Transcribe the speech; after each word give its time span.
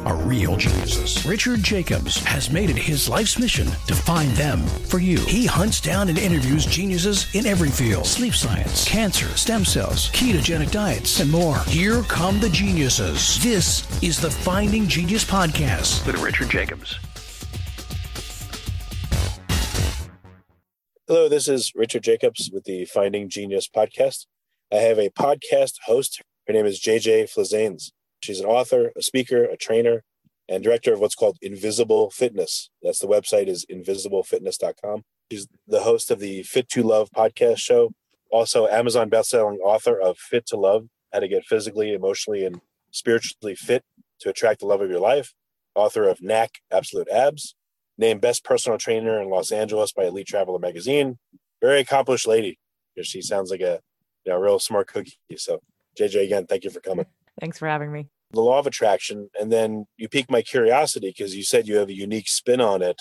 are 0.00 0.16
real 0.16 0.56
geniuses. 0.56 1.24
Richard 1.26 1.62
Jacobs 1.62 2.22
has 2.24 2.50
made 2.50 2.70
it 2.70 2.76
his 2.76 3.08
life's 3.08 3.38
mission 3.38 3.66
to 3.86 3.94
find 3.94 4.30
them 4.32 4.60
for 4.60 4.98
you. 4.98 5.18
He 5.20 5.46
hunts 5.46 5.80
down 5.80 6.08
and 6.08 6.18
interviews 6.18 6.66
geniuses 6.66 7.34
in 7.34 7.46
every 7.46 7.70
field 7.70 8.06
sleep 8.06 8.34
science, 8.34 8.88
cancer, 8.88 9.28
stem 9.36 9.64
cells, 9.64 10.10
ketogenic 10.10 10.70
diets, 10.70 11.20
and 11.20 11.30
more. 11.30 11.58
Here 11.66 12.02
come 12.02 12.40
the 12.40 12.50
geniuses. 12.50 13.42
This 13.42 13.86
is 14.02 14.20
the 14.20 14.30
Finding 14.30 14.86
Genius 14.86 15.24
Podcast. 15.24 16.06
With 16.06 16.20
Richard 16.20 16.50
Jacobs. 16.50 16.98
Hello, 21.06 21.28
this 21.28 21.48
is 21.48 21.70
Richard 21.74 22.02
Jacobs 22.02 22.50
with 22.50 22.64
the 22.64 22.86
Finding 22.86 23.28
Genius 23.28 23.68
podcast. 23.68 24.24
I 24.72 24.76
have 24.76 24.98
a 24.98 25.10
podcast 25.10 25.74
host. 25.84 26.22
Her 26.46 26.54
name 26.54 26.64
is 26.64 26.80
JJ 26.80 27.24
Flizanes. 27.24 27.92
She's 28.24 28.40
an 28.40 28.46
author, 28.46 28.90
a 28.96 29.02
speaker, 29.02 29.44
a 29.44 29.56
trainer, 29.56 30.02
and 30.48 30.64
director 30.64 30.94
of 30.94 31.00
what's 31.00 31.14
called 31.14 31.36
Invisible 31.42 32.10
Fitness. 32.10 32.70
That's 32.82 32.98
the 32.98 33.06
website 33.06 33.48
is 33.48 33.66
invisiblefitness.com. 33.70 35.02
She's 35.30 35.46
the 35.66 35.82
host 35.82 36.10
of 36.10 36.20
the 36.20 36.42
Fit 36.42 36.70
to 36.70 36.82
Love 36.82 37.10
podcast 37.14 37.58
show, 37.58 37.92
also 38.30 38.66
Amazon 38.66 39.10
bestselling 39.10 39.58
author 39.58 40.00
of 40.00 40.16
Fit 40.16 40.46
to 40.46 40.56
Love, 40.56 40.88
how 41.12 41.20
to 41.20 41.28
get 41.28 41.44
physically, 41.44 41.92
emotionally, 41.92 42.46
and 42.46 42.62
spiritually 42.90 43.54
fit 43.54 43.84
to 44.20 44.30
attract 44.30 44.60
the 44.60 44.66
love 44.66 44.80
of 44.80 44.90
your 44.90 45.00
life, 45.00 45.34
author 45.74 46.08
of 46.08 46.22
Knack 46.22 46.60
Absolute 46.70 47.08
Abs, 47.10 47.54
named 47.98 48.22
Best 48.22 48.42
Personal 48.42 48.78
Trainer 48.78 49.20
in 49.20 49.28
Los 49.28 49.52
Angeles 49.52 49.92
by 49.92 50.04
Elite 50.04 50.26
Traveler 50.26 50.58
magazine. 50.58 51.18
Very 51.60 51.80
accomplished 51.80 52.26
lady. 52.26 52.58
She 53.02 53.20
sounds 53.20 53.50
like 53.50 53.60
a 53.60 53.80
you 54.24 54.32
know, 54.32 54.38
real 54.38 54.58
smart 54.58 54.88
cookie. 54.88 55.18
So, 55.36 55.60
JJ, 55.98 56.24
again, 56.24 56.46
thank 56.46 56.64
you 56.64 56.70
for 56.70 56.80
coming. 56.80 57.06
Thanks 57.40 57.58
for 57.58 57.68
having 57.68 57.92
me. 57.92 58.08
The 58.34 58.40
law 58.40 58.58
of 58.58 58.66
attraction, 58.66 59.30
and 59.40 59.50
then 59.52 59.86
you 59.96 60.08
piqued 60.08 60.30
my 60.30 60.42
curiosity 60.42 61.08
because 61.08 61.34
you 61.34 61.42
said 61.42 61.66
you 61.66 61.76
have 61.76 61.88
a 61.88 61.94
unique 61.94 62.28
spin 62.28 62.60
on 62.60 62.82
it 62.82 63.00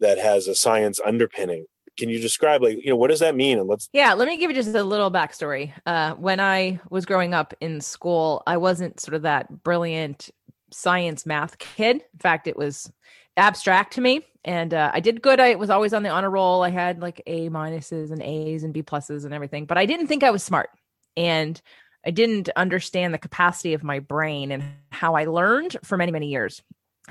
that 0.00 0.18
has 0.18 0.46
a 0.46 0.54
science 0.54 1.00
underpinning. 1.04 1.66
Can 1.96 2.08
you 2.08 2.18
describe, 2.18 2.62
like, 2.62 2.78
you 2.82 2.90
know, 2.90 2.96
what 2.96 3.10
does 3.10 3.20
that 3.20 3.36
mean? 3.36 3.58
And 3.58 3.68
let's 3.68 3.88
Yeah, 3.92 4.14
let 4.14 4.26
me 4.26 4.36
give 4.36 4.50
you 4.50 4.56
just 4.56 4.74
a 4.74 4.82
little 4.82 5.10
backstory. 5.10 5.72
Uh, 5.86 6.14
when 6.14 6.40
I 6.40 6.80
was 6.90 7.06
growing 7.06 7.34
up 7.34 7.54
in 7.60 7.80
school, 7.80 8.42
I 8.46 8.56
wasn't 8.56 9.00
sort 9.00 9.14
of 9.14 9.22
that 9.22 9.62
brilliant 9.62 10.30
science 10.72 11.24
math 11.24 11.56
kid. 11.58 11.96
In 11.96 12.18
fact, 12.18 12.48
it 12.48 12.56
was 12.56 12.92
abstract 13.36 13.94
to 13.94 14.00
me. 14.00 14.26
And 14.44 14.74
uh, 14.74 14.90
I 14.92 15.00
did 15.00 15.22
good. 15.22 15.40
I 15.40 15.54
was 15.54 15.70
always 15.70 15.94
on 15.94 16.02
the 16.02 16.10
honor 16.10 16.30
roll. 16.30 16.62
I 16.62 16.70
had 16.70 17.00
like 17.00 17.22
A 17.26 17.48
minuses 17.48 18.10
and 18.10 18.20
A's 18.20 18.64
and 18.64 18.74
B 18.74 18.82
pluses 18.82 19.24
and 19.24 19.32
everything, 19.32 19.64
but 19.64 19.78
I 19.78 19.86
didn't 19.86 20.08
think 20.08 20.22
I 20.22 20.30
was 20.30 20.42
smart. 20.42 20.70
And 21.16 21.60
I 22.06 22.10
didn't 22.10 22.50
understand 22.56 23.14
the 23.14 23.18
capacity 23.18 23.74
of 23.74 23.82
my 23.82 23.98
brain 23.98 24.52
and 24.52 24.62
how 24.90 25.14
I 25.14 25.24
learned 25.24 25.76
for 25.82 25.96
many, 25.96 26.12
many 26.12 26.28
years. 26.28 26.62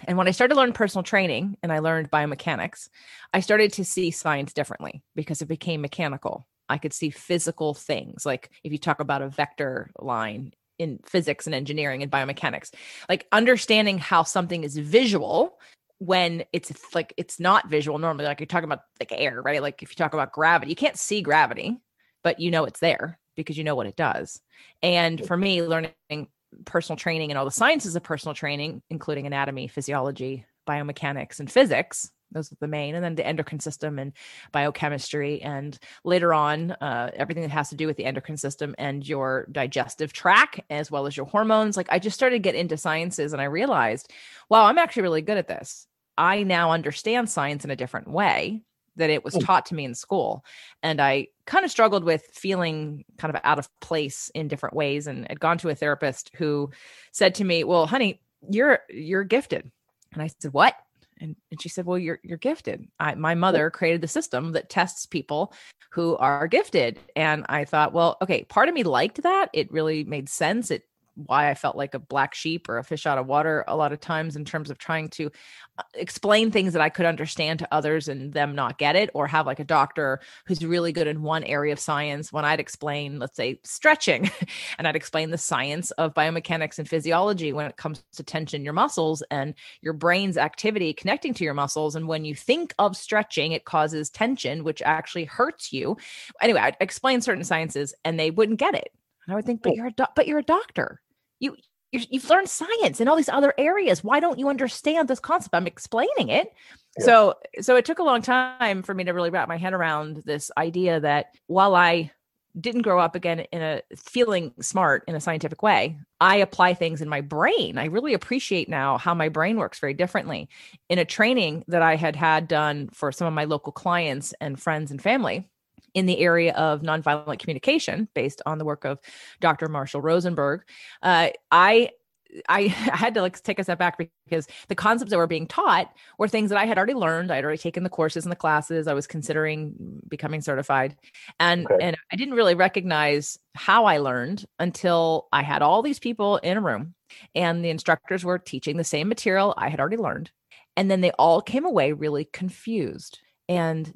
And 0.05 0.17
when 0.17 0.27
I 0.27 0.31
started 0.31 0.53
to 0.53 0.59
learn 0.59 0.73
personal 0.73 1.03
training 1.03 1.57
and 1.61 1.71
I 1.71 1.79
learned 1.79 2.11
biomechanics, 2.11 2.89
I 3.33 3.39
started 3.39 3.73
to 3.73 3.85
see 3.85 4.11
science 4.11 4.53
differently 4.53 5.03
because 5.15 5.41
it 5.41 5.47
became 5.47 5.81
mechanical. 5.81 6.47
I 6.69 6.77
could 6.77 6.93
see 6.93 7.09
physical 7.09 7.73
things. 7.73 8.25
Like 8.25 8.49
if 8.63 8.71
you 8.71 8.77
talk 8.77 8.99
about 8.99 9.21
a 9.21 9.29
vector 9.29 9.91
line 9.99 10.53
in 10.79 10.99
physics 11.05 11.45
and 11.45 11.53
engineering 11.53 12.01
and 12.01 12.11
biomechanics, 12.11 12.73
like 13.07 13.27
understanding 13.31 13.99
how 13.99 14.23
something 14.23 14.63
is 14.63 14.77
visual 14.77 15.59
when 15.99 16.43
it's 16.51 16.71
like 16.95 17.13
it's 17.17 17.39
not 17.39 17.69
visual 17.69 17.99
normally. 17.99 18.25
Like 18.25 18.39
you're 18.39 18.47
talking 18.47 18.65
about 18.65 18.81
like 18.99 19.11
air, 19.11 19.41
right? 19.41 19.61
Like 19.61 19.83
if 19.83 19.91
you 19.91 19.95
talk 19.95 20.13
about 20.13 20.31
gravity, 20.31 20.71
you 20.71 20.75
can't 20.75 20.97
see 20.97 21.21
gravity, 21.21 21.77
but 22.23 22.39
you 22.39 22.49
know 22.49 22.65
it's 22.65 22.79
there 22.79 23.19
because 23.35 23.57
you 23.57 23.63
know 23.63 23.75
what 23.75 23.87
it 23.87 23.95
does. 23.95 24.39
And 24.81 25.25
for 25.25 25.37
me, 25.37 25.63
learning 25.63 26.27
personal 26.65 26.97
training 26.97 27.31
and 27.31 27.37
all 27.37 27.45
the 27.45 27.51
sciences 27.51 27.95
of 27.95 28.03
personal 28.03 28.35
training, 28.35 28.81
including 28.89 29.25
anatomy, 29.25 29.67
physiology, 29.67 30.45
biomechanics, 30.67 31.39
and 31.39 31.51
physics. 31.51 32.11
Those 32.31 32.51
are 32.51 32.57
the 32.59 32.67
main, 32.67 32.95
and 32.95 33.03
then 33.03 33.13
the 33.13 33.25
endocrine 33.25 33.59
system 33.59 33.99
and 33.99 34.11
biochemistry, 34.51 35.41
and 35.43 35.77
later 36.03 36.33
on, 36.33 36.71
uh, 36.71 37.11
everything 37.13 37.43
that 37.43 37.51
has 37.51 37.69
to 37.69 37.75
do 37.75 37.85
with 37.85 37.95
the 37.95 38.05
endocrine 38.05 38.37
system 38.37 38.73
and 38.79 39.07
your 39.07 39.47
digestive 39.51 40.13
tract, 40.13 40.59
as 40.71 40.89
well 40.89 41.05
as 41.05 41.15
your 41.15 41.27
hormones. 41.27 41.77
Like 41.77 41.87
I 41.91 41.99
just 41.99 42.15
started 42.15 42.37
to 42.37 42.39
get 42.39 42.55
into 42.55 42.75
sciences, 42.75 43.33
and 43.33 43.41
I 43.41 43.45
realized, 43.45 44.11
wow, 44.49 44.65
I'm 44.65 44.79
actually 44.79 45.03
really 45.03 45.21
good 45.21 45.37
at 45.37 45.47
this. 45.47 45.85
I 46.17 46.41
now 46.41 46.71
understand 46.71 47.29
science 47.29 47.65
in 47.65 47.71
a 47.71 47.75
different 47.75 48.07
way 48.07 48.63
that 48.95 49.09
it 49.09 49.23
was 49.23 49.35
oh. 49.35 49.39
taught 49.39 49.65
to 49.67 49.75
me 49.75 49.85
in 49.85 49.95
school. 49.95 50.43
And 50.81 51.01
I 51.01 51.27
kind 51.45 51.65
of 51.65 51.71
struggled 51.71 52.03
with 52.03 52.23
feeling 52.33 53.05
kind 53.17 53.33
of 53.33 53.41
out 53.43 53.59
of 53.59 53.69
place 53.79 54.31
in 54.33 54.47
different 54.47 54.75
ways 54.75 55.07
and 55.07 55.27
had 55.27 55.39
gone 55.39 55.57
to 55.59 55.69
a 55.69 55.75
therapist 55.75 56.31
who 56.35 56.71
said 57.11 57.35
to 57.35 57.43
me, 57.43 57.63
"Well, 57.63 57.87
honey, 57.87 58.21
you're 58.49 58.79
you're 58.89 59.23
gifted." 59.23 59.71
And 60.13 60.21
I 60.21 60.27
said, 60.27 60.53
"What?" 60.53 60.75
And, 61.19 61.35
and 61.51 61.61
she 61.61 61.69
said, 61.69 61.85
"Well, 61.85 61.97
you're 61.97 62.19
you're 62.23 62.37
gifted. 62.37 62.87
I, 62.99 63.15
my 63.15 63.33
oh. 63.33 63.37
mother 63.37 63.69
created 63.69 64.01
the 64.01 64.07
system 64.07 64.51
that 64.53 64.69
tests 64.69 65.05
people 65.05 65.53
who 65.91 66.15
are 66.17 66.47
gifted." 66.47 66.99
And 67.15 67.45
I 67.49 67.65
thought, 67.65 67.93
"Well, 67.93 68.17
okay, 68.21 68.43
part 68.45 68.69
of 68.69 68.75
me 68.75 68.83
liked 68.83 69.23
that. 69.23 69.49
It 69.53 69.71
really 69.71 70.03
made 70.03 70.29
sense. 70.29 70.71
It 70.71 70.83
why 71.15 71.49
I 71.49 71.53
felt 71.53 71.75
like 71.75 71.93
a 71.93 71.99
black 71.99 72.33
sheep 72.33 72.67
or 72.67 72.77
a 72.77 72.83
fish 72.83 73.05
out 73.05 73.17
of 73.17 73.27
water 73.27 73.63
a 73.67 73.75
lot 73.75 73.93
of 73.93 73.99
times 73.99 74.35
in 74.35 74.45
terms 74.45 74.69
of 74.69 74.77
trying 74.77 75.09
to 75.09 75.31
uh, 75.77 75.83
explain 75.93 76.51
things 76.51 76.73
that 76.73 76.81
I 76.81 76.89
could 76.89 77.05
understand 77.05 77.59
to 77.59 77.67
others 77.71 78.07
and 78.07 78.33
them 78.33 78.55
not 78.55 78.77
get 78.77 78.95
it, 78.95 79.09
or 79.13 79.27
have 79.27 79.45
like 79.45 79.59
a 79.59 79.63
doctor 79.63 80.19
who's 80.45 80.65
really 80.65 80.91
good 80.91 81.07
in 81.07 81.21
one 81.21 81.43
area 81.43 81.73
of 81.73 81.79
science. 81.79 82.31
When 82.31 82.45
I'd 82.45 82.59
explain, 82.59 83.19
let's 83.19 83.35
say, 83.35 83.59
stretching, 83.63 84.29
and 84.77 84.87
I'd 84.87 84.95
explain 84.95 85.31
the 85.31 85.37
science 85.37 85.91
of 85.91 86.13
biomechanics 86.13 86.79
and 86.79 86.87
physiology 86.87 87.53
when 87.53 87.67
it 87.67 87.77
comes 87.77 88.03
to 88.13 88.23
tension 88.23 88.61
in 88.61 88.65
your 88.65 88.73
muscles 88.73 89.23
and 89.31 89.53
your 89.81 89.93
brain's 89.93 90.37
activity 90.37 90.93
connecting 90.93 91.33
to 91.35 91.43
your 91.43 91.53
muscles. 91.53 91.95
And 91.95 92.07
when 92.07 92.25
you 92.25 92.35
think 92.35 92.73
of 92.79 92.95
stretching, 92.97 93.51
it 93.51 93.65
causes 93.65 94.09
tension, 94.09 94.63
which 94.63 94.81
actually 94.81 95.25
hurts 95.25 95.73
you. 95.73 95.97
Anyway, 96.41 96.59
I'd 96.59 96.77
explain 96.79 97.21
certain 97.21 97.43
sciences 97.43 97.93
and 98.03 98.19
they 98.19 98.31
wouldn't 98.31 98.59
get 98.59 98.75
it. 98.75 98.89
And 99.25 99.33
I 99.33 99.35
would 99.35 99.45
think, 99.45 99.61
but 99.61 99.73
you're 99.73 99.87
a 99.87 99.91
do- 99.91 100.05
but 100.15 100.27
you're 100.27 100.39
a 100.39 100.43
doctor. 100.43 101.01
You 101.43 101.55
you 101.91 102.01
you've 102.09 102.29
learned 102.29 102.49
science 102.49 102.99
in 103.01 103.07
all 103.07 103.15
these 103.15 103.29
other 103.29 103.53
areas. 103.57 104.03
Why 104.03 104.19
don't 104.19 104.39
you 104.39 104.49
understand 104.49 105.07
this 105.07 105.19
concept? 105.19 105.55
I'm 105.55 105.67
explaining 105.67 106.29
it. 106.29 106.51
Yeah. 106.97 107.05
So 107.05 107.35
so 107.61 107.75
it 107.75 107.85
took 107.85 107.99
a 107.99 108.03
long 108.03 108.21
time 108.21 108.83
for 108.83 108.93
me 108.93 109.03
to 109.03 109.11
really 109.11 109.29
wrap 109.29 109.47
my 109.47 109.57
head 109.57 109.73
around 109.73 110.23
this 110.25 110.51
idea 110.57 110.99
that 110.99 111.27
while 111.47 111.75
I 111.75 112.11
didn't 112.59 112.83
grow 112.83 112.99
up 112.99 113.15
again 113.15 113.39
in 113.39 113.61
a 113.61 113.81
feeling 113.95 114.53
smart 114.61 115.03
in 115.07 115.15
a 115.15 115.19
scientific 115.19 115.63
way. 115.63 115.97
I 116.21 116.37
apply 116.37 116.75
things 116.75 117.01
in 117.01 117.09
my 117.09 117.21
brain. 117.21 117.77
I 117.77 117.85
really 117.85 118.13
appreciate 118.13 118.69
now 118.69 118.97
how 118.97 119.13
my 119.15 119.29
brain 119.29 119.57
works 119.57 119.79
very 119.79 119.93
differently. 119.93 120.49
In 120.87 120.99
a 120.99 121.05
training 121.05 121.63
that 121.67 121.81
I 121.81 121.95
had 121.95 122.15
had 122.15 122.47
done 122.47 122.89
for 122.93 123.11
some 123.11 123.27
of 123.27 123.33
my 123.33 123.45
local 123.45 123.71
clients 123.71 124.33
and 124.39 124.59
friends 124.59 124.91
and 124.91 125.01
family, 125.01 125.49
in 125.93 126.05
the 126.05 126.19
area 126.19 126.53
of 126.53 126.81
nonviolent 126.81 127.39
communication 127.39 128.07
based 128.13 128.41
on 128.45 128.57
the 128.57 128.65
work 128.65 128.85
of 128.85 128.99
Dr. 129.39 129.69
Marshall 129.69 130.01
Rosenberg. 130.01 130.63
Uh, 131.01 131.29
I 131.51 131.89
I 132.49 132.63
had 132.63 133.13
to 133.13 133.21
like 133.21 133.41
take 133.43 133.59
a 133.59 133.63
step 133.63 133.77
back 133.77 133.99
because 134.25 134.47
the 134.67 134.75
concepts 134.75 135.11
that 135.11 135.17
were 135.17 135.27
being 135.27 135.47
taught 135.47 135.93
were 136.17 136.27
things 136.27 136.49
that 136.49 136.57
I 136.57 136.65
had 136.65 136.77
already 136.77 136.95
learned. 136.95 137.31
I 137.31 137.35
had 137.35 137.45
already 137.45 137.59
taken 137.59 137.83
the 137.83 137.89
courses 137.89 138.25
and 138.25 138.31
the 138.31 138.35
classes. 138.35 138.87
I 138.87 138.93
was 138.93 139.05
considering 139.05 140.01
becoming 140.07 140.41
certified. 140.41 140.95
And 141.39 141.69
Okay. 141.69 141.77
and 141.79 141.97
I 142.11 142.15
didn't 142.15 142.33
really 142.33 142.55
recognize 142.55 143.37
how 143.55 143.85
I 143.85 143.99
learned 143.99 144.45
until 144.59 145.27
I 145.31 145.43
had 145.43 145.61
all 145.61 145.81
these 145.81 145.99
people 145.99 146.37
in 146.37 146.57
a 146.57 146.61
room 146.61 146.95
and 147.35 147.63
the 147.63 147.69
instructors 147.69 148.25
were 148.25 148.39
teaching 148.39 148.77
the 148.77 148.83
same 148.83 149.07
material 149.07 149.53
I 149.57 149.69
had 149.69 149.79
already 149.79 149.97
learned. 149.97 150.31
And 150.75 150.89
then 150.89 151.01
they 151.01 151.11
all 151.11 151.41
came 151.41 151.65
away 151.65 151.91
really 151.91 152.25
confused. 152.25 153.19
And 153.47 153.93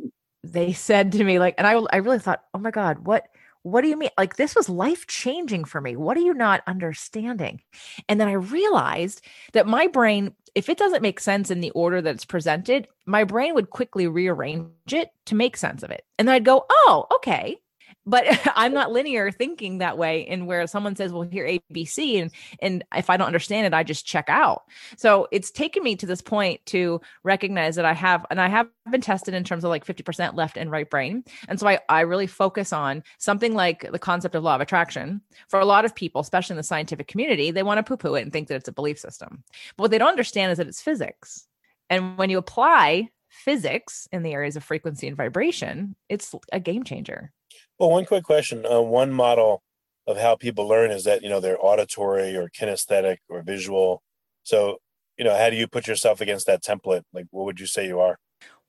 they 0.52 0.74
said 0.74 1.12
to 1.14 1.24
me 1.24 1.40
like 1.40 1.56
and 1.58 1.68
I 1.68 1.74
I 1.92 1.98
really 1.98 2.20
thought, 2.20 2.44
"Oh 2.54 2.60
my 2.60 2.72
god, 2.72 3.00
what 3.06 3.28
what 3.64 3.82
do 3.82 3.88
you 3.90 3.98
mean? 3.98 4.10
Like 4.18 4.36
this 4.38 4.56
was 4.56 4.70
life 4.70 5.08
changing 5.08 5.66
for 5.66 5.82
me. 5.82 5.96
What 5.96 6.18
are 6.18 6.22
you 6.22 6.34
not 6.34 6.64
understanding?" 6.68 7.62
And 8.10 8.20
then 8.20 8.28
I 8.28 8.34
realized 8.34 9.22
that 9.54 9.68
my 9.68 9.88
brain, 9.88 10.34
if 10.56 10.70
it 10.70 10.78
doesn't 10.78 11.02
make 11.02 11.20
sense 11.20 11.52
in 11.52 11.62
the 11.62 11.72
order 11.72 12.02
that 12.02 12.16
it's 12.16 12.26
presented, 12.26 12.88
my 13.06 13.24
brain 13.24 13.56
would 13.56 13.70
quickly 13.72 14.08
rearrange 14.08 14.70
it 14.92 15.12
to 15.26 15.36
make 15.36 15.58
sense 15.58 15.84
of 15.84 15.92
it. 15.92 16.06
And 16.18 16.28
then 16.28 16.36
I'd 16.36 16.46
go, 16.46 16.66
"Oh, 16.70 17.08
okay." 17.16 17.60
But 18.07 18.25
I'm 18.56 18.74
not 18.74 18.92
linear 18.92 19.31
thinking 19.31 19.80
that 19.80 19.98
way. 19.98 20.25
And 20.25 20.48
where 20.48 20.65
someone 20.65 20.95
says, 20.95 21.12
well, 21.12 21.24
here 21.24 21.45
ABC, 21.45 22.21
and 22.21 22.31
and 22.62 22.83
if 22.95 23.09
I 23.09 23.18
don't 23.18 23.27
understand 23.27 23.68
it, 23.68 23.74
I 23.74 23.83
just 23.83 24.06
check 24.06 24.25
out. 24.30 24.63
So 24.95 25.27
it's 25.31 25.51
taken 25.51 25.83
me 25.83 25.95
to 25.98 26.06
this 26.06 26.21
point 26.21 26.65
to 26.68 27.01
recognize 27.24 27.75
that 27.75 27.86
I 27.86 27.94
have, 27.94 28.25
and 28.31 28.42
I 28.42 28.48
have 28.48 28.68
been 28.89 29.01
tested 29.01 29.33
in 29.33 29.44
terms 29.44 29.63
of 29.63 29.69
like 29.69 29.86
50% 29.86 30.36
left 30.36 30.57
and 30.57 30.71
right 30.71 30.89
brain. 30.89 31.24
And 31.48 31.59
so 31.59 31.68
I, 31.68 31.80
I 31.89 32.01
really 32.01 32.27
focus 32.27 32.74
on 32.74 33.04
something 33.19 33.54
like 33.54 33.92
the 33.92 34.00
concept 34.00 34.33
of 34.33 34.44
law 34.44 34.56
of 34.56 34.62
attraction. 34.62 35.21
For 35.50 35.60
a 35.60 35.65
lot 35.65 35.86
of 35.86 35.94
people, 35.94 36.21
especially 36.21 36.53
in 36.53 36.57
the 36.57 36.63
scientific 36.63 37.07
community, 37.07 37.51
they 37.51 37.63
want 37.63 37.77
to 37.80 37.83
poo-poo 37.83 38.15
it 38.15 38.21
and 38.21 38.31
think 38.31 38.48
that 38.48 38.56
it's 38.56 38.69
a 38.69 38.74
belief 38.74 38.98
system. 38.98 39.44
But 39.75 39.83
what 39.83 39.92
they 39.92 39.98
don't 39.98 40.10
understand 40.10 40.51
is 40.51 40.57
that 40.57 40.68
it's 40.68 40.81
physics. 40.81 41.45
And 41.89 42.18
when 42.18 42.30
you 42.30 42.38
apply 42.38 43.10
physics 43.30 44.07
in 44.12 44.24
the 44.24 44.33
areas 44.33 44.56
of 44.56 44.63
frequency 44.63 45.07
and 45.07 45.18
vibration, 45.18 45.95
it's 46.10 46.33
a 46.51 46.60
game 46.60 46.83
changer. 46.83 47.31
Well, 47.79 47.91
one 47.91 48.06
quick 48.06 48.24
question. 48.24 48.65
Uh, 48.65 48.81
one 48.81 49.12
model 49.12 49.62
of 50.07 50.18
how 50.18 50.35
people 50.35 50.68
learn 50.68 50.89
is 50.89 51.03
that, 51.03 51.21
you 51.21 51.29
know, 51.29 51.39
they're 51.39 51.63
auditory 51.63 52.35
or 52.35 52.50
kinesthetic 52.50 53.18
or 53.29 53.44
visual. 53.44 54.01
So, 54.44 54.77
you 55.18 55.25
know, 55.25 55.35
how 55.35 55.50
do 55.50 55.56
you 55.56 55.68
put 55.68 55.88
yourself 55.88 56.21
against 56.21 56.47
that 56.47 56.63
template? 56.63 57.03
Like, 57.13 57.25
what 57.29 57.45
would 57.45 57.59
you 57.59 57.68
say 57.68 57.88
you 57.88 58.00
are? 58.00 58.18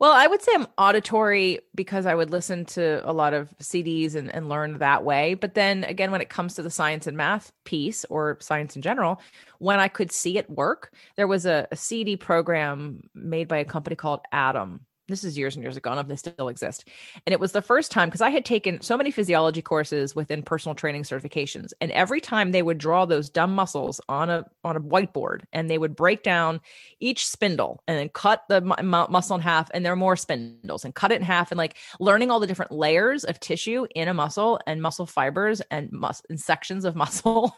Well, 0.00 0.12
I 0.12 0.28
would 0.28 0.43
say 0.43 0.52
I'm 0.55 0.66
auditory 0.78 1.60
because 1.75 2.06
I 2.06 2.14
would 2.14 2.31
listen 2.31 2.64
to 2.66 3.02
a 3.05 3.12
lot 3.12 3.34
of 3.34 3.52
CDs 3.58 4.14
and, 4.14 4.32
and 4.32 4.49
learn 4.49 4.78
that 4.78 5.05
way. 5.05 5.34
But 5.34 5.55
then 5.55 5.82
again, 5.84 6.12
when 6.12 6.20
it 6.20 6.28
comes 6.28 6.55
to 6.55 6.62
the 6.62 6.70
science 6.70 7.06
and 7.06 7.16
math 7.16 7.50
piece 7.64 8.05
or 8.08 8.38
science 8.40 8.76
in 8.76 8.82
general, 8.82 9.20
when 9.58 9.81
I 9.81 9.88
could 9.88 10.12
see 10.12 10.38
it 10.38 10.49
work, 10.49 10.93
there 11.16 11.26
was 11.26 11.46
a, 11.46 11.66
a 11.72 11.76
CD 11.76 12.16
program 12.16 13.00
made 13.14 13.49
by 13.49 13.58
a 13.58 13.64
company 13.64 13.96
called 13.96 14.20
Atom 14.31 14.82
this 15.08 15.25
is 15.25 15.37
years 15.37 15.56
and 15.56 15.62
years 15.62 15.76
ago. 15.76 15.99
If 15.99 16.06
they 16.06 16.16
still 16.16 16.49
exist. 16.49 16.88
And 17.26 17.32
it 17.32 17.40
was 17.40 17.52
the 17.52 17.62
first 17.62 17.90
time 17.90 18.08
because 18.08 18.20
I 18.20 18.31
had 18.31 18.44
taken 18.44 18.81
so 18.82 18.96
many 18.96 19.10
physiology 19.10 19.62
courses 19.62 20.14
within 20.14 20.43
personal 20.43 20.75
training 20.75 21.02
certifications. 21.02 21.72
And 21.81 21.90
every 21.93 22.20
time 22.20 22.52
they 22.52 22.62
would 22.62 22.78
draw 22.78 23.05
those 23.05 23.28
dumb 23.31 23.55
muscles 23.55 24.00
on 24.08 24.31
a 24.31 24.44
on 24.64 24.76
a 24.76 24.81
whiteboard 24.81 25.43
and 25.52 25.70
they 25.70 25.78
would 25.78 25.96
break 25.96 26.22
down 26.22 26.60
each 27.00 27.26
spindle 27.26 27.82
and 27.88 27.99
then 27.99 28.08
cut 28.10 28.44
the 28.49 28.60
mu- 28.60 29.06
muscle 29.08 29.37
in 29.37 29.43
half 29.43 29.70
and 29.72 29.84
there 29.84 29.93
are 29.93 29.96
more 29.96 30.16
spindles 30.16 30.84
and 30.84 30.94
cut 30.94 31.10
it 31.10 31.16
in 31.16 31.22
half 31.22 31.50
and 31.50 31.58
like 31.58 31.76
learning 32.00 32.31
all 32.31 32.40
the 32.40 32.46
different 32.46 32.70
layers 32.70 33.25
of 33.25 33.40
tissue 33.40 33.87
in 33.94 34.08
a 34.08 34.14
muscle 34.14 34.60
and 34.66 34.82
muscle 34.82 35.06
fibers 35.06 35.60
and, 35.70 35.90
mus- 35.90 36.22
and 36.28 36.38
sections 36.38 36.84
of 36.84 36.94
muscle. 37.08 37.56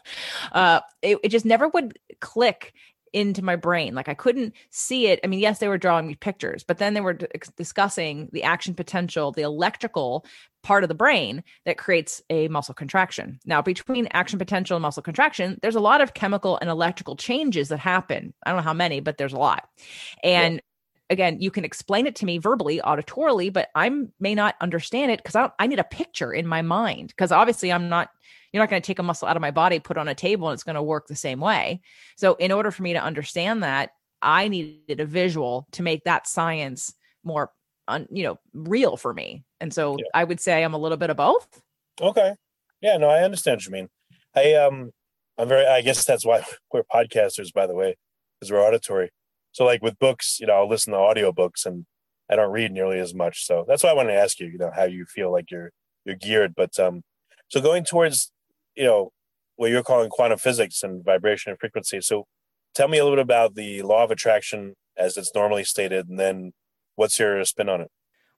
Uh, 0.51 0.79
it, 1.01 1.17
it 1.23 1.29
just 1.29 1.45
never 1.45 1.67
would 1.67 1.99
click 2.21 2.73
into 3.13 3.41
my 3.41 3.55
brain. 3.55 3.93
Like 3.95 4.07
I 4.07 4.13
couldn't 4.13 4.53
see 4.69 5.07
it. 5.07 5.19
I 5.23 5.27
mean, 5.27 5.39
yes, 5.39 5.59
they 5.59 5.67
were 5.67 5.77
drawing 5.77 6.07
me 6.07 6.15
pictures, 6.15 6.63
but 6.63 6.77
then 6.77 6.93
they 6.93 7.01
were 7.01 7.13
d- 7.13 7.27
discussing 7.57 8.29
the 8.31 8.43
action 8.43 8.73
potential, 8.73 9.31
the 9.31 9.41
electrical 9.41 10.25
part 10.63 10.83
of 10.83 10.87
the 10.87 10.95
brain 10.95 11.43
that 11.65 11.77
creates 11.77 12.21
a 12.29 12.47
muscle 12.47 12.73
contraction. 12.73 13.39
Now, 13.45 13.61
between 13.61 14.07
action 14.11 14.39
potential 14.39 14.77
and 14.77 14.81
muscle 14.81 15.03
contraction, 15.03 15.59
there's 15.61 15.75
a 15.75 15.79
lot 15.79 16.01
of 16.01 16.13
chemical 16.13 16.57
and 16.61 16.69
electrical 16.69 17.15
changes 17.15 17.69
that 17.69 17.79
happen. 17.79 18.33
I 18.45 18.51
don't 18.51 18.57
know 18.57 18.63
how 18.63 18.73
many, 18.73 18.99
but 18.99 19.17
there's 19.17 19.33
a 19.33 19.39
lot. 19.39 19.67
And 20.23 20.55
yeah. 20.55 20.61
Again, 21.09 21.41
you 21.41 21.51
can 21.51 21.65
explain 21.65 22.07
it 22.07 22.15
to 22.15 22.25
me 22.25 22.37
verbally, 22.37 22.79
auditorily, 22.79 23.51
but 23.51 23.67
I 23.75 23.91
may 24.21 24.33
not 24.33 24.55
understand 24.61 25.11
it 25.11 25.19
because 25.19 25.35
I, 25.35 25.49
I 25.59 25.67
need 25.67 25.79
a 25.79 25.83
picture 25.83 26.31
in 26.31 26.47
my 26.47 26.61
mind. 26.61 27.09
Because 27.09 27.33
obviously, 27.33 27.69
I'm 27.69 27.89
not 27.89 28.11
you're 28.51 28.61
not 28.61 28.69
going 28.69 28.81
to 28.81 28.85
take 28.85 28.99
a 28.99 29.03
muscle 29.03 29.27
out 29.27 29.35
of 29.35 29.41
my 29.41 29.51
body, 29.51 29.79
put 29.79 29.97
on 29.97 30.07
a 30.07 30.15
table, 30.15 30.49
and 30.49 30.53
it's 30.53 30.63
going 30.63 30.75
to 30.75 30.83
work 30.83 31.07
the 31.07 31.15
same 31.15 31.39
way. 31.39 31.81
So, 32.17 32.35
in 32.35 32.51
order 32.51 32.71
for 32.71 32.83
me 32.83 32.93
to 32.93 33.03
understand 33.03 33.63
that, 33.63 33.91
I 34.21 34.47
needed 34.47 34.99
a 34.99 35.05
visual 35.05 35.67
to 35.71 35.83
make 35.83 36.03
that 36.03 36.27
science 36.27 36.93
more, 37.23 37.51
un, 37.87 38.07
you 38.11 38.23
know, 38.23 38.39
real 38.53 38.97
for 38.97 39.13
me. 39.13 39.43
And 39.59 39.73
so, 39.73 39.97
yeah. 39.97 40.05
I 40.13 40.23
would 40.23 40.39
say 40.39 40.63
I'm 40.63 40.73
a 40.73 40.77
little 40.77 40.97
bit 40.97 41.09
of 41.09 41.17
both. 41.17 41.61
Okay. 42.01 42.35
Yeah. 42.81 42.97
No, 42.97 43.09
I 43.09 43.23
understand 43.23 43.57
what 43.57 43.65
you 43.65 43.71
mean. 43.71 43.89
I 44.35 44.53
um, 44.55 44.91
I'm 45.37 45.47
very. 45.47 45.65
I 45.65 45.81
guess 45.81 46.05
that's 46.05 46.25
why 46.25 46.43
we're 46.73 46.83
podcasters, 46.83 47.53
by 47.53 47.67
the 47.67 47.75
way, 47.75 47.95
because 48.39 48.51
we're 48.51 48.65
auditory. 48.65 49.11
So, 49.53 49.65
like 49.65 49.81
with 49.81 49.99
books, 49.99 50.39
you 50.39 50.47
know, 50.47 50.53
I'll 50.53 50.69
listen 50.69 50.93
to 50.93 50.99
audiobooks 50.99 51.65
and 51.65 51.85
I 52.31 52.35
don't 52.35 52.51
read 52.51 52.71
nearly 52.71 52.99
as 52.99 53.13
much. 53.13 53.45
So 53.45 53.65
that's 53.67 53.83
why 53.83 53.89
I 53.89 53.93
wanted 53.93 54.13
to 54.13 54.19
ask 54.19 54.39
you, 54.39 54.47
you 54.47 54.57
know, 54.57 54.71
how 54.73 54.85
you 54.85 55.05
feel 55.05 55.31
like 55.31 55.51
you're 55.51 55.71
you're 56.05 56.15
geared. 56.15 56.55
But 56.55 56.79
um, 56.79 57.03
so 57.49 57.61
going 57.61 57.83
towards 57.83 58.31
you 58.75 58.83
know, 58.83 59.11
what 59.55 59.69
you're 59.69 59.83
calling 59.83 60.09
quantum 60.09 60.39
physics 60.39 60.83
and 60.83 61.03
vibration 61.03 61.51
and 61.51 61.59
frequency. 61.59 62.01
So 62.01 62.25
tell 62.73 62.87
me 62.87 62.97
a 62.97 63.03
little 63.03 63.17
bit 63.17 63.23
about 63.23 63.55
the 63.55 63.81
law 63.81 64.03
of 64.03 64.11
attraction 64.11 64.75
as 64.97 65.17
it's 65.17 65.33
normally 65.35 65.63
stated, 65.63 66.09
and 66.09 66.19
then 66.19 66.53
what's 66.95 67.19
your 67.19 67.43
spin 67.45 67.69
on 67.69 67.81
it? 67.81 67.91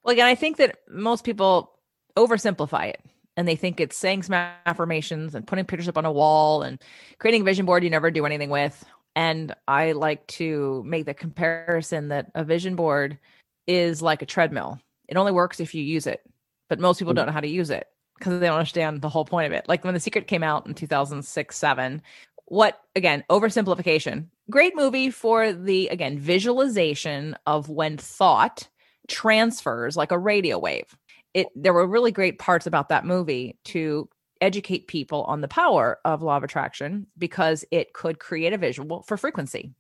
Well, 0.04 0.14
again, 0.14 0.28
I 0.28 0.36
think 0.36 0.58
that 0.58 0.78
most 0.90 1.24
people 1.24 1.72
oversimplify 2.18 2.90
it 2.90 3.02
and 3.36 3.48
they 3.48 3.56
think 3.56 3.80
it's 3.80 3.98
saying 3.98 4.24
some 4.24 4.36
affirmations 4.66 5.34
and 5.34 5.48
putting 5.48 5.66
pictures 5.66 5.88
up 5.88 5.98
on 5.98 6.06
a 6.06 6.12
wall 6.12 6.62
and 6.62 6.82
creating 7.20 7.42
a 7.42 7.46
vision 7.46 7.66
board 7.66 7.84
you 7.84 7.90
never 7.90 8.12
do 8.12 8.26
anything 8.26 8.50
with. 8.50 8.84
And 9.16 9.56
I 9.68 9.94
like 9.94 10.26
to 10.28 10.84
make 10.86 11.06
the 11.06 11.14
comparison 11.14 12.10
that 12.10 12.32
a 12.36 12.44
vision 12.44 12.76
board 12.76 13.18
is 13.66 14.02
like 14.02 14.22
a 14.22 14.26
treadmill. 14.28 14.80
It 15.08 15.18
only 15.18 15.32
works 15.32 15.60
if 15.60 15.74
you 15.74 15.84
use 15.84 16.06
it, 16.06 16.22
but 16.70 16.80
most 16.80 17.00
people 17.00 17.12
mm-hmm. 17.12 17.18
don't 17.18 17.26
know 17.28 17.34
how 17.34 17.40
to 17.40 17.48
use 17.48 17.70
it 17.70 17.88
because 18.18 18.40
they 18.40 18.48
don't 18.48 18.58
understand 18.58 19.02
the 19.02 19.10
whole 19.10 19.26
point 19.26 19.48
of 19.48 19.54
it. 19.54 19.68
Like 19.68 19.84
when 19.84 19.94
The 19.94 20.00
Secret 20.00 20.28
came 20.28 20.44
out 20.44 20.68
in 20.68 20.74
2006, 20.74 21.56
seven, 21.56 22.02
what 22.46 22.82
again, 22.96 23.24
oversimplification. 23.30 24.28
Great 24.50 24.76
movie 24.76 25.10
for 25.10 25.54
the 25.54 25.88
again, 25.88 26.20
visualization 26.20 27.36
of 27.48 27.70
when 27.70 27.98
thought 27.98 28.68
transfers 29.08 29.98
like 29.98 30.12
a 30.12 30.20
radio 30.20 30.58
wave. 30.60 30.98
It 31.34 31.48
there 31.56 31.74
were 31.74 31.88
really 31.88 32.12
great 32.12 32.40
parts 32.40 32.68
about 32.68 32.90
that 32.90 33.06
movie 33.06 33.58
to 33.66 34.10
educate 34.44 34.88
people 34.88 35.24
on 35.24 35.40
the 35.40 35.48
power 35.48 36.00
of 36.04 36.22
law 36.22 36.36
of 36.36 36.44
attraction 36.44 37.08
because 37.18 37.64
it 37.72 37.94
could 37.94 38.20
create 38.20 38.52
a 38.52 38.58
visual 38.58 39.02
for 39.04 39.16
frequency 39.16 39.72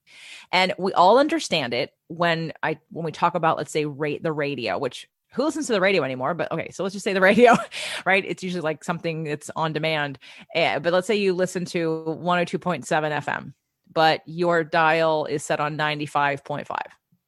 and 0.53 0.73
we 0.79 0.93
all 0.93 1.17
understand 1.17 1.73
it 1.73 1.91
when 2.07 2.53
i 2.63 2.79
when 2.89 3.03
we 3.03 3.11
talk 3.11 3.35
about 3.35 3.57
let's 3.57 3.73
say 3.73 3.83
rate 3.83 4.23
the 4.23 4.31
radio 4.31 4.77
which 4.77 5.09
who 5.33 5.43
listens 5.43 5.67
to 5.67 5.73
the 5.73 5.81
radio 5.81 6.03
anymore 6.03 6.33
but 6.33 6.51
okay 6.51 6.69
so 6.71 6.83
let's 6.83 6.93
just 6.93 7.03
say 7.03 7.13
the 7.13 7.21
radio 7.21 7.55
right? 8.05 8.23
It's 8.25 8.43
usually 8.43 8.61
like 8.61 8.83
something 8.83 9.23
that's 9.23 9.49
on 9.55 9.73
demand 9.73 10.19
uh, 10.55 10.79
but 10.79 10.93
let's 10.93 11.07
say 11.07 11.15
you 11.15 11.33
listen 11.33 11.65
to 11.65 12.03
102.7 12.07 12.85
fm 12.85 13.53
but 13.91 14.21
your 14.25 14.63
dial 14.63 15.25
is 15.25 15.43
set 15.43 15.59
on 15.59 15.77
95.5 15.77 16.67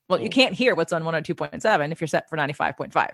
well 0.09 0.21
you 0.21 0.29
can't 0.29 0.53
hear 0.53 0.75
what's 0.75 0.93
on 0.93 1.03
102.7 1.03 1.91
if 1.91 2.01
you're 2.01 2.07
set 2.07 2.29
for 2.29 2.37
95.5 2.37 3.09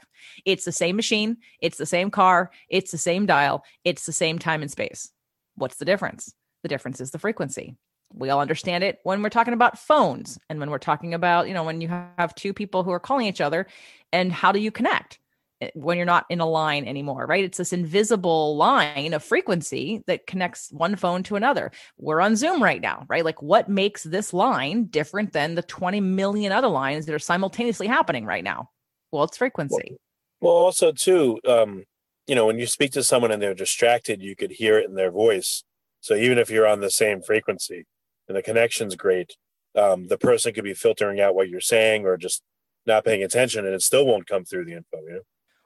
it's 0.45 0.65
the 0.65 0.71
same 0.71 0.95
machine 0.95 1.37
it's 1.61 1.77
the 1.77 1.85
same 1.85 2.11
car 2.11 2.51
it's 2.69 2.91
the 2.91 2.97
same 2.97 3.25
dial 3.25 3.63
it's 3.83 4.05
the 4.05 4.11
same 4.11 4.39
time 4.39 4.61
and 4.61 4.71
space. 4.71 5.11
What's 5.55 5.77
the 5.77 5.85
difference? 5.85 6.33
The 6.63 6.69
difference 6.69 7.01
is 7.01 7.11
the 7.11 7.19
frequency 7.19 7.75
we 8.13 8.29
all 8.29 8.39
understand 8.39 8.83
it 8.83 8.99
when 9.03 9.21
we're 9.21 9.29
talking 9.29 9.53
about 9.53 9.79
phones 9.79 10.39
and 10.49 10.59
when 10.59 10.69
we're 10.69 10.77
talking 10.77 11.13
about 11.13 11.47
you 11.47 11.53
know 11.53 11.63
when 11.63 11.81
you 11.81 11.87
have 11.87 12.35
two 12.35 12.53
people 12.53 12.83
who 12.83 12.91
are 12.91 12.99
calling 12.99 13.27
each 13.27 13.41
other 13.41 13.67
and 14.11 14.31
how 14.31 14.51
do 14.51 14.59
you 14.59 14.71
connect 14.71 15.19
eh, 15.61 15.69
when 15.73 15.97
you're 15.97 16.05
not 16.05 16.25
in 16.29 16.39
a 16.39 16.45
line 16.45 16.85
anymore 16.85 17.25
right? 17.25 17.43
It's 17.43 17.57
this 17.57 17.73
invisible 17.73 18.55
line 18.55 19.13
of 19.13 19.23
frequency 19.23 20.03
that 20.07 20.27
connects 20.27 20.71
one 20.71 20.95
phone 20.95 21.23
to 21.23 21.35
another. 21.35 21.71
We're 21.97 22.21
on 22.21 22.35
zoom 22.35 22.61
right 22.61 22.81
now 22.81 23.05
right? 23.09 23.25
Like 23.25 23.41
what 23.41 23.69
makes 23.69 24.03
this 24.03 24.33
line 24.33 24.85
different 24.85 25.33
than 25.33 25.55
the 25.55 25.63
20 25.63 26.01
million 26.01 26.51
other 26.51 26.69
lines 26.69 27.05
that 27.05 27.15
are 27.15 27.19
simultaneously 27.19 27.87
happening 27.87 28.25
right 28.25 28.43
now? 28.43 28.69
Well 29.11 29.23
it's 29.23 29.37
frequency. 29.37 29.97
Well, 30.39 30.53
well 30.53 30.63
also 30.63 30.91
too 30.91 31.39
um 31.47 31.83
you 32.27 32.35
know 32.35 32.45
when 32.45 32.59
you 32.59 32.67
speak 32.67 32.91
to 32.91 33.03
someone 33.03 33.31
and 33.31 33.41
they're 33.41 33.53
distracted 33.53 34.21
you 34.21 34.35
could 34.35 34.51
hear 34.51 34.77
it 34.77 34.87
in 34.89 34.95
their 34.95 35.11
voice. 35.11 35.63
So 36.03 36.15
even 36.15 36.39
if 36.39 36.49
you're 36.49 36.67
on 36.67 36.79
the 36.79 36.89
same 36.89 37.21
frequency 37.21 37.85
and 38.31 38.37
the 38.37 38.41
connection's 38.41 38.95
great, 38.95 39.35
um, 39.75 40.07
the 40.07 40.17
person 40.17 40.53
could 40.53 40.63
be 40.63 40.73
filtering 40.73 41.19
out 41.19 41.35
what 41.35 41.49
you're 41.49 41.59
saying 41.59 42.05
or 42.05 42.15
just 42.15 42.41
not 42.85 43.03
paying 43.03 43.23
attention, 43.23 43.65
and 43.65 43.75
it 43.75 43.81
still 43.81 44.05
won't 44.05 44.25
come 44.25 44.45
through 44.45 44.65
the 44.65 44.73
info. 44.73 44.97
You 45.03 45.13
know? 45.13 45.21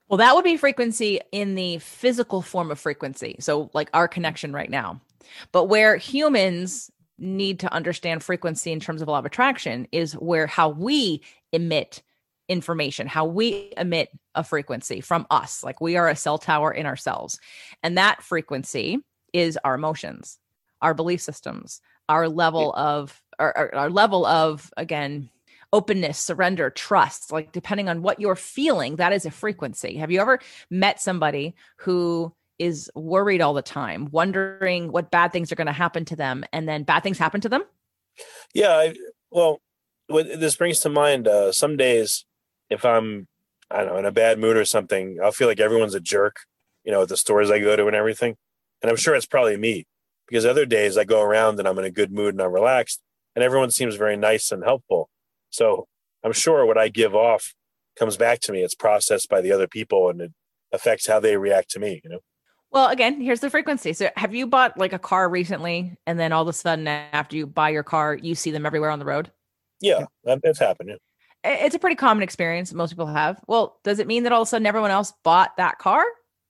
Well, 0.10 0.18
that 0.18 0.36
would 0.36 0.44
be 0.44 0.58
frequency 0.58 1.20
in 1.32 1.54
the 1.54 1.78
physical 1.78 2.42
form 2.42 2.72
of 2.72 2.80
frequency. 2.80 3.36
So, 3.40 3.70
like 3.74 3.90
our 3.94 4.08
connection 4.08 4.52
right 4.52 4.70
now. 4.70 5.00
But 5.52 5.66
where 5.66 5.96
humans 5.96 6.92
need 7.18 7.60
to 7.60 7.72
understand 7.72 8.24
frequency 8.24 8.72
in 8.72 8.80
terms 8.80 9.02
of 9.02 9.08
law 9.08 9.20
of 9.20 9.26
attraction 9.26 9.88
is 9.92 10.14
where 10.14 10.48
how 10.48 10.70
we 10.70 11.22
emit 11.54 12.02
information, 12.50 13.08
how 13.08 13.26
we 13.26 13.72
emit 13.78 14.10
a 14.36 14.44
frequency 14.44 15.02
from 15.02 15.26
us. 15.32 15.64
Like 15.64 15.80
we 15.80 15.98
are 15.98 16.10
a 16.10 16.16
cell 16.16 16.38
tower 16.38 16.72
in 16.72 16.86
ourselves. 16.86 17.40
And 17.84 17.98
that 17.98 18.22
frequency 18.22 19.00
is 19.34 19.58
our 19.64 19.76
emotions, 19.76 20.40
our 20.82 20.94
belief 20.94 21.22
systems, 21.22 21.82
our 22.10 22.30
level 22.30 22.74
yeah. 22.76 22.84
of 22.84 23.22
our, 23.40 23.58
our, 23.58 23.76
our 23.76 23.90
level 23.90 24.26
of 24.26 24.72
again 24.78 25.30
openness, 25.74 26.18
surrender, 26.18 26.70
trust. 26.70 27.32
Like 27.32 27.52
depending 27.52 27.90
on 27.90 28.02
what 28.02 28.20
you're 28.20 28.36
feeling, 28.36 28.96
that 28.96 29.12
is 29.12 29.26
a 29.26 29.32
frequency. 29.32 29.98
Have 29.98 30.12
you 30.12 30.22
ever 30.22 30.40
met 30.70 31.02
somebody 31.02 31.56
who 31.78 32.34
is 32.58 32.90
worried 32.96 33.42
all 33.42 33.54
the 33.54 33.62
time, 33.62 34.08
wondering 34.12 34.92
what 34.92 35.12
bad 35.12 35.34
things 35.34 35.52
are 35.52 35.56
going 35.56 35.68
to 35.68 35.74
happen 35.74 36.06
to 36.06 36.16
them, 36.16 36.46
and 36.54 36.70
then 36.70 36.84
bad 36.84 37.04
things 37.04 37.18
happen 37.18 37.42
to 37.42 37.50
them? 37.50 37.64
Yeah, 38.54 38.70
I, 38.70 38.96
well, 39.30 39.62
what 40.08 40.40
this 40.40 40.56
brings 40.56 40.80
to 40.82 40.90
mind, 40.90 41.28
uh, 41.28 41.52
some 41.52 41.76
days 41.76 42.26
if 42.70 42.86
I'm, 42.86 43.28
I 43.70 43.78
don't 43.78 43.88
know, 43.88 43.98
in 43.98 44.06
a 44.06 44.12
bad 44.12 44.40
mood 44.40 44.56
or 44.56 44.66
something, 44.66 45.18
I'll 45.22 45.32
feel 45.32 45.48
like 45.48 45.60
everyone's 45.60 45.96
a 45.96 46.00
jerk, 46.00 46.38
you 46.84 46.92
know, 46.92 47.02
at 47.02 47.10
the 47.10 47.18
stores 47.18 47.52
I 47.52 47.60
go 47.60 47.76
to 47.76 47.88
and 47.88 47.96
everything. 47.96 48.38
And 48.82 48.90
I'm 48.90 48.96
sure 48.96 49.16
it's 49.16 49.26
probably 49.26 49.58
me 49.58 49.86
because 50.28 50.46
other 50.46 50.66
days 50.66 50.98
I 50.98 51.04
go 51.04 51.22
around 51.22 51.60
and 51.60 51.68
I'm 51.68 51.80
in 51.80 51.86
a 51.86 51.92
good 51.92 52.12
mood 52.12 52.34
and 52.34 52.42
I'm 52.42 52.52
relaxed 52.52 53.02
and 53.36 53.44
everyone 53.44 53.72
seems 53.72 53.96
very 53.96 54.18
nice 54.18 54.52
and 54.52 54.64
helpful. 54.64 55.10
So 55.50 55.88
I'm 56.24 56.34
sure 56.34 56.66
what 56.66 56.78
I 56.78 56.90
give 56.90 57.16
off 57.16 57.54
comes 57.98 58.18
back 58.18 58.40
to 58.42 58.52
me. 58.52 58.62
It's 58.62 58.76
processed 58.76 59.30
by 59.30 59.42
the 59.42 59.52
other 59.52 59.68
people 59.68 60.10
and 60.10 60.22
it 60.22 60.32
affects 60.72 61.08
how 61.08 61.20
they 61.20 61.38
react 61.38 61.70
to 61.72 61.80
me, 61.80 62.02
you 62.04 62.10
know? 62.10 62.20
Well, 62.72 62.90
again, 62.90 63.22
here's 63.22 63.40
the 63.40 63.50
frequency. 63.50 63.94
So, 63.94 64.10
have 64.18 64.36
you 64.36 64.48
bought 64.48 64.78
like 64.78 64.92
a 64.92 65.00
car 65.00 65.30
recently, 65.30 65.96
and 66.06 66.20
then 66.20 66.34
all 66.34 66.42
of 66.42 66.50
a 66.50 66.54
sudden, 66.54 66.90
after 66.90 67.38
you 67.38 67.48
buy 67.48 67.70
your 67.70 67.84
car, 67.84 68.16
you 68.16 68.36
see 68.36 68.52
them 68.52 68.66
everywhere 68.66 68.90
on 68.90 69.00
the 69.00 69.06
road? 69.06 69.32
Yeah, 69.80 70.08
it's 70.26 70.60
happened. 70.60 70.90
Yeah. 70.90 70.96
It's 71.64 71.76
a 71.76 71.80
pretty 71.80 71.96
common 71.96 72.22
experience. 72.22 72.74
Most 72.74 72.90
people 72.90 73.06
have. 73.06 73.40
Well, 73.48 73.80
does 73.86 74.00
it 74.00 74.08
mean 74.08 74.24
that 74.24 74.34
all 74.34 74.42
of 74.42 74.48
a 74.48 74.50
sudden 74.50 74.66
everyone 74.66 74.92
else 74.92 75.14
bought 75.24 75.56
that 75.56 75.78
car, 75.78 76.04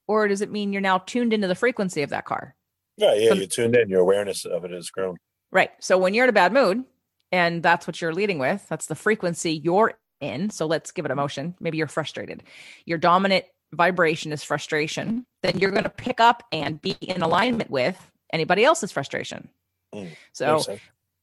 or 0.07 0.27
does 0.27 0.41
it 0.41 0.49
mean 0.49 0.73
you're 0.73 0.81
now 0.81 0.97
tuned 0.99 1.31
into 1.31 1.47
the 1.47 1.53
frequency 1.53 2.01
of 2.01 2.09
that 2.09 2.25
car? 2.25 2.55
Yeah, 2.97 3.13
yeah, 3.13 3.29
so, 3.29 3.35
you 3.35 3.47
tuned 3.47 3.75
in. 3.75 3.89
Your 3.89 4.01
awareness 4.01 4.45
of 4.45 4.65
it 4.65 4.71
has 4.71 4.89
grown. 4.89 5.17
Right. 5.51 5.71
So 5.79 5.97
when 5.97 6.13
you're 6.13 6.25
in 6.25 6.29
a 6.29 6.33
bad 6.33 6.53
mood, 6.53 6.83
and 7.31 7.61
that's 7.61 7.87
what 7.87 8.01
you're 8.01 8.13
leading 8.13 8.39
with, 8.39 8.65
that's 8.69 8.85
the 8.85 8.95
frequency 8.95 9.53
you're 9.63 9.93
in. 10.21 10.49
So 10.49 10.65
let's 10.65 10.91
give 10.91 11.05
it 11.05 11.11
emotion. 11.11 11.55
Maybe 11.59 11.77
you're 11.77 11.87
frustrated. 11.87 12.43
Your 12.85 12.97
dominant 12.97 13.45
vibration 13.73 14.31
is 14.31 14.43
frustration, 14.43 15.25
then 15.43 15.57
you're 15.59 15.71
going 15.71 15.83
to 15.83 15.89
pick 15.89 16.19
up 16.19 16.43
and 16.51 16.81
be 16.81 16.95
in 17.01 17.21
alignment 17.21 17.69
with 17.69 18.11
anybody 18.31 18.63
else's 18.63 18.91
frustration. 18.91 19.49
Mm, 19.93 20.09
so, 20.33 20.63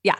yeah. 0.02 0.16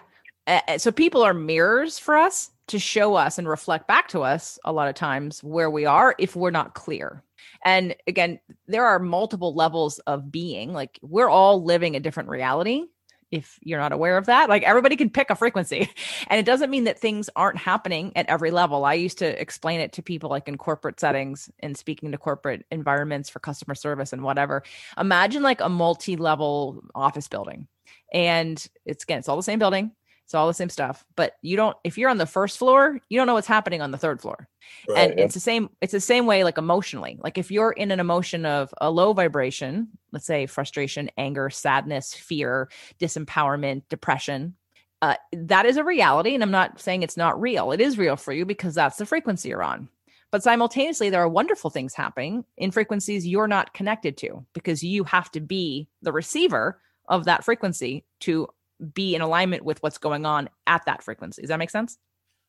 Uh, 0.47 0.79
so 0.79 0.91
people 0.91 1.23
are 1.23 1.35
mirrors 1.35 1.99
for 1.99 2.17
us 2.17 2.51
to 2.69 2.79
show 2.79 3.15
us 3.15 3.39
and 3.39 3.49
reflect 3.49 3.87
back 3.87 4.09
to 4.09 4.23
us 4.23 4.59
a 4.65 4.73
lot 4.73 4.89
of 4.89 4.95
times 4.95 5.43
where 5.45 5.71
we 5.71 5.85
are 5.85 6.15
if 6.19 6.35
we're 6.35 6.51
not 6.51 6.75
clear. 6.75 7.23
And 7.65 7.95
again, 8.07 8.41
there 8.67 8.87
are 8.87 8.99
multiple 8.99 9.55
levels 9.55 9.99
of 10.01 10.31
being. 10.31 10.73
Like 10.73 10.99
we're 11.03 11.29
all 11.29 11.63
living 11.63 11.97
a 11.97 12.01
different 12.01 12.29
reality 12.29 12.87
if 13.33 13.59
you're 13.63 13.81
not 13.81 13.93
aware 13.93 14.19
of 14.19 14.27
that. 14.27 14.49
Like 14.49 14.63
everybody 14.63 14.95
can 14.95 15.11
pick 15.11 15.31
a 15.31 15.35
frequency. 15.35 15.89
And 16.29 16.39
it 16.39 16.47
doesn't 16.47 16.71
mean 16.71 16.85
that 16.85 16.99
things 16.99 17.29
aren't 17.37 17.59
happening 17.59 18.13
at 18.17 18.27
every 18.27 18.51
level. 18.51 18.87
I 18.87 18.95
used 18.95 19.19
to 19.19 19.41
explain 19.41 19.81
it 19.81 19.93
to 19.95 20.03
people 20.03 20.31
like 20.31 20.49
in 20.49 20.57
corporate 20.57 20.99
settings 20.99 21.51
and 21.61 21.77
speaking 21.77 22.13
to 22.13 22.19
corporate 22.19 22.65
environments 22.71 23.29
for 23.29 23.39
customer 23.39 23.75
service 23.75 24.15
and 24.15 24.23
whatever. 24.23 24.63
Imagine 24.99 25.43
like 25.43 25.61
a 25.61 25.69
multi-level 25.69 26.83
office 26.95 27.29
building. 27.29 27.67
And 28.15 28.65
it's 28.87 29.05
again, 29.05 29.19
it's 29.19 29.29
all 29.29 29.37
the 29.37 29.43
same 29.43 29.59
building. 29.59 29.93
It's 30.33 30.35
all 30.35 30.47
the 30.47 30.55
same 30.55 30.71
stuff. 30.71 31.05
But 31.15 31.35
you 31.43 31.59
don't, 31.59 31.77
if 31.85 31.99
you're 31.99 32.09
on 32.09 32.17
the 32.17 32.25
first 32.25 32.57
floor, 32.57 32.99
you 33.11 33.19
don't 33.19 33.27
know 33.27 33.35
what's 33.35 33.47
happening 33.47 33.83
on 33.83 33.91
the 33.91 33.99
third 33.99 34.19
floor. 34.19 34.49
Right, 34.89 35.11
and 35.11 35.19
yeah. 35.19 35.27
it's 35.27 35.35
the 35.35 35.41
same, 35.41 35.69
it's 35.83 35.93
the 35.93 36.01
same 36.01 36.25
way, 36.25 36.43
like 36.43 36.57
emotionally. 36.57 37.19
Like 37.23 37.37
if 37.37 37.51
you're 37.51 37.73
in 37.73 37.91
an 37.91 38.01
emotion 38.01 38.47
of 38.47 38.73
a 38.81 38.91
low 38.91 39.13
vibration, 39.13 39.89
let's 40.11 40.25
say 40.25 40.47
frustration, 40.47 41.11
anger, 41.19 41.51
sadness, 41.51 42.15
fear, 42.15 42.71
disempowerment, 42.99 43.83
depression, 43.91 44.55
uh, 45.03 45.17
that 45.35 45.67
is 45.67 45.77
a 45.77 45.85
reality. 45.85 46.33
And 46.33 46.43
I'm 46.43 46.51
not 46.51 46.81
saying 46.81 47.03
it's 47.03 47.19
not 47.19 47.39
real. 47.39 47.71
It 47.71 47.83
is 47.83 47.99
real 47.99 48.17
for 48.17 48.33
you 48.33 48.47
because 48.47 48.75
that's 48.75 48.97
the 48.97 49.05
frequency 49.05 49.51
you're 49.51 49.63
on. 49.63 49.91
But 50.31 50.43
simultaneously, 50.43 51.11
there 51.11 51.21
are 51.21 51.29
wonderful 51.29 51.69
things 51.69 51.93
happening 51.93 52.47
in 52.57 52.71
frequencies 52.71 53.27
you're 53.27 53.49
not 53.49 53.75
connected 53.75 54.17
to 54.17 54.47
because 54.55 54.83
you 54.83 55.05
have 55.05 55.31
to 55.33 55.41
be 55.41 55.89
the 56.01 56.11
receiver 56.11 56.81
of 57.07 57.27
that 57.27 57.45
frequency 57.45 58.07
to 58.21 58.49
be 58.95 59.15
in 59.15 59.23
alignment 59.23 59.65
with 59.65 59.83
what's 59.83 59.99
going 59.99 60.27
on 60.27 60.49
at 60.67 60.85
that 60.87 61.03
frequency. 61.03 61.43
Does 61.43 61.49
that 61.49 61.59
make 61.59 61.71
sense? 61.71 61.99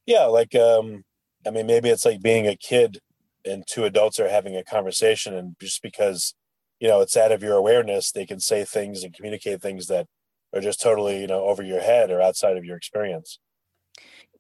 Yeah, 0.06 0.26
like 0.26 0.56
um 0.56 1.04
I 1.46 1.52
mean 1.52 1.66
maybe 1.66 1.90
it's 1.90 2.06
like 2.06 2.22
being 2.22 2.48
a 2.48 2.56
kid 2.56 3.00
and 3.46 3.64
two 3.68 3.86
adults 3.86 4.20
are 4.20 4.30
having 4.30 4.56
a 4.56 4.64
conversation 4.64 5.34
and 5.36 5.56
just 5.60 5.82
because 5.82 6.34
you 6.80 6.88
know 6.88 7.02
it's 7.02 7.18
out 7.18 7.32
of 7.32 7.44
your 7.44 7.56
awareness 7.56 8.12
they 8.12 8.26
can 8.26 8.40
say 8.40 8.64
things 8.64 9.04
and 9.04 9.14
communicate 9.14 9.62
things 9.62 9.88
that 9.88 10.08
are 10.54 10.62
just 10.62 10.82
totally 10.82 11.22
you 11.22 11.28
know 11.28 11.46
over 11.46 11.64
your 11.64 11.82
head 11.82 12.12
or 12.12 12.22
outside 12.22 12.58
of 12.58 12.66
your 12.66 12.78
experience 12.78 13.40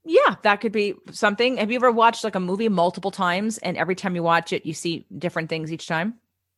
yeah 0.05 0.35
that 0.43 0.57
could 0.57 0.71
be 0.71 0.93
something 1.11 1.57
have 1.57 1.71
you 1.71 1.75
ever 1.75 1.91
watched 1.91 2.23
like 2.23 2.35
a 2.35 2.39
movie 2.39 2.69
multiple 2.69 3.11
times 3.11 3.57
and 3.59 3.77
every 3.77 3.95
time 3.95 4.15
you 4.15 4.23
watch 4.23 4.53
it 4.53 4.65
you 4.65 4.73
see 4.73 5.05
different 5.17 5.49
things 5.49 5.71
each 5.71 5.87
time 5.87 6.15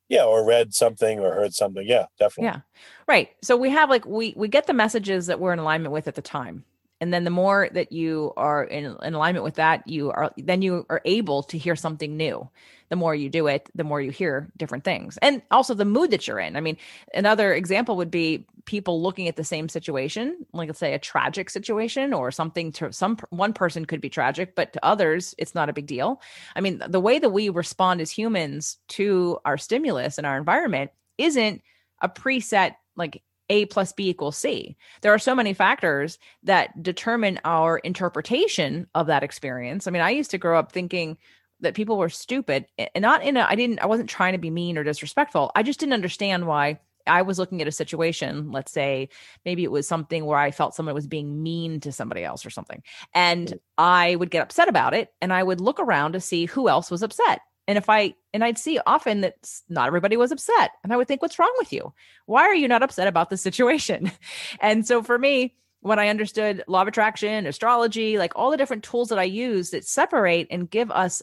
yeah 0.10 0.24
or 0.24 0.46
read 0.46 0.74
something 0.74 1.20
or 1.20 1.34
heard 1.34 1.54
something. 1.54 1.86
Yeah 1.88 2.06
definitely. 2.20 2.46
Yeah. 2.46 2.60
Right. 3.08 3.30
So 3.42 3.58
we 3.58 3.70
have 3.70 3.90
like 3.90 4.06
we 4.06 4.34
we 4.36 4.48
get 4.48 4.68
the 4.68 4.74
messages 4.74 5.28
that 5.28 5.40
we're 5.40 5.54
in 5.54 5.60
alignment 5.60 5.94
with 5.94 6.08
at 6.08 6.16
the 6.16 6.22
time. 6.22 6.64
And 7.02 7.14
then 7.14 7.26
the 7.26 7.30
more 7.30 7.70
that 7.74 7.92
you 7.92 8.32
are 8.38 8.64
in, 8.64 8.96
in 9.04 9.14
alignment 9.14 9.44
with 9.44 9.56
that 9.56 9.88
you 9.88 10.12
are 10.12 10.32
then 10.38 10.62
you 10.62 10.86
are 10.90 11.02
able 11.06 11.44
to 11.44 11.58
hear 11.58 11.76
something 11.76 12.16
new. 12.16 12.50
The 12.90 12.96
more 12.96 13.16
you 13.16 13.30
do 13.30 13.48
it 13.48 13.70
the 13.76 13.84
more 13.84 14.02
you 14.02 14.12
hear 14.12 14.50
different 14.58 14.84
things. 14.84 15.18
And 15.22 15.42
also 15.52 15.74
the 15.74 15.86
mood 15.86 16.12
that 16.12 16.28
you're 16.28 16.40
in. 16.40 16.56
I 16.56 16.62
mean 16.62 16.78
another 17.14 17.54
example 17.54 17.98
would 17.98 18.12
be 18.12 18.46
people 18.66 19.02
looking 19.02 19.28
at 19.28 19.36
the 19.36 19.44
same 19.44 19.70
situation 19.70 20.36
like 20.54 20.68
let's 20.68 20.80
say 20.80 20.94
a 20.94 21.00
tragic 21.00 21.50
situation 21.50 22.14
or 22.14 22.32
something 22.32 22.72
to 22.72 22.92
some 22.92 23.18
one 23.30 23.54
person 23.54 23.86
could 23.86 24.02
be 24.02 24.10
tragic 24.10 24.56
but 24.56 24.74
to 24.74 24.84
others 24.86 25.36
it's 25.38 25.56
not 25.56 25.70
a 25.70 25.74
big 25.74 25.86
deal 25.86 26.22
i 26.56 26.62
mean 26.62 26.82
the 26.88 27.00
way 27.00 27.20
that 27.20 27.30
we 27.30 27.50
respond 27.50 28.02
as 28.02 28.12
humans 28.12 28.78
to 28.88 29.38
our 29.46 29.58
stimulus 29.58 30.18
and 30.18 30.26
our 30.26 30.38
environment 30.38 30.92
isn't 31.18 31.62
a 32.02 32.10
preset 32.10 32.76
like 32.96 33.22
a 33.50 33.66
plus 33.66 33.94
B 33.94 34.10
equals 34.10 34.38
C. 34.38 34.76
There 35.02 35.14
are 35.14 35.20
so 35.20 35.36
many 35.36 35.54
factors 35.54 36.18
that 36.44 36.82
determine 36.82 37.40
our 37.46 37.78
interpretation 37.78 38.88
of 38.96 39.08
that 39.08 39.24
experience. 39.24 39.86
I 39.86 39.92
mean, 39.92 40.02
I 40.02 40.10
used 40.10 40.32
to 40.32 40.38
grow 40.38 40.58
up 40.58 40.72
thinking 40.72 41.18
that 41.62 41.76
people 41.76 41.98
were 41.98 42.10
stupid 42.10 42.66
and 42.78 43.02
not 43.02 43.24
in 43.24 43.38
a, 43.38 43.46
I 43.48 43.56
didn't, 43.56 43.80
I 43.80 43.86
wasn't 43.86 44.10
trying 44.10 44.34
to 44.34 44.40
be 44.40 44.50
mean 44.50 44.78
or 44.78 44.84
disrespectful. 44.84 45.52
I 45.56 45.64
just 45.64 45.80
didn't 45.80 45.94
understand 45.94 46.48
why 46.48 46.80
I 47.08 47.22
was 47.22 47.40
looking 47.40 47.62
at 47.62 47.68
a 47.68 47.72
situation, 47.72 48.52
let's 48.52 48.72
say 48.72 49.10
maybe 49.46 49.64
it 49.64 49.72
was 49.72 49.88
something 49.88 50.26
where 50.26 50.38
I 50.38 50.52
felt 50.52 50.76
someone 50.76 50.96
was 50.96 51.08
being 51.08 51.42
mean 51.44 51.80
to 51.82 51.92
somebody 51.92 52.24
else 52.24 52.46
or 52.46 52.50
something. 52.50 52.84
And 53.14 53.60
I 53.78 54.16
would 54.16 54.32
get 54.32 54.44
upset 54.44 54.70
about 54.70 54.94
it 54.94 55.14
and 55.22 55.34
I 55.34 55.44
would 55.44 55.62
look 55.62 55.80
around 55.80 56.14
to 56.14 56.20
see 56.20 56.46
who 56.46 56.70
else 56.70 56.90
was 56.92 57.04
upset. 57.04 57.42
And 57.68 57.78
if 57.78 57.90
I, 57.90 58.14
and 58.34 58.44
I'd 58.44 58.58
see 58.58 58.80
often 58.86 59.22
that 59.22 59.36
not 59.70 59.88
everybody 59.88 60.18
was 60.18 60.32
upset. 60.32 60.72
And 60.84 60.94
I 60.94 60.98
would 60.98 61.08
think, 61.08 61.22
what's 61.22 61.40
wrong 61.40 61.54
with 61.58 61.74
you? 61.74 61.94
Why 62.28 62.44
are 62.44 62.56
you 62.56 62.68
not 62.68 62.84
upset 62.84 63.08
about 63.08 63.30
the 63.30 63.38
situation? 63.38 64.12
And 64.60 64.86
so 64.86 65.02
for 65.02 65.18
me, 65.18 65.56
when 65.86 66.00
I 66.00 66.08
understood 66.08 66.64
law 66.68 66.82
of 66.82 66.88
attraction, 66.88 67.46
astrology, 67.46 68.18
like 68.18 68.34
all 68.36 68.50
the 68.50 68.58
different 68.58 68.84
tools 68.84 69.10
that 69.10 69.20
I 69.20 69.24
use 69.24 69.70
that 69.70 69.86
separate 69.86 70.48
and 70.50 70.68
give 70.68 70.90
us 70.90 71.22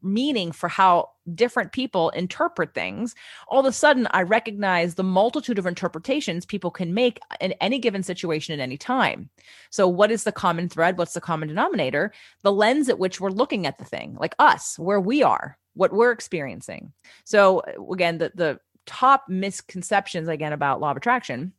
meaning 0.00 0.52
for 0.52 0.68
how 0.68 1.10
different 1.34 1.72
people 1.72 2.10
interpret 2.10 2.72
things, 2.72 3.16
all 3.48 3.58
of 3.58 3.66
a 3.66 3.72
sudden 3.72 4.06
I 4.12 4.22
recognize 4.22 4.94
the 4.94 5.02
multitude 5.02 5.58
of 5.58 5.66
interpretations 5.66 6.46
people 6.46 6.70
can 6.70 6.94
make 6.94 7.18
in 7.40 7.50
any 7.54 7.80
given 7.80 8.04
situation 8.04 8.54
at 8.54 8.62
any 8.62 8.76
time. 8.76 9.28
So, 9.70 9.88
what 9.88 10.12
is 10.12 10.22
the 10.22 10.30
common 10.30 10.68
thread? 10.68 10.98
What's 10.98 11.14
the 11.14 11.20
common 11.20 11.48
denominator? 11.48 12.12
The 12.44 12.52
lens 12.52 12.88
at 12.88 13.00
which 13.00 13.20
we're 13.20 13.30
looking 13.30 13.66
at 13.66 13.78
the 13.78 13.84
thing, 13.84 14.16
like 14.20 14.36
us, 14.38 14.78
where 14.78 15.00
we 15.00 15.24
are, 15.24 15.58
what 15.74 15.92
we're 15.92 16.12
experiencing. 16.12 16.92
So, 17.24 17.58
uh, 17.58 17.92
again, 17.92 18.18
the, 18.18 18.30
the 18.32 18.60
top 18.86 19.24
misconceptions 19.28 20.28
again 20.28 20.52
about 20.52 20.80
law 20.80 20.92
of 20.92 20.96
attraction 20.96 21.54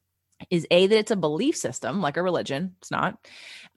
is 0.49 0.67
a 0.71 0.87
that 0.87 0.97
it's 0.97 1.11
a 1.11 1.15
belief 1.15 1.55
system 1.55 2.01
like 2.01 2.17
a 2.17 2.23
religion 2.23 2.75
it's 2.79 2.91
not 2.91 3.17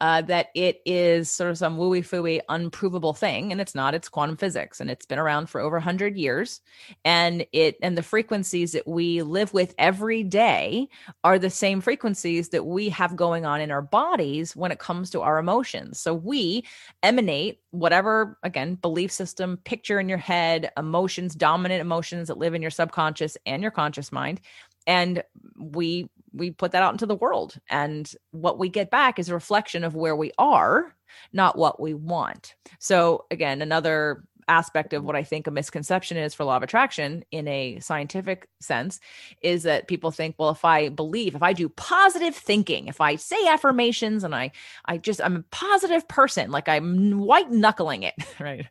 uh, 0.00 0.22
that 0.22 0.48
it 0.54 0.80
is 0.86 1.30
sort 1.30 1.50
of 1.50 1.58
some 1.58 1.76
wooey 1.76 2.00
fooey 2.00 2.40
unprovable 2.48 3.12
thing 3.12 3.52
and 3.52 3.60
it's 3.60 3.74
not 3.74 3.94
it's 3.94 4.08
quantum 4.08 4.36
physics 4.36 4.80
and 4.80 4.90
it's 4.90 5.06
been 5.06 5.18
around 5.18 5.48
for 5.48 5.60
over 5.60 5.76
100 5.76 6.16
years 6.16 6.60
and 7.04 7.44
it 7.52 7.76
and 7.82 7.96
the 7.96 8.02
frequencies 8.02 8.72
that 8.72 8.86
we 8.86 9.22
live 9.22 9.52
with 9.52 9.74
every 9.78 10.22
day 10.22 10.88
are 11.24 11.38
the 11.38 11.50
same 11.50 11.80
frequencies 11.80 12.50
that 12.50 12.64
we 12.64 12.88
have 12.88 13.16
going 13.16 13.44
on 13.44 13.60
in 13.60 13.70
our 13.70 13.82
bodies 13.82 14.56
when 14.56 14.72
it 14.72 14.78
comes 14.78 15.10
to 15.10 15.20
our 15.20 15.38
emotions. 15.38 16.00
So 16.00 16.14
we 16.14 16.64
emanate 17.02 17.60
whatever 17.70 18.38
again 18.42 18.74
belief 18.74 19.12
system 19.12 19.58
picture 19.64 20.00
in 20.00 20.08
your 20.08 20.18
head 20.18 20.70
emotions 20.76 21.34
dominant 21.34 21.80
emotions 21.80 22.28
that 22.28 22.38
live 22.38 22.54
in 22.54 22.62
your 22.62 22.70
subconscious 22.70 23.36
and 23.46 23.62
your 23.62 23.70
conscious 23.70 24.10
mind 24.10 24.40
and 24.86 25.22
we 25.56 26.08
we 26.32 26.50
put 26.50 26.72
that 26.72 26.82
out 26.82 26.92
into 26.92 27.06
the 27.06 27.16
world. 27.16 27.58
And 27.68 28.12
what 28.30 28.58
we 28.58 28.68
get 28.68 28.90
back 28.90 29.18
is 29.18 29.28
a 29.28 29.34
reflection 29.34 29.84
of 29.84 29.94
where 29.94 30.16
we 30.16 30.32
are 30.38 30.94
not 31.32 31.58
what 31.58 31.80
we 31.80 31.94
want. 31.94 32.54
So 32.78 33.26
again 33.30 33.62
another 33.62 34.24
aspect 34.48 34.92
of 34.92 35.04
what 35.04 35.14
i 35.14 35.22
think 35.22 35.46
a 35.46 35.50
misconception 35.50 36.16
is 36.16 36.34
for 36.34 36.44
law 36.44 36.56
of 36.56 36.62
attraction 36.62 37.24
in 37.30 37.46
a 37.46 37.78
scientific 37.78 38.48
sense 38.60 38.98
is 39.42 39.62
that 39.62 39.86
people 39.86 40.10
think 40.10 40.34
well 40.38 40.50
if 40.50 40.64
i 40.64 40.88
believe 40.88 41.36
if 41.36 41.42
i 41.42 41.52
do 41.52 41.68
positive 41.68 42.34
thinking 42.34 42.88
if 42.88 43.00
i 43.00 43.14
say 43.14 43.46
affirmations 43.46 44.24
and 44.24 44.34
i 44.34 44.50
i 44.86 44.98
just 44.98 45.22
i'm 45.22 45.36
a 45.36 45.44
positive 45.52 46.06
person 46.08 46.50
like 46.50 46.68
i'm 46.68 47.20
white 47.20 47.50
knuckling 47.50 48.02
it 48.02 48.14
right? 48.40 48.66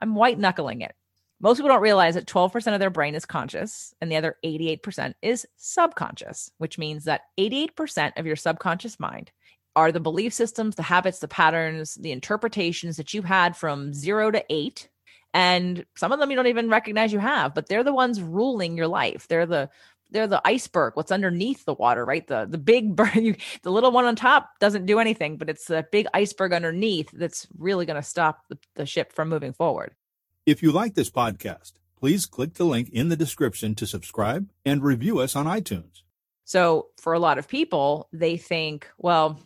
I'm 0.00 0.16
white 0.16 0.38
knuckling 0.38 0.80
it 0.80 0.94
most 1.40 1.56
people 1.56 1.68
don't 1.68 1.80
realize 1.80 2.14
that 2.14 2.26
12% 2.26 2.74
of 2.74 2.80
their 2.80 2.90
brain 2.90 3.14
is 3.14 3.24
conscious 3.24 3.94
and 4.00 4.12
the 4.12 4.16
other 4.16 4.36
88% 4.44 5.14
is 5.22 5.46
subconscious, 5.56 6.50
which 6.58 6.78
means 6.78 7.04
that 7.04 7.22
88% 7.38 8.18
of 8.18 8.26
your 8.26 8.36
subconscious 8.36 9.00
mind 9.00 9.32
are 9.74 9.90
the 9.90 10.00
belief 10.00 10.34
systems, 10.34 10.74
the 10.74 10.82
habits, 10.82 11.20
the 11.20 11.28
patterns, 11.28 11.94
the 11.94 12.12
interpretations 12.12 12.96
that 12.96 13.14
you 13.14 13.22
had 13.22 13.56
from 13.56 13.94
zero 13.94 14.30
to 14.30 14.44
eight. 14.50 14.88
And 15.32 15.86
some 15.96 16.12
of 16.12 16.18
them 16.18 16.30
you 16.30 16.36
don't 16.36 16.48
even 16.48 16.68
recognize 16.68 17.12
you 17.12 17.20
have, 17.20 17.54
but 17.54 17.68
they're 17.68 17.84
the 17.84 17.94
ones 17.94 18.20
ruling 18.20 18.76
your 18.76 18.88
life. 18.88 19.26
They're 19.28 19.46
the 19.46 19.70
they're 20.12 20.26
the 20.26 20.42
iceberg 20.44 20.96
what's 20.96 21.12
underneath 21.12 21.64
the 21.64 21.74
water 21.74 22.04
right 22.04 22.26
the 22.26 22.44
the 22.50 22.58
big 22.58 22.96
the 23.62 23.70
little 23.70 23.92
one 23.92 24.04
on 24.04 24.16
top 24.16 24.50
doesn't 24.58 24.86
do 24.86 24.98
anything 24.98 25.36
but 25.36 25.48
it's 25.48 25.66
the 25.66 25.86
big 25.92 26.06
iceberg 26.12 26.52
underneath 26.52 27.08
that's 27.12 27.46
really 27.56 27.86
going 27.86 27.94
to 27.94 28.02
stop 28.02 28.40
the, 28.48 28.58
the 28.74 28.86
ship 28.86 29.12
from 29.12 29.28
moving 29.28 29.52
forward 29.52 29.94
if 30.46 30.62
you 30.62 30.72
like 30.72 30.94
this 30.94 31.10
podcast 31.10 31.72
please 31.98 32.26
click 32.26 32.54
the 32.54 32.64
link 32.64 32.88
in 32.90 33.08
the 33.08 33.16
description 33.16 33.74
to 33.74 33.86
subscribe 33.86 34.48
and 34.64 34.82
review 34.82 35.18
us 35.18 35.36
on 35.36 35.46
itunes 35.46 36.02
so 36.44 36.88
for 37.00 37.12
a 37.12 37.18
lot 37.18 37.38
of 37.38 37.48
people 37.48 38.08
they 38.12 38.36
think 38.36 38.88
well 38.98 39.40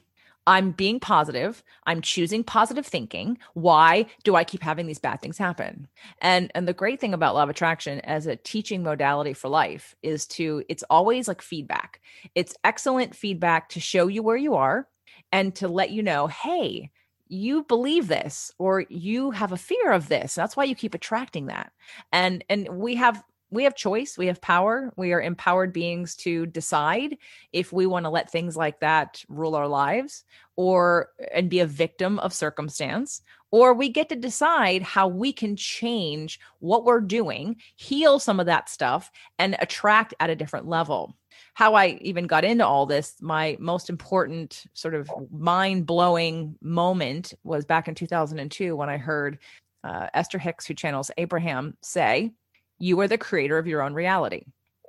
I'm 0.47 0.73
being 0.73 1.01
positive. 1.01 1.63
I'm 1.87 2.03
choosing 2.03 2.45
positive 2.45 2.87
thinking. 2.87 3.39
Why 3.55 4.07
do 4.25 4.35
I 4.35 4.45
keep 4.45 4.63
having 4.63 4.87
these 4.87 4.99
bad 4.99 5.21
things 5.21 5.39
happen? 5.39 5.89
And 6.21 6.51
and 6.55 6.69
the 6.69 6.75
great 6.75 7.01
thing 7.01 7.15
about 7.15 7.35
law 7.35 7.45
of 7.45 7.49
attraction 7.49 8.01
as 8.01 8.27
a 8.27 8.37
teaching 8.37 8.83
modality 8.83 9.33
for 9.33 9.49
life 9.49 9.95
is 10.03 10.27
to 10.29 10.63
it's 10.69 10.85
always 10.91 11.29
like 11.29 11.41
feedback. 11.41 12.01
It's 12.35 12.55
excellent 12.63 13.15
feedback 13.15 13.71
to 13.71 13.81
show 13.81 14.07
you 14.07 14.23
where 14.23 14.37
you 14.37 14.55
are 14.55 14.87
and 15.33 15.55
to 15.57 15.69
let 15.69 15.91
you 15.91 16.03
know, 16.03 16.27
"Hey, 16.27 16.91
you 17.29 17.65
believe 17.65 18.09
this 18.09 18.53
or 18.59 18.85
you 18.89 19.31
have 19.33 19.53
a 19.53 19.57
fear 19.57 19.93
of 19.93 20.09
this. 20.09 20.35
That's 20.35 20.57
why 20.57 20.65
you 20.65 20.75
keep 20.75 20.95
attracting 20.95 21.47
that." 21.47 21.73
And 22.13 22.45
and 22.49 22.69
we 22.69 22.97
have 22.97 23.23
we 23.51 23.65
have 23.65 23.77
choice, 23.77 24.19
we 24.19 24.27
have 24.27 24.41
power, 24.41 24.93
we 24.97 25.13
are 25.13 25.23
empowered 25.23 25.73
beings 25.73 26.17
to 26.17 26.45
decide 26.47 27.17
if 27.53 27.73
we 27.73 27.87
want 27.87 28.05
to 28.05 28.11
let 28.11 28.31
things 28.31 28.57
like 28.57 28.81
that 28.81 29.25
rule 29.29 29.55
our 29.55 29.69
lives 29.69 30.25
or 30.57 31.11
and 31.33 31.49
be 31.49 31.61
a 31.61 31.67
victim 31.67 32.19
of 32.19 32.33
circumstance 32.33 33.23
or 33.55 33.73
we 33.73 33.89
get 33.89 34.09
to 34.09 34.17
decide 34.17 34.83
how 34.83 35.07
we 35.07 35.33
can 35.33 35.55
change 35.55 36.41
what 36.59 36.85
we're 36.85 37.01
doing, 37.01 37.55
heal 37.77 38.19
some 38.19 38.41
of 38.41 38.47
that 38.47 38.69
stuff 38.69 39.13
and 39.39 39.55
attract 39.61 40.13
at 40.19 40.29
a 40.29 40.35
different 40.35 40.67
level. 40.67 41.17
How 41.53 41.75
I 41.75 41.97
even 42.01 42.27
got 42.27 42.45
into 42.45 42.67
all 42.67 42.85
this, 42.85 43.15
my 43.21 43.57
most 43.61 43.89
important 43.89 44.65
sort 44.75 44.97
of 44.97 45.09
mind 45.31 45.87
blowing 45.87 46.57
moment 46.63 47.33
was 47.45 47.65
back 47.65 47.87
in 47.87 47.95
2002 47.95 48.75
when 48.75 48.89
I 48.89 48.97
heard 48.97 49.39
uh, 49.85 50.09
Esther 50.15 50.41
Hicks, 50.41 50.67
who 50.67 50.75
channels 50.75 51.13
Abraham, 51.17 51.77
say, 51.81 52.33
you 52.81 52.99
are 52.99 53.07
the 53.07 53.17
creator 53.17 53.57
of 53.57 53.69
your 53.69 53.83
own 53.83 53.95
reality. 53.95 54.47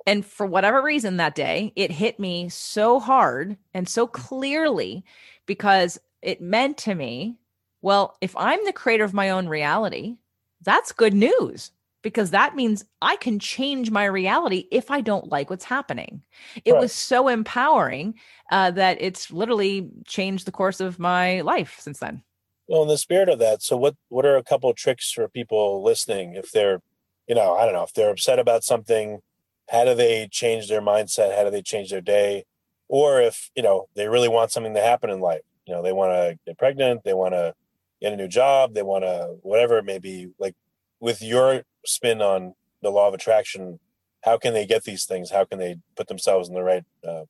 And 0.08 0.26
for 0.26 0.44
whatever 0.44 0.82
reason 0.82 1.18
that 1.18 1.36
day, 1.36 1.72
it 1.76 1.92
hit 1.92 2.18
me 2.18 2.48
so 2.48 2.98
hard 2.98 3.58
and 3.74 3.88
so 3.88 4.08
clearly 4.08 5.04
because 5.46 6.00
it 6.20 6.40
meant 6.40 6.78
to 6.78 6.96
me, 6.96 7.36
well, 7.82 8.16
if 8.20 8.34
I'm 8.36 8.64
the 8.64 8.72
creator 8.72 9.04
of 9.04 9.14
my 9.14 9.30
own 9.30 9.48
reality, 9.48 10.16
that's 10.62 10.92
good 10.92 11.14
news 11.14 11.70
because 12.02 12.30
that 12.30 12.54
means 12.54 12.84
I 13.02 13.16
can 13.16 13.38
change 13.38 13.90
my 13.90 14.04
reality 14.04 14.66
if 14.70 14.90
I 14.90 15.00
don't 15.00 15.28
like 15.28 15.50
what's 15.50 15.64
happening. 15.64 16.22
It 16.64 16.72
right. 16.72 16.80
was 16.80 16.92
so 16.92 17.28
empowering 17.28 18.14
uh, 18.50 18.70
that 18.72 18.98
it's 19.00 19.30
literally 19.30 19.90
changed 20.06 20.46
the 20.46 20.52
course 20.52 20.80
of 20.80 20.98
my 20.98 21.40
life 21.40 21.76
since 21.80 21.98
then. 21.98 22.22
Well, 22.68 22.82
in 22.82 22.88
the 22.88 22.98
spirit 22.98 23.28
of 23.28 23.38
that, 23.40 23.62
so 23.62 23.76
what 23.76 23.94
what 24.08 24.26
are 24.26 24.36
a 24.36 24.42
couple 24.42 24.72
tricks 24.74 25.12
for 25.12 25.28
people 25.28 25.82
listening 25.82 26.34
if 26.34 26.50
they're 26.50 26.80
you 27.26 27.34
know, 27.34 27.54
I 27.54 27.64
don't 27.64 27.74
know 27.74 27.82
if 27.82 27.92
they're 27.92 28.10
upset 28.10 28.38
about 28.38 28.64
something, 28.64 29.20
how 29.68 29.84
do 29.84 29.94
they 29.94 30.28
change 30.30 30.68
their 30.68 30.80
mindset? 30.80 31.36
How 31.36 31.44
do 31.44 31.50
they 31.50 31.62
change 31.62 31.90
their 31.90 32.00
day? 32.00 32.44
Or 32.88 33.20
if, 33.20 33.50
you 33.56 33.62
know, 33.62 33.88
they 33.96 34.08
really 34.08 34.28
want 34.28 34.52
something 34.52 34.74
to 34.74 34.80
happen 34.80 35.10
in 35.10 35.20
life, 35.20 35.42
you 35.66 35.74
know, 35.74 35.82
they 35.82 35.92
want 35.92 36.12
to 36.12 36.38
get 36.46 36.58
pregnant, 36.58 37.02
they 37.04 37.14
want 37.14 37.34
to 37.34 37.54
get 38.00 38.12
a 38.12 38.16
new 38.16 38.28
job, 38.28 38.74
they 38.74 38.82
want 38.82 39.04
to, 39.04 39.36
whatever 39.42 39.78
it 39.78 39.84
may 39.84 39.98
be, 39.98 40.28
like 40.38 40.54
with 41.00 41.22
your 41.22 41.62
spin 41.84 42.20
on 42.20 42.54
the 42.82 42.90
law 42.90 43.08
of 43.08 43.14
attraction, 43.14 43.78
how 44.22 44.38
can 44.38 44.54
they 44.54 44.66
get 44.66 44.84
these 44.84 45.04
things? 45.04 45.30
How 45.30 45.44
can 45.44 45.58
they 45.58 45.76
put 45.96 46.08
themselves 46.08 46.48
in 46.48 46.54
the 46.54 46.62
right, 46.62 46.84
uh, 47.06 47.22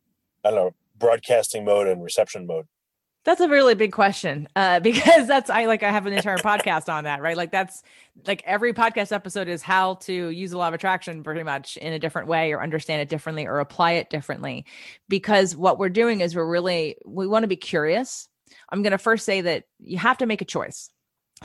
I 0.45 0.51
don't 0.51 0.55
know, 0.55 0.75
broadcasting 0.99 1.65
mode 1.65 1.87
and 1.87 2.03
reception 2.03 2.47
mode? 2.47 2.67
That's 3.25 3.41
a 3.41 3.49
really 3.49 3.75
big 3.75 3.91
question 3.91 4.47
uh, 4.55 4.79
because 4.81 5.27
that's 5.27 5.51
I 5.51 5.67
like 5.67 5.83
I 5.83 5.91
have 5.91 6.07
an 6.07 6.13
entire 6.13 6.39
podcast 6.39 6.89
on 6.89 7.05
that, 7.05 7.21
right? 7.21 7.37
Like 7.37 7.51
that's 7.51 7.83
like 8.25 8.43
every 8.47 8.73
podcast 8.73 9.13
episode 9.13 9.49
is 9.49 9.63
how 9.63 9.95
to 9.95 10.31
use 10.31 10.53
the 10.53 10.59
law 10.59 10.69
of 10.69 10.75
attraction 10.75 11.25
pretty 11.25 11.43
much 11.43 11.77
in 11.77 11.93
a 11.93 11.99
different 11.99 12.29
way 12.29 12.53
or 12.53 12.63
understand 12.63 13.03
it 13.03 13.09
differently 13.09 13.45
or 13.45 13.59
apply 13.59 13.93
it 13.93 14.11
differently. 14.11 14.65
Because 15.09 15.57
what 15.57 15.79
we're 15.79 15.89
doing 15.89 16.21
is 16.21 16.37
we're 16.37 16.47
really 16.47 16.97
we 17.05 17.27
want 17.27 17.43
to 17.43 17.49
be 17.49 17.57
curious. 17.57 18.29
I'm 18.71 18.83
going 18.83 18.93
to 18.93 18.99
first 18.99 19.25
say 19.25 19.41
that 19.43 19.65
you 19.79 19.99
have 19.99 20.19
to 20.19 20.27
make 20.27 20.43
a 20.43 20.47
choice. 20.47 20.91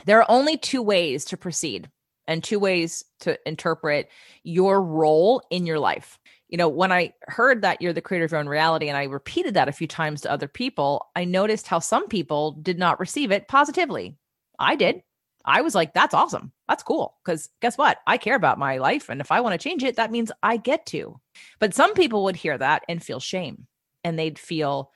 There 0.06 0.20
are 0.20 0.30
only 0.30 0.56
two 0.56 0.82
ways 0.82 1.24
to 1.26 1.36
proceed 1.36 1.90
and 2.26 2.42
two 2.42 2.58
ways 2.58 3.04
to 3.20 3.38
interpret 3.46 4.08
your 4.42 4.82
role 4.82 5.42
in 5.50 5.66
your 5.66 5.78
life 5.78 6.18
you 6.52 6.58
know, 6.58 6.68
when 6.68 6.92
I 6.92 7.14
heard 7.28 7.62
that 7.62 7.80
you're 7.80 7.94
the 7.94 8.02
creator 8.02 8.26
of 8.26 8.30
your 8.30 8.38
own 8.38 8.46
reality 8.46 8.88
and 8.88 8.96
I 8.96 9.04
repeated 9.04 9.54
that 9.54 9.70
a 9.70 9.72
few 9.72 9.86
times 9.86 10.20
to 10.20 10.30
other 10.30 10.46
people, 10.46 11.06
I 11.16 11.24
noticed 11.24 11.66
how 11.66 11.78
some 11.78 12.08
people 12.08 12.52
did 12.52 12.78
not 12.78 13.00
receive 13.00 13.32
it 13.32 13.48
positively. 13.48 14.18
I 14.58 14.76
did. 14.76 15.02
I 15.46 15.62
was 15.62 15.74
like, 15.74 15.94
that's 15.94 16.12
awesome. 16.12 16.52
That's 16.68 16.82
cool. 16.82 17.16
Because 17.24 17.48
guess 17.62 17.78
what? 17.78 18.00
I 18.06 18.18
care 18.18 18.36
about 18.36 18.58
my 18.58 18.76
life. 18.76 19.08
And 19.08 19.22
if 19.22 19.32
I 19.32 19.40
want 19.40 19.58
to 19.58 19.66
change 19.66 19.82
it, 19.82 19.96
that 19.96 20.10
means 20.10 20.30
I 20.42 20.58
get 20.58 20.84
to. 20.86 21.18
But 21.58 21.74
some 21.74 21.94
people 21.94 22.24
would 22.24 22.36
hear 22.36 22.58
that 22.58 22.82
and 22.86 23.02
feel 23.02 23.18
shame 23.18 23.66
and 24.04 24.18
they'd 24.18 24.38
feel 24.38 24.90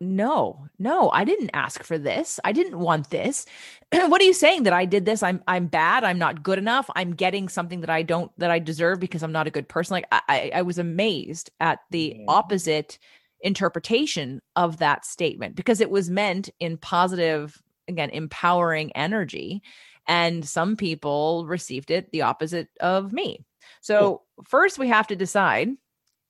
no 0.00 0.66
no 0.78 1.10
i 1.10 1.24
didn't 1.24 1.50
ask 1.54 1.82
for 1.82 1.98
this. 1.98 2.38
I 2.44 2.52
didn't 2.52 2.78
want 2.78 3.10
this. 3.10 3.46
What 3.92 4.20
are 4.20 4.24
you 4.24 4.34
saying? 4.34 4.64
That 4.64 4.72
i 4.72 4.84
did 4.84 5.04
this? 5.06 5.22
I'm 5.22 5.42
i'm 5.48 5.66
bad? 5.66 6.04
I'm 6.04 6.18
not 6.18 6.42
good 6.42 6.58
enough? 6.58 6.90
I'm 6.94 7.14
getting 7.14 7.48
something 7.48 7.80
that 7.80 7.90
i 7.90 8.02
don't 8.02 8.30
that 8.38 8.50
i 8.50 8.58
deserve 8.58 9.00
because 9.00 9.22
i'm 9.22 9.32
not 9.32 9.46
a 9.46 9.50
good 9.50 9.68
person? 9.68 9.94
Like 9.94 10.06
i 10.10 10.50
i 10.54 10.62
was 10.62 10.78
amazed 10.78 11.50
at 11.60 11.80
the 11.90 12.10
mm-hmm. 12.10 12.28
opposite 12.28 12.98
interpretation 13.40 14.40
of 14.54 14.78
that 14.78 15.04
statement 15.04 15.54
because 15.54 15.80
it 15.80 15.90
was 15.90 16.10
meant 16.10 16.50
in 16.60 16.76
positive 16.76 17.62
again 17.88 18.10
empowering 18.10 18.92
energy 18.96 19.62
and 20.08 20.46
some 20.46 20.76
people 20.76 21.46
received 21.46 21.90
it 21.90 22.10
the 22.12 22.22
opposite 22.22 22.68
of 22.80 23.12
me. 23.12 23.44
So 23.80 23.98
cool. 24.36 24.44
first 24.48 24.78
we 24.78 24.88
have 24.88 25.06
to 25.08 25.16
decide 25.16 25.70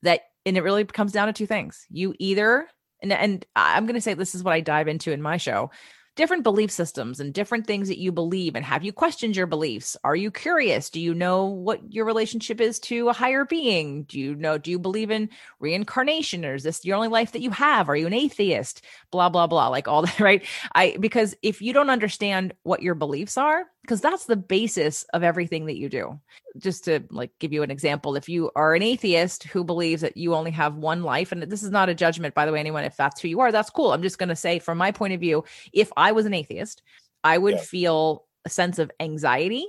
that 0.02 0.20
and 0.44 0.56
it 0.56 0.62
really 0.62 0.84
comes 0.84 1.12
down 1.12 1.26
to 1.26 1.32
two 1.32 1.46
things. 1.46 1.86
You 1.90 2.14
either 2.18 2.68
and 3.12 3.20
and 3.20 3.46
I'm 3.56 3.86
going 3.86 3.94
to 3.94 4.00
say 4.00 4.14
this 4.14 4.34
is 4.34 4.42
what 4.42 4.54
I 4.54 4.60
dive 4.60 4.88
into 4.88 5.12
in 5.12 5.22
my 5.22 5.36
show. 5.36 5.70
Different 6.16 6.44
belief 6.44 6.70
systems 6.70 7.20
and 7.20 7.34
different 7.34 7.66
things 7.66 7.88
that 7.88 7.98
you 7.98 8.10
believe 8.10 8.56
and 8.56 8.64
have 8.64 8.82
you 8.82 8.90
questioned 8.90 9.36
your 9.36 9.46
beliefs? 9.46 9.98
Are 10.02 10.16
you 10.16 10.30
curious? 10.30 10.88
Do 10.88 10.98
you 10.98 11.12
know 11.12 11.44
what 11.44 11.92
your 11.92 12.06
relationship 12.06 12.58
is 12.58 12.80
to 12.80 13.10
a 13.10 13.12
higher 13.12 13.44
being? 13.44 14.04
Do 14.04 14.18
you 14.18 14.34
know 14.34 14.56
do 14.56 14.70
you 14.70 14.78
believe 14.78 15.10
in 15.10 15.28
reincarnation? 15.60 16.44
Or 16.46 16.54
is 16.54 16.62
this 16.62 16.86
your 16.86 16.96
only 16.96 17.08
life 17.08 17.32
that 17.32 17.42
you 17.42 17.50
have? 17.50 17.90
Are 17.90 17.96
you 17.96 18.06
an 18.06 18.14
atheist? 18.14 18.82
Blah 19.10 19.28
blah 19.28 19.46
blah 19.46 19.68
like 19.68 19.88
all 19.88 20.02
that 20.06 20.20
right? 20.20 20.46
I 20.74 20.96
because 20.98 21.34
if 21.42 21.60
you 21.60 21.74
don't 21.74 21.90
understand 21.90 22.54
what 22.62 22.82
your 22.82 22.94
beliefs 22.94 23.36
are 23.36 23.66
because 23.82 24.00
that's 24.00 24.24
the 24.24 24.36
basis 24.36 25.04
of 25.12 25.22
everything 25.22 25.66
that 25.66 25.76
you 25.76 25.90
do 25.90 26.18
just 26.58 26.84
to 26.84 27.00
like 27.10 27.30
give 27.38 27.52
you 27.52 27.62
an 27.62 27.70
example 27.70 28.16
if 28.16 28.28
you 28.28 28.50
are 28.56 28.74
an 28.74 28.82
atheist 28.82 29.44
who 29.44 29.64
believes 29.64 30.02
that 30.02 30.16
you 30.16 30.34
only 30.34 30.50
have 30.50 30.76
one 30.76 31.02
life 31.02 31.32
and 31.32 31.42
this 31.42 31.62
is 31.62 31.70
not 31.70 31.88
a 31.88 31.94
judgment 31.94 32.34
by 32.34 32.46
the 32.46 32.52
way 32.52 32.60
anyone 32.60 32.84
if 32.84 32.96
that's 32.96 33.20
who 33.20 33.28
you 33.28 33.40
are 33.40 33.52
that's 33.52 33.70
cool 33.70 33.92
i'm 33.92 34.02
just 34.02 34.18
going 34.18 34.28
to 34.28 34.36
say 34.36 34.58
from 34.58 34.78
my 34.78 34.90
point 34.90 35.12
of 35.12 35.20
view 35.20 35.44
if 35.72 35.92
i 35.96 36.12
was 36.12 36.26
an 36.26 36.34
atheist 36.34 36.82
i 37.24 37.36
would 37.36 37.54
yeah. 37.54 37.60
feel 37.60 38.24
a 38.44 38.48
sense 38.48 38.78
of 38.78 38.90
anxiety 39.00 39.66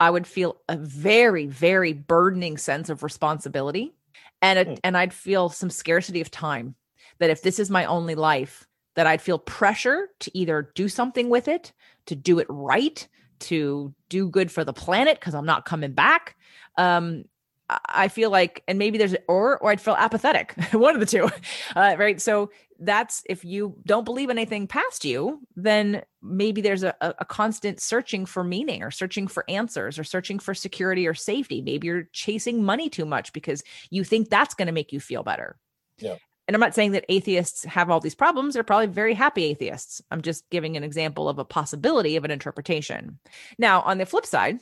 i 0.00 0.10
would 0.10 0.26
feel 0.26 0.56
a 0.68 0.76
very 0.76 1.46
very 1.46 1.92
burdening 1.92 2.56
sense 2.56 2.88
of 2.88 3.02
responsibility 3.02 3.94
and 4.42 4.58
mm. 4.58 4.78
and 4.84 4.96
i'd 4.96 5.12
feel 5.12 5.48
some 5.48 5.70
scarcity 5.70 6.20
of 6.20 6.30
time 6.30 6.74
that 7.18 7.30
if 7.30 7.42
this 7.42 7.58
is 7.58 7.70
my 7.70 7.84
only 7.84 8.14
life 8.14 8.66
that 8.94 9.06
i'd 9.06 9.22
feel 9.22 9.38
pressure 9.38 10.08
to 10.20 10.36
either 10.36 10.70
do 10.74 10.88
something 10.88 11.28
with 11.28 11.48
it 11.48 11.72
to 12.06 12.14
do 12.14 12.38
it 12.38 12.46
right 12.48 13.08
to 13.40 13.94
do 14.08 14.28
good 14.28 14.50
for 14.50 14.64
the 14.64 14.72
planet 14.72 15.18
because 15.18 15.34
I'm 15.34 15.46
not 15.46 15.64
coming 15.64 15.92
back. 15.92 16.36
Um, 16.76 17.24
I 17.68 18.06
feel 18.08 18.30
like, 18.30 18.62
and 18.68 18.78
maybe 18.78 18.96
there's 18.96 19.16
or 19.26 19.58
or 19.58 19.70
I'd 19.70 19.80
feel 19.80 19.96
apathetic, 19.96 20.52
one 20.72 20.94
of 20.94 21.00
the 21.00 21.06
two, 21.06 21.28
uh, 21.76 21.96
right? 21.98 22.20
So 22.20 22.50
that's 22.78 23.22
if 23.28 23.44
you 23.44 23.74
don't 23.86 24.04
believe 24.04 24.30
anything 24.30 24.66
past 24.66 25.04
you, 25.04 25.40
then 25.56 26.02
maybe 26.22 26.60
there's 26.60 26.84
a, 26.84 26.94
a 27.00 27.24
constant 27.24 27.80
searching 27.80 28.26
for 28.26 28.44
meaning 28.44 28.82
or 28.82 28.90
searching 28.90 29.26
for 29.26 29.44
answers 29.48 29.98
or 29.98 30.04
searching 30.04 30.38
for 30.38 30.54
security 30.54 31.06
or 31.08 31.14
safety. 31.14 31.60
Maybe 31.60 31.88
you're 31.88 32.08
chasing 32.12 32.62
money 32.62 32.88
too 32.88 33.06
much 33.06 33.32
because 33.32 33.64
you 33.90 34.04
think 34.04 34.28
that's 34.28 34.54
going 34.54 34.66
to 34.66 34.72
make 34.72 34.92
you 34.92 35.00
feel 35.00 35.22
better. 35.22 35.56
Yeah 35.98 36.16
and 36.46 36.54
I'm 36.54 36.60
not 36.60 36.74
saying 36.74 36.92
that 36.92 37.04
atheists 37.08 37.64
have 37.64 37.90
all 37.90 38.00
these 38.00 38.14
problems. 38.14 38.54
They're 38.54 38.62
probably 38.62 38.86
very 38.86 39.14
happy 39.14 39.44
atheists. 39.44 40.00
I'm 40.10 40.22
just 40.22 40.48
giving 40.50 40.76
an 40.76 40.84
example 40.84 41.28
of 41.28 41.38
a 41.38 41.44
possibility 41.44 42.16
of 42.16 42.24
an 42.24 42.30
interpretation. 42.30 43.18
Now, 43.58 43.80
on 43.82 43.98
the 43.98 44.06
flip 44.06 44.26
side, 44.26 44.60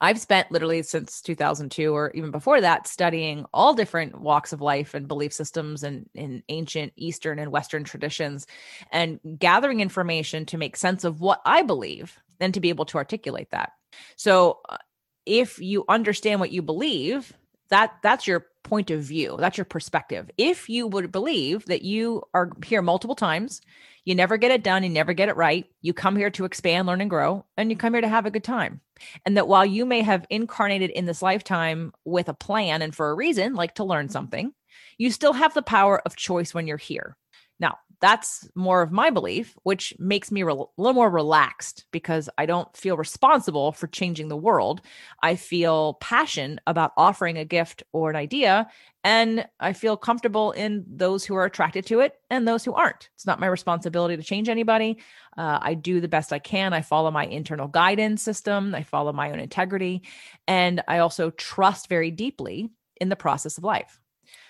I've 0.00 0.20
spent 0.20 0.50
literally 0.50 0.82
since 0.82 1.22
2002 1.22 1.94
or 1.94 2.10
even 2.14 2.30
before 2.30 2.60
that 2.60 2.86
studying 2.86 3.46
all 3.52 3.74
different 3.74 4.20
walks 4.20 4.52
of 4.52 4.60
life 4.60 4.94
and 4.94 5.08
belief 5.08 5.32
systems 5.32 5.82
and 5.82 6.08
in 6.14 6.42
ancient 6.48 6.92
Eastern 6.96 7.38
and 7.38 7.50
Western 7.50 7.84
traditions 7.84 8.46
and 8.92 9.20
gathering 9.38 9.80
information 9.80 10.44
to 10.46 10.58
make 10.58 10.76
sense 10.76 11.04
of 11.04 11.20
what 11.20 11.40
I 11.46 11.62
believe 11.62 12.18
and 12.40 12.52
to 12.54 12.60
be 12.60 12.68
able 12.68 12.84
to 12.86 12.98
articulate 12.98 13.50
that. 13.52 13.72
So, 14.16 14.60
uh, 14.68 14.76
if 15.24 15.58
you 15.58 15.84
understand 15.88 16.38
what 16.38 16.52
you 16.52 16.62
believe, 16.62 17.32
that 17.70 17.94
that's 18.02 18.26
your 18.26 18.46
point 18.66 18.90
of 18.90 19.00
view. 19.00 19.36
That's 19.38 19.56
your 19.56 19.64
perspective. 19.64 20.28
If 20.36 20.68
you 20.68 20.86
would 20.88 21.12
believe 21.12 21.64
that 21.66 21.82
you 21.82 22.22
are 22.34 22.50
here 22.64 22.82
multiple 22.82 23.14
times, 23.14 23.62
you 24.04 24.14
never 24.14 24.36
get 24.36 24.50
it 24.50 24.62
done, 24.62 24.82
you 24.82 24.90
never 24.90 25.12
get 25.12 25.28
it 25.28 25.36
right, 25.36 25.66
you 25.82 25.94
come 25.94 26.16
here 26.16 26.30
to 26.30 26.44
expand, 26.44 26.86
learn, 26.86 27.00
and 27.00 27.10
grow, 27.10 27.44
and 27.56 27.70
you 27.70 27.76
come 27.76 27.94
here 27.94 28.02
to 28.02 28.08
have 28.08 28.26
a 28.26 28.30
good 28.30 28.44
time. 28.44 28.80
And 29.24 29.36
that 29.36 29.48
while 29.48 29.64
you 29.64 29.86
may 29.86 30.02
have 30.02 30.26
incarnated 30.30 30.90
in 30.90 31.06
this 31.06 31.22
lifetime 31.22 31.92
with 32.04 32.28
a 32.28 32.34
plan 32.34 32.82
and 32.82 32.94
for 32.94 33.10
a 33.10 33.14
reason, 33.14 33.54
like 33.54 33.76
to 33.76 33.84
learn 33.84 34.08
something, 34.08 34.52
you 34.98 35.10
still 35.10 35.32
have 35.32 35.54
the 35.54 35.62
power 35.62 36.00
of 36.04 36.16
choice 36.16 36.52
when 36.52 36.66
you're 36.66 36.76
here. 36.76 37.16
Now, 37.58 37.78
that's 38.00 38.48
more 38.54 38.82
of 38.82 38.92
my 38.92 39.10
belief, 39.10 39.56
which 39.62 39.94
makes 39.98 40.30
me 40.30 40.42
re- 40.42 40.52
a 40.52 40.56
little 40.76 40.92
more 40.92 41.10
relaxed 41.10 41.86
because 41.90 42.28
I 42.36 42.46
don't 42.46 42.74
feel 42.76 42.96
responsible 42.96 43.72
for 43.72 43.86
changing 43.86 44.28
the 44.28 44.36
world. 44.36 44.82
I 45.22 45.36
feel 45.36 45.94
passion 45.94 46.60
about 46.66 46.92
offering 46.96 47.38
a 47.38 47.44
gift 47.44 47.82
or 47.92 48.10
an 48.10 48.16
idea, 48.16 48.68
and 49.02 49.46
I 49.60 49.72
feel 49.72 49.96
comfortable 49.96 50.52
in 50.52 50.84
those 50.86 51.24
who 51.24 51.34
are 51.36 51.44
attracted 51.44 51.86
to 51.86 52.00
it 52.00 52.14
and 52.28 52.46
those 52.46 52.64
who 52.64 52.74
aren't. 52.74 53.08
It's 53.14 53.26
not 53.26 53.40
my 53.40 53.46
responsibility 53.46 54.16
to 54.16 54.22
change 54.22 54.48
anybody. 54.48 54.98
Uh, 55.36 55.58
I 55.62 55.74
do 55.74 56.00
the 56.00 56.08
best 56.08 56.32
I 56.32 56.38
can. 56.38 56.74
I 56.74 56.82
follow 56.82 57.10
my 57.10 57.24
internal 57.24 57.68
guidance 57.68 58.22
system, 58.22 58.74
I 58.74 58.82
follow 58.82 59.12
my 59.12 59.30
own 59.30 59.40
integrity, 59.40 60.02
and 60.46 60.82
I 60.86 60.98
also 60.98 61.30
trust 61.30 61.88
very 61.88 62.10
deeply 62.10 62.70
in 63.00 63.08
the 63.08 63.16
process 63.16 63.56
of 63.56 63.64
life. 63.64 64.00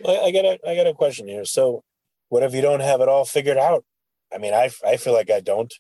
Well, 0.01 0.25
I 0.25 0.31
got 0.31 0.45
a 0.45 0.59
I 0.67 0.75
got 0.75 0.87
a 0.87 0.95
question 0.95 1.29
here. 1.29 1.45
So 1.45 1.83
what 2.29 2.43
if 2.43 2.55
you 2.55 2.63
don't 2.63 2.81
have 2.81 3.01
it 3.01 3.09
all 3.09 3.25
figured 3.25 3.59
out? 3.59 3.85
I 4.33 4.39
mean, 4.39 4.55
I, 4.55 4.71
I 4.85 4.97
feel 4.97 5.13
like 5.13 5.31
I 5.31 5.41
don't. 5.41 5.73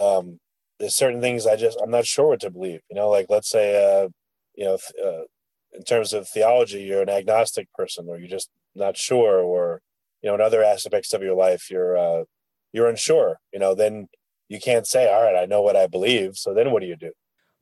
Um, 0.00 0.38
there's 0.78 0.96
certain 0.96 1.20
things 1.20 1.46
I 1.46 1.56
just, 1.56 1.78
I'm 1.82 1.90
not 1.90 2.06
sure 2.06 2.28
what 2.28 2.40
to 2.40 2.50
believe, 2.50 2.80
you 2.88 2.96
know, 2.96 3.10
like 3.10 3.26
let's 3.28 3.50
say, 3.50 3.76
uh, 3.76 4.08
you 4.54 4.64
know, 4.64 4.78
uh, 5.04 5.24
in 5.72 5.82
terms 5.84 6.12
of 6.12 6.28
theology, 6.28 6.82
you're 6.82 7.02
an 7.02 7.10
agnostic 7.10 7.70
person 7.74 8.06
or 8.08 8.18
you're 8.18 8.28
just 8.28 8.48
not 8.74 8.96
sure, 8.96 9.40
or, 9.40 9.82
you 10.22 10.28
know, 10.28 10.34
in 10.34 10.40
other 10.40 10.64
aspects 10.64 11.12
of 11.12 11.22
your 11.22 11.36
life, 11.36 11.70
you're, 11.70 11.96
uh, 11.96 12.24
you're 12.72 12.88
unsure, 12.88 13.38
you 13.52 13.58
know, 13.58 13.74
then 13.74 14.08
you 14.48 14.58
can't 14.58 14.86
say, 14.86 15.12
all 15.12 15.22
right, 15.22 15.36
I 15.36 15.46
know 15.46 15.60
what 15.60 15.76
I 15.76 15.86
believe. 15.86 16.36
So 16.36 16.54
then 16.54 16.70
what 16.70 16.80
do 16.80 16.88
you 16.88 16.96
do? 16.96 17.12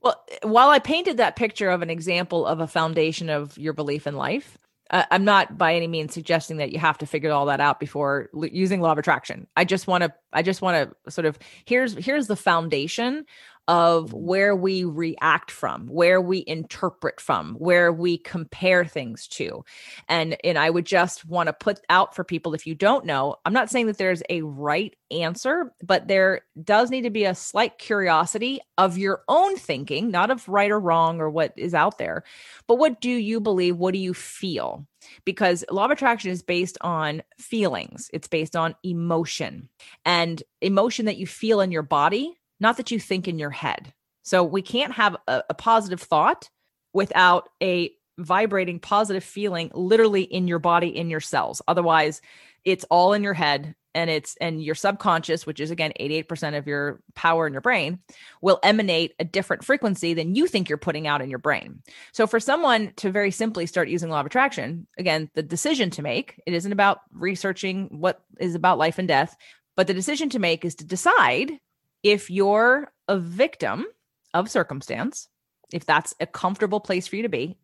Well, 0.01 0.23
while 0.43 0.69
I 0.69 0.79
painted 0.79 1.17
that 1.17 1.35
picture 1.35 1.71
of 1.71 1.83
an 1.83 1.91
example 1.91 2.47
of 2.47 2.61
a 2.61 2.69
foundation 2.69 3.29
of 3.29 3.59
your 3.59 3.73
belief 3.73 4.07
in 4.07 4.17
life, 4.17 4.57
I'm 4.91 5.25
not 5.25 5.59
by 5.59 5.75
any 5.75 5.87
means 5.87 6.15
suggesting 6.15 6.57
that 6.59 6.73
you 6.73 6.79
have 6.79 6.99
to 6.99 7.07
figure 7.07 7.31
all 7.31 7.47
that 7.47 7.61
out 7.61 7.79
before 7.79 8.31
using 8.33 8.81
law 8.81 8.93
of 8.93 8.99
attraction. 8.99 9.47
I 9.57 9.65
just 9.65 9.87
want 9.87 10.05
to 10.05 10.13
I 10.33 10.43
just 10.43 10.63
want 10.63 10.91
to 11.05 11.11
sort 11.11 11.27
of 11.27 11.39
here's 11.67 11.95
here's 11.95 12.27
the 12.27 12.37
foundation 12.37 13.27
of 13.69 14.07
mm-hmm. 14.07 14.17
where 14.17 14.57
we 14.57 14.85
react 14.85 15.51
from, 15.51 15.87
where 15.87 16.21
we 16.21 16.43
interpret 16.47 17.21
from, 17.21 17.55
where 17.55 17.93
we 17.93 18.19
compare 18.19 18.85
things 18.85 19.29
to. 19.29 19.65
And 20.09 20.37
and 20.43 20.59
I 20.59 20.71
would 20.71 20.87
just 20.87 21.27
want 21.27 21.49
to 21.49 21.53
put 21.53 21.79
out 21.91 22.17
for 22.17 22.25
people 22.25 22.55
if 22.55 22.67
you 22.67 22.75
don't 22.75 23.05
know, 23.05 23.37
I'm 23.45 23.53
not 23.53 23.71
saying 23.71 23.87
that 23.87 23.99
there's 23.99 24.23
a 24.31 24.43
right 24.43 24.97
answer, 25.11 25.73
but 25.83 26.09
there 26.09 26.41
does 26.63 26.91
need 26.91 27.03
to 27.03 27.11
be 27.11 27.25
a 27.25 27.35
slight 27.35 27.79
curiosity 27.79 28.61
of 28.79 28.99
your 28.99 29.23
own 29.29 29.57
thinking, 29.57 30.11
not 30.11 30.31
of 30.31 30.49
right 30.49 30.71
or 30.71 30.81
wrong 30.81 31.21
or 31.21 31.31
what 31.31 31.53
is 31.57 31.75
out 31.75 31.99
there. 31.99 32.25
But 32.67 32.77
what 32.77 33.01
do 33.01 33.11
you 33.11 33.41
believe? 33.41 33.77
What 33.77 33.93
do 33.93 34.01
you 34.01 34.15
feel? 34.15 34.87
Because 35.25 35.65
law 35.71 35.85
of 35.85 35.91
attraction 35.91 36.31
is 36.31 36.43
based 36.43 36.79
on 36.81 37.23
feelings. 37.39 38.11
It's 38.13 38.29
based 38.29 38.57
on 38.57 38.75
emotion. 38.83 39.69
And 40.05 40.43
emotion 40.61 41.07
that 41.07 41.17
you 41.17 41.27
feel 41.27 41.61
in 41.61 41.71
your 41.71 41.83
body 41.83 42.38
not 42.61 42.77
that 42.77 42.91
you 42.91 42.99
think 42.99 43.29
in 43.29 43.39
your 43.39 43.51
head. 43.51 43.93
So 44.23 44.45
we 44.45 44.63
can't 44.63 44.93
have 44.93 45.17
a, 45.27 45.45
a 45.51 45.55
positive 45.55 46.01
thought 46.01 46.49
without 46.93 47.49
a 47.63 47.93
vibrating 48.19 48.81
positive 48.81 49.25
feeling 49.25 49.71
literally 49.75 50.23
in 50.23 50.49
your 50.49 50.59
body 50.59 50.89
in 50.89 51.09
your 51.09 51.21
cells 51.21 51.63
otherwise 51.69 52.21
it's 52.65 52.85
all 52.91 53.13
in 53.13 53.23
your 53.23 53.33
head 53.33 53.77
and 53.95 54.11
it's 54.11 54.37
and 54.41 54.63
your 54.63 54.75
subconscious 54.75 55.47
which 55.47 55.61
is 55.61 55.71
again 55.71 55.93
88% 55.99 56.59
of 56.59 56.67
your 56.67 57.01
power 57.15 57.47
in 57.47 57.53
your 57.53 57.63
brain 57.63 58.01
will 58.43 58.59
emanate 58.65 59.15
a 59.21 59.25
different 59.25 59.65
frequency 59.65 60.15
than 60.15 60.35
you 60.35 60.49
think 60.49 60.69
you're 60.69 60.79
putting 60.79 61.07
out 61.07 61.23
in 61.23 61.31
your 61.31 61.39
brain 61.39 61.81
so 62.13 62.27
for 62.27 62.41
someone 62.41 62.93
to 62.97 63.13
very 63.13 63.31
simply 63.31 63.67
start 63.67 63.89
using 63.89 64.11
law 64.11 64.21
of 64.21 64.27
attraction 64.27 64.89
again 64.99 65.31
the 65.35 65.43
decision 65.43 65.89
to 65.91 66.03
make 66.03 66.43
it 66.45 66.55
isn't 66.55 66.73
about 66.73 67.01
researching 67.13 67.87
what 67.93 68.21
is 68.41 68.57
about 68.57 68.79
life 68.79 68.99
and 68.99 69.07
death 69.07 69.37
but 69.77 69.87
the 69.87 69.95
decision 69.95 70.29
to 70.29 70.41
make 70.41 70.65
is 70.65 70.75
to 70.75 70.85
decide 70.85 71.53
if 72.03 72.31
you're 72.31 72.93
a 73.09 73.19
victim 73.19 73.87
of 74.35 74.51
circumstance, 74.51 75.29
if 75.73 75.85
that's 75.85 76.15
a 76.21 76.27
comfortable 76.27 76.81
place 76.81 77.07
for 77.07 77.17
you 77.17 77.23
to 77.23 77.29
be, 77.29 77.59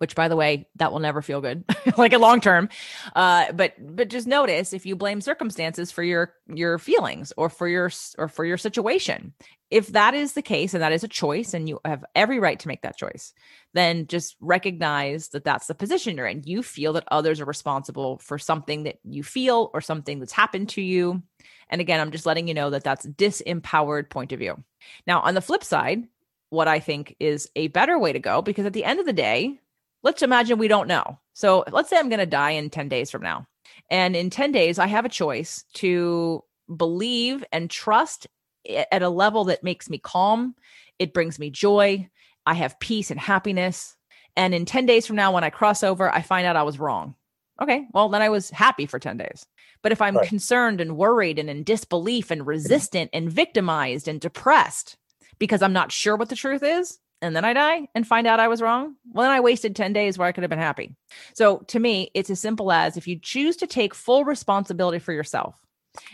which 0.00 0.14
by 0.14 0.28
the 0.28 0.36
way, 0.36 0.66
that 0.76 0.92
will 0.92 0.98
never 0.98 1.22
feel 1.22 1.40
good, 1.40 1.64
like 1.96 2.12
a 2.12 2.18
long 2.18 2.40
term. 2.40 2.68
Uh, 3.14 3.52
but 3.52 3.74
but 3.78 4.08
just 4.08 4.26
notice 4.26 4.72
if 4.72 4.86
you 4.86 4.96
blame 4.96 5.20
circumstances 5.20 5.92
for 5.92 6.02
your 6.02 6.34
your 6.52 6.78
feelings 6.78 7.32
or 7.36 7.48
for 7.48 7.68
your 7.68 7.90
or 8.18 8.28
for 8.28 8.44
your 8.44 8.56
situation. 8.56 9.34
If 9.70 9.88
that 9.88 10.14
is 10.14 10.32
the 10.32 10.42
case 10.42 10.74
and 10.74 10.82
that 10.82 10.90
is 10.90 11.04
a 11.04 11.08
choice 11.08 11.54
and 11.54 11.68
you 11.68 11.78
have 11.84 12.04
every 12.16 12.40
right 12.40 12.58
to 12.58 12.66
make 12.66 12.82
that 12.82 12.96
choice, 12.96 13.32
then 13.72 14.08
just 14.08 14.34
recognize 14.40 15.28
that 15.28 15.44
that's 15.44 15.68
the 15.68 15.76
position 15.76 16.16
you're 16.16 16.26
in. 16.26 16.42
You 16.44 16.64
feel 16.64 16.94
that 16.94 17.04
others 17.08 17.40
are 17.40 17.44
responsible 17.44 18.18
for 18.18 18.36
something 18.36 18.82
that 18.82 18.96
you 19.04 19.22
feel 19.22 19.70
or 19.72 19.80
something 19.80 20.18
that's 20.18 20.32
happened 20.32 20.70
to 20.70 20.82
you 20.82 21.22
and 21.70 21.80
again, 21.80 22.00
I'm 22.00 22.10
just 22.10 22.26
letting 22.26 22.48
you 22.48 22.54
know 22.54 22.70
that 22.70 22.84
that's 22.84 23.06
disempowered 23.06 24.10
point 24.10 24.32
of 24.32 24.40
view. 24.40 24.62
Now, 25.06 25.20
on 25.20 25.34
the 25.34 25.40
flip 25.40 25.64
side, 25.64 26.04
what 26.50 26.68
I 26.68 26.80
think 26.80 27.16
is 27.20 27.48
a 27.54 27.68
better 27.68 27.98
way 27.98 28.12
to 28.12 28.18
go, 28.18 28.42
because 28.42 28.66
at 28.66 28.72
the 28.72 28.84
end 28.84 29.00
of 29.00 29.06
the 29.06 29.12
day, 29.12 29.60
let's 30.02 30.22
imagine 30.22 30.58
we 30.58 30.68
don't 30.68 30.88
know. 30.88 31.18
So 31.32 31.64
let's 31.70 31.90
say 31.90 31.98
I'm 31.98 32.08
going 32.08 32.20
to 32.20 32.26
die 32.26 32.50
in 32.50 32.70
10 32.70 32.88
days 32.88 33.10
from 33.10 33.22
now. 33.22 33.46
And 33.90 34.14
in 34.14 34.30
10 34.30 34.52
days, 34.52 34.78
I 34.78 34.86
have 34.86 35.04
a 35.04 35.10
choice 35.10 35.64
to 35.74 36.44
believe 36.74 37.44
and 37.52 37.70
trust 37.70 38.26
at 38.68 39.02
a 39.02 39.08
level 39.08 39.44
that 39.44 39.64
makes 39.64 39.90
me 39.90 39.98
calm. 39.98 40.54
It 40.98 41.12
brings 41.12 41.38
me 41.38 41.50
joy. 41.50 42.08
I 42.46 42.54
have 42.54 42.78
peace 42.80 43.10
and 43.10 43.18
happiness. 43.18 43.96
And 44.36 44.54
in 44.54 44.64
10 44.64 44.86
days 44.86 45.06
from 45.06 45.16
now, 45.16 45.32
when 45.32 45.44
I 45.44 45.50
cross 45.50 45.82
over, 45.82 46.12
I 46.12 46.22
find 46.22 46.46
out 46.46 46.56
I 46.56 46.62
was 46.62 46.78
wrong. 46.78 47.14
Okay, 47.60 47.86
well, 47.92 48.08
then 48.08 48.22
I 48.22 48.30
was 48.30 48.48
happy 48.48 48.86
for 48.86 48.98
10 48.98 49.18
days. 49.18 49.44
But 49.82 49.92
if 49.92 50.00
I'm 50.00 50.16
right. 50.16 50.26
concerned 50.26 50.80
and 50.80 50.96
worried 50.96 51.38
and 51.38 51.50
in 51.50 51.62
disbelief 51.64 52.30
and 52.30 52.42
mm-hmm. 52.42 52.48
resistant 52.48 53.10
and 53.12 53.30
victimized 53.30 54.08
and 54.08 54.20
depressed 54.20 54.96
because 55.38 55.62
I'm 55.62 55.72
not 55.72 55.92
sure 55.92 56.16
what 56.16 56.28
the 56.28 56.36
truth 56.36 56.62
is, 56.62 56.98
and 57.22 57.36
then 57.36 57.44
I 57.44 57.52
die 57.52 57.88
and 57.94 58.06
find 58.06 58.26
out 58.26 58.40
I 58.40 58.48
was 58.48 58.62
wrong, 58.62 58.96
well, 59.12 59.24
then 59.24 59.32
I 59.32 59.40
wasted 59.40 59.76
10 59.76 59.92
days 59.92 60.16
where 60.16 60.26
I 60.26 60.32
could 60.32 60.42
have 60.42 60.50
been 60.50 60.58
happy. 60.58 60.94
So 61.34 61.58
to 61.68 61.78
me, 61.78 62.10
it's 62.14 62.30
as 62.30 62.40
simple 62.40 62.72
as 62.72 62.96
if 62.96 63.06
you 63.06 63.18
choose 63.18 63.56
to 63.56 63.66
take 63.66 63.94
full 63.94 64.24
responsibility 64.24 64.98
for 64.98 65.12
yourself 65.12 65.56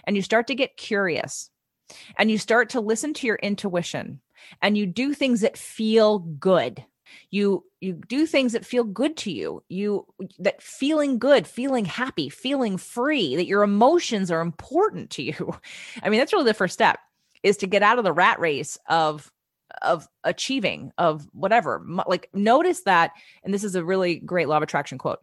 and 0.05 0.17
you 0.17 0.23
start 0.23 0.49
to 0.49 0.55
get 0.55 0.77
curious 0.77 1.51
and 2.19 2.31
you 2.31 2.39
start 2.39 2.71
to 2.71 2.81
listen 2.81 3.15
to 3.15 3.27
your 3.27 3.37
intuition 3.37 4.21
and 4.63 4.77
you 4.77 4.87
do 4.87 5.15
things 5.15 5.41
that 5.41 5.57
feel 5.57 6.19
good. 6.19 6.85
You 7.31 7.65
you 7.81 7.93
do 8.09 8.27
things 8.27 8.53
that 8.53 8.67
feel 8.67 8.83
good 8.83 9.17
to 9.19 9.31
you. 9.31 9.63
You 9.69 10.07
that 10.41 10.61
feeling 10.61 11.19
good 11.19 11.47
feeling 11.47 11.85
happy 11.85 12.29
feeling 12.29 12.77
free 12.79 13.37
that 13.37 13.47
your 13.47 13.63
emotions 13.63 14.31
are 14.31 14.41
important 14.41 15.11
to 15.11 15.23
you. 15.23 15.55
I 16.03 16.09
mean 16.09 16.19
that's 16.19 16.33
really 16.33 16.47
the 16.47 16.55
first 16.55 16.75
step 16.75 16.99
is 17.43 17.59
to 17.59 17.69
get 17.69 17.83
out 17.83 17.99
of 17.99 18.05
the 18.05 18.13
rat 18.13 18.41
race 18.41 18.77
of 18.89 19.31
of 19.83 20.09
achieving 20.25 20.93
of 20.99 21.27
whatever. 21.33 21.85
Like 22.07 22.29
notice 22.33 22.83
that 22.83 23.13
and 23.45 23.53
this 23.53 23.65
is 23.65 23.75
a 23.75 23.85
really 23.85 24.17
great 24.17 24.49
law 24.49 24.57
of 24.57 24.63
attraction 24.63 24.99
quote 24.99 25.21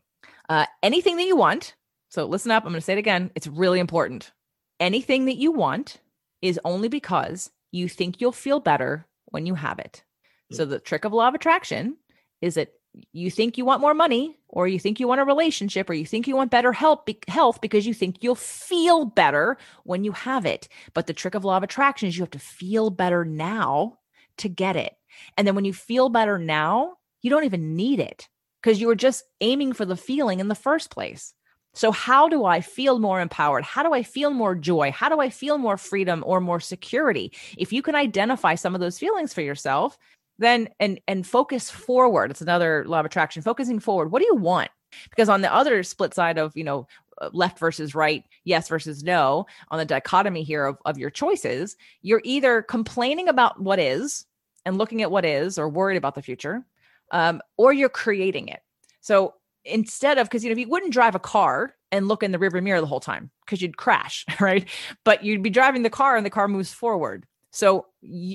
uh 0.49 0.65
anything 0.81 1.17
that 1.17 1.25
you 1.25 1.35
want 1.35 1.75
so 2.09 2.25
listen 2.25 2.51
up 2.51 2.63
i'm 2.63 2.71
going 2.71 2.79
to 2.79 2.81
say 2.81 2.93
it 2.93 2.99
again 2.99 3.31
it's 3.35 3.47
really 3.47 3.79
important. 3.79 4.31
Anything 4.79 5.25
that 5.25 5.37
you 5.37 5.51
want 5.51 6.01
is 6.41 6.59
only 6.65 6.89
because 6.89 7.49
you 7.71 7.87
think 7.87 8.19
you'll 8.19 8.31
feel 8.31 8.59
better 8.59 9.07
when 9.25 9.45
you 9.45 9.55
have 9.55 9.79
it. 9.79 10.03
So 10.51 10.65
the 10.65 10.79
trick 10.79 11.05
of 11.05 11.13
law 11.13 11.27
of 11.27 11.33
attraction 11.33 11.97
is 12.41 12.55
that 12.55 12.73
you 13.11 13.31
think 13.31 13.57
you 13.57 13.65
want 13.65 13.81
more 13.81 13.93
money 13.93 14.37
or 14.47 14.67
you 14.67 14.79
think 14.79 14.99
you 14.99 15.07
want 15.07 15.21
a 15.21 15.25
relationship 15.25 15.89
or 15.89 15.93
you 15.93 16.05
think 16.05 16.27
you 16.27 16.35
want 16.35 16.51
better 16.51 16.71
help 16.71 17.07
be- 17.07 17.17
health 17.27 17.59
because 17.59 17.87
you 17.87 17.93
think 17.93 18.17
you'll 18.21 18.35
feel 18.35 19.05
better 19.05 19.57
when 19.83 20.03
you 20.03 20.11
have 20.11 20.45
it. 20.45 20.67
But 20.93 21.07
the 21.07 21.13
trick 21.13 21.33
of 21.33 21.43
law 21.43 21.57
of 21.57 21.63
attraction 21.63 22.07
is 22.07 22.17
you 22.17 22.23
have 22.23 22.31
to 22.31 22.39
feel 22.39 22.89
better 22.89 23.25
now 23.25 23.97
to 24.39 24.49
get 24.49 24.75
it. 24.75 24.93
And 25.37 25.47
then 25.47 25.55
when 25.55 25.65
you 25.65 25.73
feel 25.73 26.09
better 26.09 26.37
now, 26.37 26.93
you 27.21 27.29
don't 27.29 27.45
even 27.45 27.75
need 27.75 27.99
it 27.99 28.27
because 28.61 28.81
you 28.81 28.87
were 28.87 28.95
just 28.95 29.23
aiming 29.41 29.73
for 29.73 29.85
the 29.85 29.97
feeling 29.97 30.39
in 30.39 30.47
the 30.47 30.55
first 30.55 30.89
place. 30.89 31.33
So, 31.75 31.91
how 31.91 32.29
do 32.29 32.45
I 32.45 32.61
feel 32.61 32.99
more 32.99 33.19
empowered? 33.19 33.63
How 33.63 33.81
do 33.81 33.93
I 33.93 34.03
feel 34.03 34.29
more 34.29 34.53
joy? 34.53 34.91
How 34.91 35.09
do 35.09 35.19
I 35.19 35.29
feel 35.29 35.57
more 35.57 35.77
freedom 35.77 36.23
or 36.25 36.39
more 36.39 36.59
security? 36.59 37.31
If 37.57 37.73
you 37.73 37.81
can 37.81 37.95
identify 37.95 38.55
some 38.55 38.75
of 38.75 38.81
those 38.81 38.99
feelings 38.99 39.33
for 39.33 39.41
yourself, 39.41 39.97
then 40.39 40.69
and 40.79 40.99
and 41.07 41.25
focus 41.25 41.69
forward 41.69 42.31
it's 42.31 42.41
another 42.41 42.83
law 42.87 42.99
of 42.99 43.05
attraction 43.05 43.41
focusing 43.41 43.79
forward 43.79 44.11
what 44.11 44.19
do 44.19 44.25
you 44.25 44.35
want 44.35 44.69
because 45.09 45.29
on 45.29 45.41
the 45.41 45.53
other 45.53 45.83
split 45.83 46.13
side 46.13 46.37
of 46.37 46.55
you 46.55 46.63
know 46.63 46.87
uh, 47.21 47.29
left 47.31 47.59
versus 47.59 47.93
right 47.93 48.25
yes 48.43 48.67
versus 48.67 49.03
no 49.03 49.45
on 49.69 49.77
the 49.77 49.85
dichotomy 49.85 50.43
here 50.43 50.65
of, 50.65 50.77
of 50.85 50.97
your 50.97 51.09
choices 51.09 51.77
you're 52.01 52.21
either 52.23 52.61
complaining 52.61 53.27
about 53.27 53.61
what 53.61 53.79
is 53.79 54.25
and 54.65 54.77
looking 54.77 55.01
at 55.01 55.11
what 55.11 55.25
is 55.25 55.59
or 55.59 55.69
worried 55.69 55.97
about 55.97 56.15
the 56.15 56.21
future 56.21 56.65
um, 57.13 57.41
or 57.57 57.71
you're 57.71 57.89
creating 57.89 58.49
it. 58.49 58.61
So 59.01 59.35
instead 59.65 60.17
of 60.17 60.27
because 60.27 60.43
you 60.43 60.49
know 60.49 60.53
if 60.53 60.59
you 60.59 60.67
wouldn't 60.67 60.91
drive 60.91 61.15
a 61.15 61.19
car 61.19 61.75
and 61.91 62.07
look 62.09 62.23
in 62.23 62.31
the 62.31 62.37
rearview 62.39 62.61
mirror 62.61 62.81
the 62.81 62.87
whole 62.87 62.99
time 62.99 63.31
because 63.45 63.61
you'd 63.61 63.77
crash, 63.77 64.25
right? 64.41 64.67
But 65.05 65.23
you'd 65.23 65.43
be 65.43 65.49
driving 65.49 65.83
the 65.83 65.89
car 65.89 66.17
and 66.17 66.25
the 66.25 66.31
car 66.31 66.47
moves 66.49 66.73
forward. 66.73 67.25
So 67.51 67.85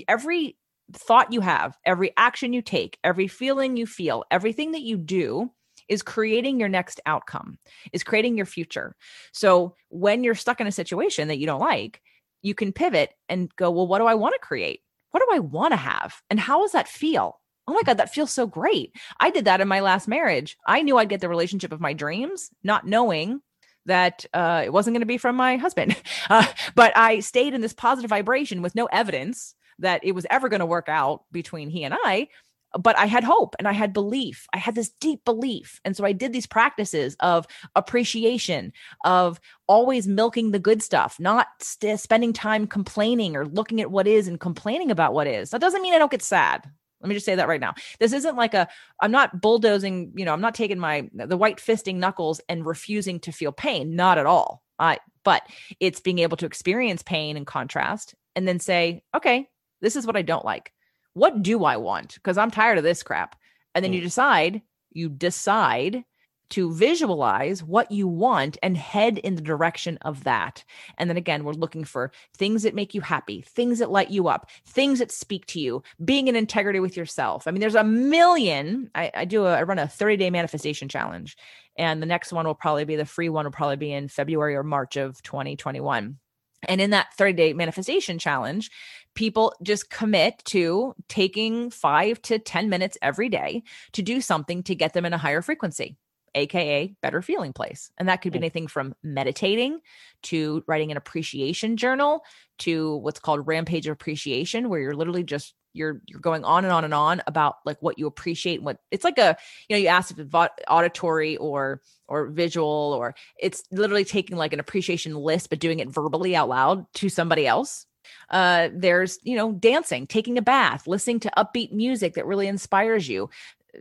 every 0.07 0.57
thought 0.93 1.33
you 1.33 1.41
have, 1.41 1.77
every 1.85 2.13
action 2.17 2.53
you 2.53 2.63
take, 2.63 2.99
every 3.05 3.27
feeling 3.27 3.77
you 3.77 3.85
feel, 3.85 4.25
everything 4.31 4.73
that 4.73 4.83
you 4.83 4.97
do 4.97 5.51
is 5.89 6.03
creating 6.03 6.61
your 6.61 6.69
next 6.69 7.01
outcome, 7.07 7.59
is 7.93 8.05
creating 8.05 8.37
your 8.37 8.47
future. 8.47 8.95
So 9.33 9.75
when 9.89 10.25
you're 10.25 10.35
stuck 10.35 10.61
in 10.61 10.67
a 10.67 10.73
situation 10.73 11.29
that 11.29 11.39
you 11.39 11.47
don't 11.47 11.61
like, 11.61 12.01
you 12.43 12.55
can 12.55 12.73
pivot 12.73 13.11
and 13.29 13.55
go, 13.57 13.71
well, 13.71 13.87
what 13.87 13.99
do 13.99 14.07
I 14.07 14.15
want 14.15 14.35
to 14.35 14.47
create? 14.47 14.81
What 15.11 15.21
do 15.21 15.35
I 15.35 15.39
want 15.41 15.73
to 15.73 15.77
have? 15.77 16.21
And 16.31 16.39
how 16.39 16.61
does 16.61 16.73
that 16.73 16.89
feel? 16.89 17.41
Oh 17.67 17.73
my 17.73 17.83
God, 17.83 17.99
that 17.99 18.13
feels 18.15 18.31
so 18.31 18.47
great. 18.47 18.95
I 19.21 19.31
did 19.31 19.45
that 19.47 19.61
in 19.61 19.69
my 19.69 19.81
last 19.81 20.09
marriage. 20.09 20.57
I 20.67 20.83
knew 20.83 20.97
I'd 20.97 21.09
get 21.09 21.21
the 21.21 21.29
relationship 21.29 21.73
of 21.73 21.81
my 21.81 21.93
dreams, 21.93 22.51
not 22.63 22.87
knowing 22.87 23.41
that 23.87 24.25
uh, 24.33 24.63
it 24.65 24.73
wasn't 24.73 24.95
going 24.95 25.01
to 25.03 25.07
be 25.07 25.19
from 25.19 25.37
my 25.37 25.57
husband. 25.57 25.97
Uh, 26.31 26.47
but 26.75 26.95
I 26.95 27.21
stayed 27.21 27.55
in 27.55 27.63
this 27.63 27.73
positive 27.73 28.11
vibration 28.11 28.61
with 28.61 28.75
no 28.75 28.85
evidence 28.85 29.55
that 29.79 30.05
it 30.05 30.13
was 30.13 30.27
ever 30.29 30.51
going 30.51 30.61
to 30.61 30.67
work 30.67 30.91
out 30.91 31.23
between 31.33 31.71
he 31.71 31.85
and 31.85 31.95
I 31.97 32.29
but 32.79 32.99
I 32.99 33.07
had 33.07 33.25
hope 33.25 33.55
and 33.59 33.67
I 33.67 33.73
had 33.73 33.93
belief. 33.93 34.47
I 34.53 34.59
had 34.59 34.75
this 34.75 34.91
deep 35.01 35.25
belief. 35.25 35.81
And 35.85 35.97
so 35.97 36.05
I 36.05 36.13
did 36.13 36.33
these 36.33 36.47
practices 36.47 37.17
of 37.21 37.47
appreciation, 37.75 38.73
of 39.05 39.41
always 39.67 40.07
milking 40.07 40.51
the 40.51 40.59
good 40.59 40.83
stuff, 40.83 41.19
not 41.19 41.47
st- 41.61 42.01
spending 42.01 42.33
time 42.33 42.67
complaining 42.67 43.37
or 43.37 43.47
looking 43.47 43.81
at 43.81 43.91
what 43.91 44.07
is 44.07 44.29
and 44.29 44.39
complaining 44.39 44.91
about 44.91 45.15
what 45.15 45.27
is. 45.27 45.51
That 45.51 45.61
doesn't 45.61 45.83
mean 45.83 45.95
I 45.95 45.99
don't 45.99 46.11
get 46.11 46.23
sad. 46.23 46.71
Let 47.01 47.09
me 47.09 47.15
just 47.15 47.27
say 47.27 47.37
that 47.37 47.49
right 47.49 47.61
now. 47.61 47.75
This 48.01 48.13
isn't 48.13 48.37
like 48.37 48.55
a, 48.55 48.69
I'm 49.01 49.13
not 49.13 49.41
bulldozing, 49.41 50.13
you 50.17 50.25
know, 50.25 50.33
I'm 50.33 50.41
not 50.41 50.55
taking 50.55 50.79
my, 50.79 51.09
the 51.15 51.37
white 51.37 51.59
fisting 51.59 51.97
knuckles 51.97 52.41
and 52.49 52.67
refusing 52.67 53.21
to 53.21 53.33
feel 53.33 53.53
pain. 53.53 53.95
Not 53.95 54.19
at 54.19 54.27
all. 54.27 54.63
I, 54.81 54.99
but 55.25 55.43
it's 55.81 56.01
being 56.01 56.19
able 56.19 56.37
to 56.39 56.47
experience 56.47 57.03
pain 57.03 57.37
and 57.37 57.47
contrast 57.47 58.15
and 58.35 58.47
then 58.47 58.59
say, 58.59 59.03
okay, 59.15 59.49
this 59.81 59.97
is 59.97 60.07
what 60.07 60.17
I 60.17 60.23
don't 60.23 60.45
like 60.45 60.73
what 61.19 61.43
do 61.43 61.65
I 61.65 61.77
want? 61.77 62.15
Because 62.15 62.39
I'm 62.39 62.51
tired 62.51 62.79
of 62.79 62.85
this 62.85 63.03
crap. 63.03 63.37
And 63.75 63.85
then 63.85 63.93
mm. 63.93 63.97
you 63.97 64.01
decide, 64.01 64.63
you 64.93 65.09
decide 65.09 66.05
to 66.51 66.73
visualize 66.73 67.63
what 67.63 67.91
you 67.91 68.09
want 68.09 68.57
and 68.63 68.77
head 68.77 69.19
in 69.19 69.35
the 69.35 69.43
direction 69.43 69.99
of 70.03 70.25
that. 70.25 70.65
And 70.97 71.11
then 71.11 71.17
again, 71.17 71.45
we're 71.45 71.53
looking 71.53 71.85
for 71.85 72.11
things 72.37 72.63
that 72.63 72.75
make 72.75 72.95
you 72.95 73.01
happy, 73.01 73.43
things 73.43 73.79
that 73.81 73.91
light 73.91 74.11
you 74.11 74.29
up, 74.29 74.49
things 74.67 74.99
that 74.99 75.13
speak 75.13 75.47
to 75.47 75.61
you, 75.61 75.83
being 76.05 76.29
in 76.29 76.37
integrity 76.37 76.81
with 76.81 76.97
yourself. 76.97 77.47
I 77.47 77.51
mean, 77.51 77.61
there's 77.61 77.75
a 77.75 77.85
million. 77.85 78.91
I, 78.95 79.11
I 79.15 79.25
do 79.25 79.45
a, 79.45 79.59
I 79.59 79.63
run 79.63 79.79
a 79.79 79.89
30 79.89 80.17
day 80.17 80.31
manifestation 80.31 80.89
challenge, 80.89 81.37
and 81.77 82.01
the 82.01 82.07
next 82.07 82.33
one 82.33 82.47
will 82.47 82.55
probably 82.55 82.85
be 82.85 82.97
the 82.97 83.05
free 83.05 83.29
one 83.29 83.45
will 83.45 83.53
probably 83.53 83.77
be 83.77 83.93
in 83.93 84.09
February 84.09 84.57
or 84.57 84.63
March 84.63 84.97
of 84.97 85.23
2021. 85.23 86.19
And 86.67 86.81
in 86.81 86.91
that 86.91 87.15
30 87.15 87.33
day 87.35 87.53
manifestation 87.53 88.19
challenge, 88.19 88.71
people 89.15 89.55
just 89.63 89.91
commit 89.91 90.43
to 90.47 90.95
taking 91.09 91.71
five 91.71 92.21
to 92.23 92.39
10 92.39 92.69
minutes 92.69 92.99
every 93.03 93.29
day 93.29 93.63
to 93.93 94.03
do 94.03 94.21
something 94.21 94.63
to 94.65 94.75
get 94.75 94.93
them 94.93 95.05
in 95.05 95.13
a 95.13 95.19
higher 95.19 95.43
frequency, 95.43 95.97
AKA 96.35 96.95
better 97.01 97.23
feeling 97.23 97.53
place. 97.53 97.91
And 97.99 98.09
that 98.09 98.23
could 98.23 98.33
be 98.33 98.39
anything 98.39 98.67
from 98.67 98.95
meditating 99.03 99.81
to 100.25 100.65
writing 100.67 100.91
an 100.91 100.97
appreciation 100.97 101.77
journal 101.77 102.23
to 102.59 102.97
what's 102.97 103.21
called 103.21 103.47
rampage 103.47 103.87
of 103.87 103.93
appreciation, 103.93 104.69
where 104.69 104.81
you're 104.81 104.97
literally 104.97 105.25
just 105.25 105.55
you're 105.79 106.03
you're 106.07 106.21
going 106.21 106.45
on 106.45 106.65
and 106.65 106.73
on 106.73 106.85
and 106.85 106.93
on 106.93 107.23
about 107.27 107.57
like 107.65 107.79
what 107.81 107.99
you 107.99 108.07
appreciate 108.07 108.57
and 108.57 108.65
what 108.65 108.79
it's 108.91 109.05
like 109.05 109.17
a 109.19 109.37
you 109.69 109.77
know 109.77 109.81
you 109.81 109.87
asked 109.87 110.11
if 110.11 110.19
it's 110.19 110.35
auditory 110.69 111.37
or 111.37 111.81
or 112.09 112.27
visual 112.27 112.95
or 112.99 113.15
it's 113.41 113.63
literally 113.71 114.05
taking 114.05 114.37
like 114.37 114.53
an 114.53 114.61
appreciation 114.61 115.15
list 115.15 115.49
but 115.49 115.61
doing 115.61 115.79
it 115.79 115.89
verbally 115.89 116.35
out 116.35 116.49
loud 116.49 116.85
to 116.95 117.09
somebody 117.09 117.47
else. 117.47 117.87
Uh 118.31 118.69
there's 118.75 119.19
you 119.23 119.37
know 119.37 119.53
dancing 119.53 120.07
taking 120.07 120.37
a 120.37 120.43
bath 120.43 120.87
listening 120.87 121.21
to 121.21 121.31
upbeat 121.37 121.73
music 121.73 122.15
that 122.15 122.27
really 122.27 122.49
inspires 122.49 123.09
you. 123.09 123.31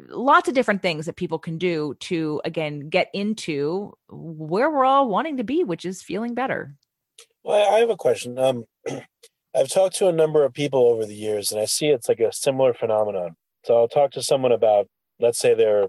Lots 0.09 0.47
of 0.47 0.53
different 0.53 0.81
things 0.81 1.05
that 1.05 1.15
people 1.15 1.39
can 1.39 1.57
do 1.57 1.95
to 2.01 2.41
again 2.45 2.89
get 2.89 3.09
into 3.13 3.93
where 4.09 4.69
we're 4.69 4.85
all 4.85 5.09
wanting 5.09 5.37
to 5.37 5.43
be 5.43 5.63
which 5.63 5.85
is 5.85 6.03
feeling 6.03 6.33
better. 6.33 6.75
Well 7.43 7.73
i 7.73 7.79
have 7.79 7.89
a 7.89 7.97
question. 7.97 8.37
Um 8.37 8.65
I've 9.55 9.69
talked 9.69 9.95
to 9.97 10.07
a 10.07 10.13
number 10.13 10.43
of 10.43 10.53
people 10.53 10.87
over 10.87 11.05
the 11.05 11.15
years, 11.15 11.51
and 11.51 11.59
I 11.59 11.65
see 11.65 11.87
it's 11.87 12.07
like 12.07 12.19
a 12.19 12.31
similar 12.31 12.73
phenomenon. 12.73 13.35
So 13.65 13.77
I'll 13.77 13.87
talk 13.87 14.11
to 14.11 14.21
someone 14.21 14.51
about, 14.51 14.87
let's 15.19 15.39
say 15.39 15.53
they're, 15.53 15.87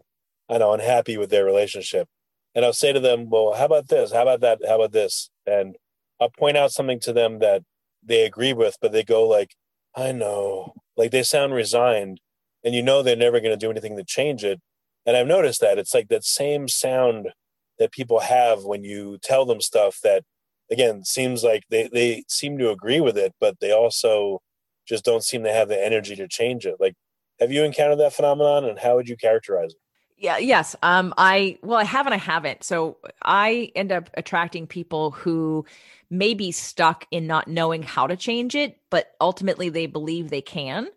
I 0.49 0.59
know, 0.59 0.73
unhappy 0.73 1.17
with 1.17 1.31
their 1.31 1.45
relationship, 1.45 2.09
and 2.55 2.65
I'll 2.65 2.73
say 2.73 2.93
to 2.93 3.01
them, 3.01 3.29
"Well, 3.31 3.55
how 3.55 3.67
about 3.67 3.89
this? 3.89 4.13
How 4.13 4.23
about 4.23 4.41
that? 4.41 4.61
How 4.67 4.77
about 4.77 4.93
this?" 4.93 5.31
And 5.47 5.77
I'll 6.21 6.31
point 6.31 6.57
out 6.57 6.73
something 6.73 7.01
to 7.01 7.13
them 7.13 7.39
that 7.41 7.63
they 8.03 8.25
agree 8.25 8.53
with, 8.53 8.77
but 8.81 8.93
they 8.93 9.05
go 9.05 9.27
like, 9.29 9.55
"I 9.95 10.13
know," 10.13 10.75
like 10.97 11.11
they 11.11 11.23
sound 11.23 11.55
resigned, 11.55 12.21
and 12.65 12.75
you 12.75 12.83
know 12.83 13.03
they're 13.03 13.17
never 13.17 13.41
going 13.41 13.53
to 13.53 13.57
do 13.57 13.71
anything 13.71 13.97
to 13.97 14.05
change 14.05 14.45
it. 14.45 14.61
And 15.07 15.17
I've 15.17 15.27
noticed 15.27 15.61
that 15.61 15.79
it's 15.79 15.95
like 15.95 16.09
that 16.09 16.25
same 16.25 16.69
sound 16.69 17.33
that 17.79 17.93
people 17.93 18.21
have 18.21 18.65
when 18.65 18.85
you 18.85 19.19
tell 19.23 19.45
them 19.47 19.61
stuff 19.61 19.99
that 20.03 20.25
again 20.71 21.05
seems 21.05 21.43
like 21.43 21.65
they 21.71 21.89
they 21.93 22.25
seem 22.29 22.59
to 22.59 22.71
agree 22.71 23.01
with 23.01 23.17
it 23.17 23.35
but 23.41 23.59
they 23.61 23.73
also 23.73 24.41
just 24.87 25.05
don't 25.05 25.25
seem 25.25 25.45
to 25.45 25.53
have 25.53 25.69
the 25.69 25.85
energy 25.85 26.17
to 26.17 26.27
change 26.27 26.65
it. 26.67 26.77
Like 26.81 26.95
have 27.41 27.53
you 27.53 27.63
encountered 27.63 28.01
that 28.01 28.13
phenomenon 28.15 28.65
and 28.65 28.79
how 28.79 28.97
would 28.97 29.09
you 29.09 29.17
characterize 29.17 29.73
it? 29.73 29.79
Yeah 30.17 30.39
yes. 30.39 30.75
Um 30.83 31.15
i 31.17 31.59
well 31.63 31.79
i 31.79 31.85
haven't 31.85 32.13
i 32.13 32.19
haven't. 32.19 32.65
So 32.65 32.97
i 33.23 33.71
end 33.75 33.93
up 33.93 34.11
attracting 34.15 34.67
people 34.67 35.13
who 35.13 35.65
may 36.11 36.35
be 36.35 36.51
stuck 36.51 37.07
in 37.11 37.27
not 37.27 37.49
knowing 37.49 37.83
how 37.83 38.07
to 38.07 38.17
change 38.17 38.55
it 38.55 38.79
but 38.91 39.13
ultimately 39.21 39.69
they 39.69 39.87
believe 39.87 40.31
they 40.31 40.41
can 40.41 40.89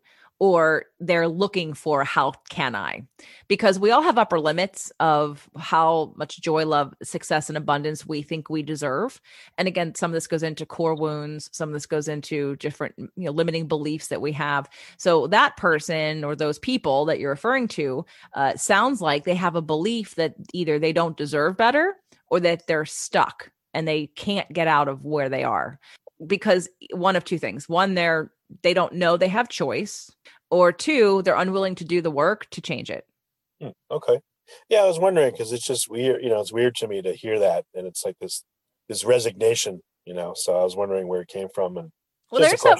or 0.42 0.86
they're 1.00 1.28
looking 1.28 1.72
for 1.72 2.04
how 2.04 2.32
can 2.50 2.74
I? 2.74 3.04
Because 3.48 3.78
we 3.78 3.92
all 3.92 4.02
have 4.02 4.18
upper 4.18 4.40
limits 4.40 4.92
of 5.00 5.48
how 5.56 6.16
much 6.18 6.42
joy, 6.42 6.66
love, 6.66 6.96
success, 7.04 7.48
and 7.48 7.60
abundance 7.60 8.08
we 8.08 8.24
think 8.24 8.50
we 8.50 8.64
deserve. 8.64 9.22
And 9.60 9.68
again, 9.68 9.94
some 9.94 10.10
of 10.10 10.14
this 10.16 10.26
goes 10.26 10.42
into 10.42 10.66
core 10.66 10.96
wounds, 10.96 11.48
some 11.54 11.70
of 11.70 11.74
this 11.74 11.86
goes 11.86 12.08
into 12.08 12.56
different, 12.56 12.96
you 12.98 13.12
know, 13.18 13.32
limiting 13.32 13.68
beliefs 13.68 14.08
that 14.08 14.20
we 14.20 14.32
have. 14.32 14.68
So 14.98 15.28
that 15.28 15.58
person 15.58 16.24
or 16.24 16.36
those 16.36 16.58
people 16.58 17.06
that 17.06 17.20
you're 17.20 17.30
referring 17.30 17.68
to 17.70 18.04
uh, 18.34 18.56
sounds 18.56 19.00
like 19.00 19.26
they 19.26 19.36
have 19.36 19.56
a 19.56 19.62
belief 19.62 20.16
that 20.16 20.34
either 20.54 20.80
they 20.80 20.92
don't 20.92 21.16
deserve 21.16 21.56
better 21.56 21.94
or 22.32 22.40
that 22.40 22.66
they're 22.66 22.86
stuck 22.86 23.52
and 23.76 23.88
they 23.88 24.08
can't 24.08 24.52
get 24.52 24.68
out 24.68 24.88
of 24.88 25.06
where 25.06 25.30
they 25.30 25.44
are 25.44 25.80
because 26.26 26.68
one 26.94 27.16
of 27.16 27.24
two 27.24 27.40
things 27.40 27.68
one 27.68 27.96
they're 27.96 28.32
they 28.62 28.74
don't 28.74 28.94
know 28.94 29.18
they 29.18 29.28
have 29.28 29.50
choice 29.50 30.12
or 30.50 30.72
two 30.72 31.22
they're 31.24 31.36
unwilling 31.36 31.76
to 31.76 31.86
do 31.86 32.02
the 32.02 32.12
work 32.12 32.50
to 32.52 32.62
change 32.62 32.90
it. 32.90 33.06
Hmm, 33.62 33.70
okay. 33.90 34.20
Yeah 34.70 34.84
i 34.84 34.88
was 34.88 35.00
wondering 35.00 35.32
because 35.32 35.52
it's 35.52 35.66
just 35.66 35.90
weird 35.90 36.24
you 36.24 36.30
know 36.30 36.42
it's 36.42 36.52
weird 36.52 36.76
to 36.76 36.88
me 36.88 37.02
to 37.02 37.14
hear 37.14 37.40
that 37.40 37.66
and 37.74 37.88
it's 37.88 38.06
like 38.06 38.18
this 38.20 38.44
this 38.90 39.04
resignation 39.06 39.82
you 40.06 40.14
know 40.14 40.34
so 40.36 40.58
i 40.58 40.64
was 40.64 40.76
wondering 40.76 41.08
where 41.08 41.22
it 41.22 41.28
came 41.28 41.48
from 41.54 41.78
and 41.78 41.92
well 42.32 42.42
there's 42.42 42.62
some, 42.62 42.78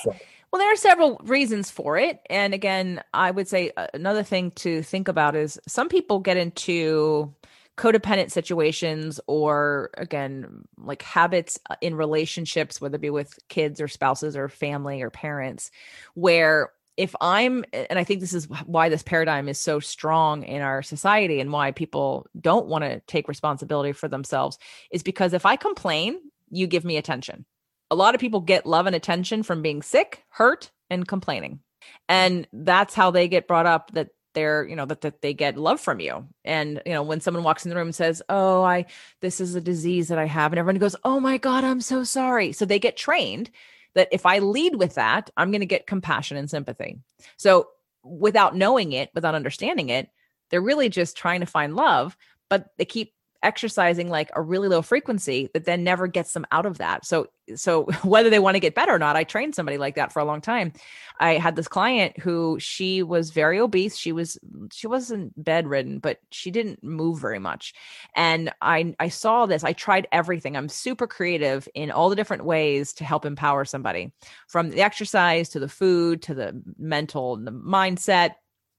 well 0.52 0.60
there 0.60 0.72
are 0.72 0.78
several 0.78 1.20
reasons 1.24 1.72
for 1.72 1.98
it 1.98 2.20
and 2.30 2.54
again 2.54 3.02
i 3.14 3.32
would 3.32 3.48
say 3.48 3.72
uh, 3.78 3.88
another 3.94 4.24
thing 4.24 4.52
to 4.52 4.82
think 4.84 5.08
about 5.08 5.36
is 5.36 5.60
some 5.68 5.88
people 5.88 6.20
get 6.20 6.38
into 6.38 7.34
codependent 7.78 8.32
situations 8.32 9.20
or 9.28 9.90
again 9.98 10.64
like 10.78 11.02
habits 11.02 11.58
uh, 11.70 11.76
in 11.82 11.96
relationships 11.96 12.82
whether 12.82 12.96
it 12.96 13.02
be 13.02 13.10
with 13.10 13.40
kids 13.48 13.80
or 13.80 13.88
spouses 13.88 14.36
or 14.36 14.50
family 14.50 15.02
or 15.02 15.10
parents 15.10 15.72
where 16.14 16.72
if 16.98 17.16
i'm 17.22 17.64
and 17.74 17.98
i 17.98 18.04
think 18.04 18.20
this 18.20 18.34
is 18.34 18.48
why 18.66 18.90
this 18.90 19.04
paradigm 19.04 19.48
is 19.48 19.58
so 19.58 19.80
strong 19.80 20.44
in 20.44 20.62
our 20.62 20.84
society 20.84 21.40
and 21.40 21.52
why 21.52 21.72
people 21.72 22.28
don't 22.40 22.68
want 22.68 22.84
to 22.84 23.00
take 23.08 23.28
responsibility 23.28 23.94
for 23.94 24.10
themselves 24.10 24.60
is 24.92 25.02
because 25.02 25.34
if 25.34 25.46
i 25.46 25.56
complain 25.56 26.20
you 26.52 26.68
give 26.68 26.86
me 26.86 26.98
attention. 26.98 27.46
A 27.90 27.96
lot 27.96 28.14
of 28.14 28.22
people 28.22 28.42
get 28.42 28.66
love 28.66 28.86
and 28.86 28.96
attention 28.96 29.44
from 29.44 29.62
being 29.62 29.82
sick 29.82 30.24
hurt 30.30 30.72
and 30.90 31.08
complaining. 31.08 31.62
And 32.08 32.48
that's 32.54 32.94
how 32.94 33.12
they 33.12 33.28
get 33.28 33.48
brought 33.48 33.66
up 33.66 33.92
that 33.94 34.10
they're 34.34 34.68
you 34.68 34.76
know 34.76 34.86
that, 34.86 35.02
that 35.02 35.22
they 35.22 35.34
get 35.34 35.58
love 35.58 35.80
from 35.80 36.00
you. 36.00 36.28
And 36.44 36.82
you 36.86 36.94
know 36.94 37.04
when 37.04 37.22
someone 37.22 37.44
walks 37.44 37.66
in 37.66 37.70
the 37.70 37.76
room 37.76 37.88
and 37.88 37.96
says 37.96 38.22
oh 38.30 38.64
i 38.64 38.86
this 39.22 39.40
is 39.42 39.56
a 39.56 39.62
disease 39.62 40.08
that 40.08 40.20
i 40.20 40.26
have 40.26 40.52
and 40.52 40.60
everyone 40.60 40.80
goes 40.80 40.96
oh 41.04 41.20
my 41.20 41.38
god 41.38 41.64
i'm 41.64 41.82
so 41.82 42.04
sorry. 42.04 42.52
So 42.52 42.66
they 42.66 42.80
get 42.80 42.98
trained 42.98 43.50
that 43.96 44.10
if 44.12 44.26
i 44.26 44.40
lead 44.40 44.76
with 44.76 44.96
that 44.96 45.30
i'm 45.38 45.52
going 45.52 45.62
to 45.62 45.66
get 45.66 45.88
compassion 45.88 46.38
and 46.38 46.50
sympathy. 46.50 47.00
So 47.38 47.68
without 48.04 48.56
knowing 48.56 48.94
it 48.94 49.10
without 49.14 49.36
understanding 49.36 49.90
it 49.90 50.10
they're 50.50 50.62
really 50.62 50.90
just 50.90 51.16
trying 51.16 51.42
to 51.42 51.46
find 51.46 51.76
love 51.76 52.18
but 52.50 52.70
they 52.78 52.86
keep 52.86 53.14
exercising 53.44 54.10
like 54.10 54.30
a 54.36 54.42
really 54.42 54.68
low 54.68 54.82
frequency 54.82 55.50
that 55.54 55.66
then 55.66 55.84
never 55.84 56.08
gets 56.08 56.34
them 56.34 56.46
out 56.52 56.66
of 56.66 56.78
that. 56.78 57.06
So 57.06 57.28
so 57.56 57.84
whether 58.04 58.30
they 58.30 58.40
want 58.40 58.56
to 58.56 58.60
get 58.60 58.76
better 58.76 58.94
or 58.94 59.00
not, 59.00 59.16
I 59.16 59.24
trained 59.24 59.56
somebody 59.56 59.78
like 59.78 59.96
that 59.96 60.12
for 60.12 60.20
a 60.20 60.26
long 60.26 60.42
time. 60.42 60.74
I 61.20 61.34
had 61.34 61.56
this 61.56 61.68
client 61.68 62.18
who 62.20 62.58
she 62.60 63.04
was 63.04 63.32
very 63.32 63.60
obese. 63.60 63.98
She 63.98 64.12
was 64.12 64.38
she 64.72 64.88
wasn't 64.88 65.32
bedridden, 65.42 66.00
but 66.00 66.20
she 66.32 66.52
didn't 66.52 66.84
move 66.84 67.20
very 67.20 67.40
much. 67.40 67.74
And 68.16 68.52
I 68.62 68.96
I 69.00 69.10
saw 69.10 69.46
this. 69.46 69.64
I 69.64 69.74
tried 69.74 70.08
everything. 70.12 70.56
I'm 70.56 70.70
super 70.70 71.08
creative 71.08 71.68
in 71.74 71.92
all 71.92 72.10
the 72.10 72.16
different 72.16 72.46
ways 72.46 72.94
to 72.94 73.04
help 73.04 73.26
empower 73.26 73.66
somebody, 73.66 74.12
from 74.48 74.70
the 74.70 74.82
exercise 74.82 75.50
to 75.50 75.60
the 75.60 75.70
food 75.70 76.22
to 76.24 76.34
the 76.34 76.62
mental 76.78 77.38
the 77.38 77.52
mindset 77.52 78.36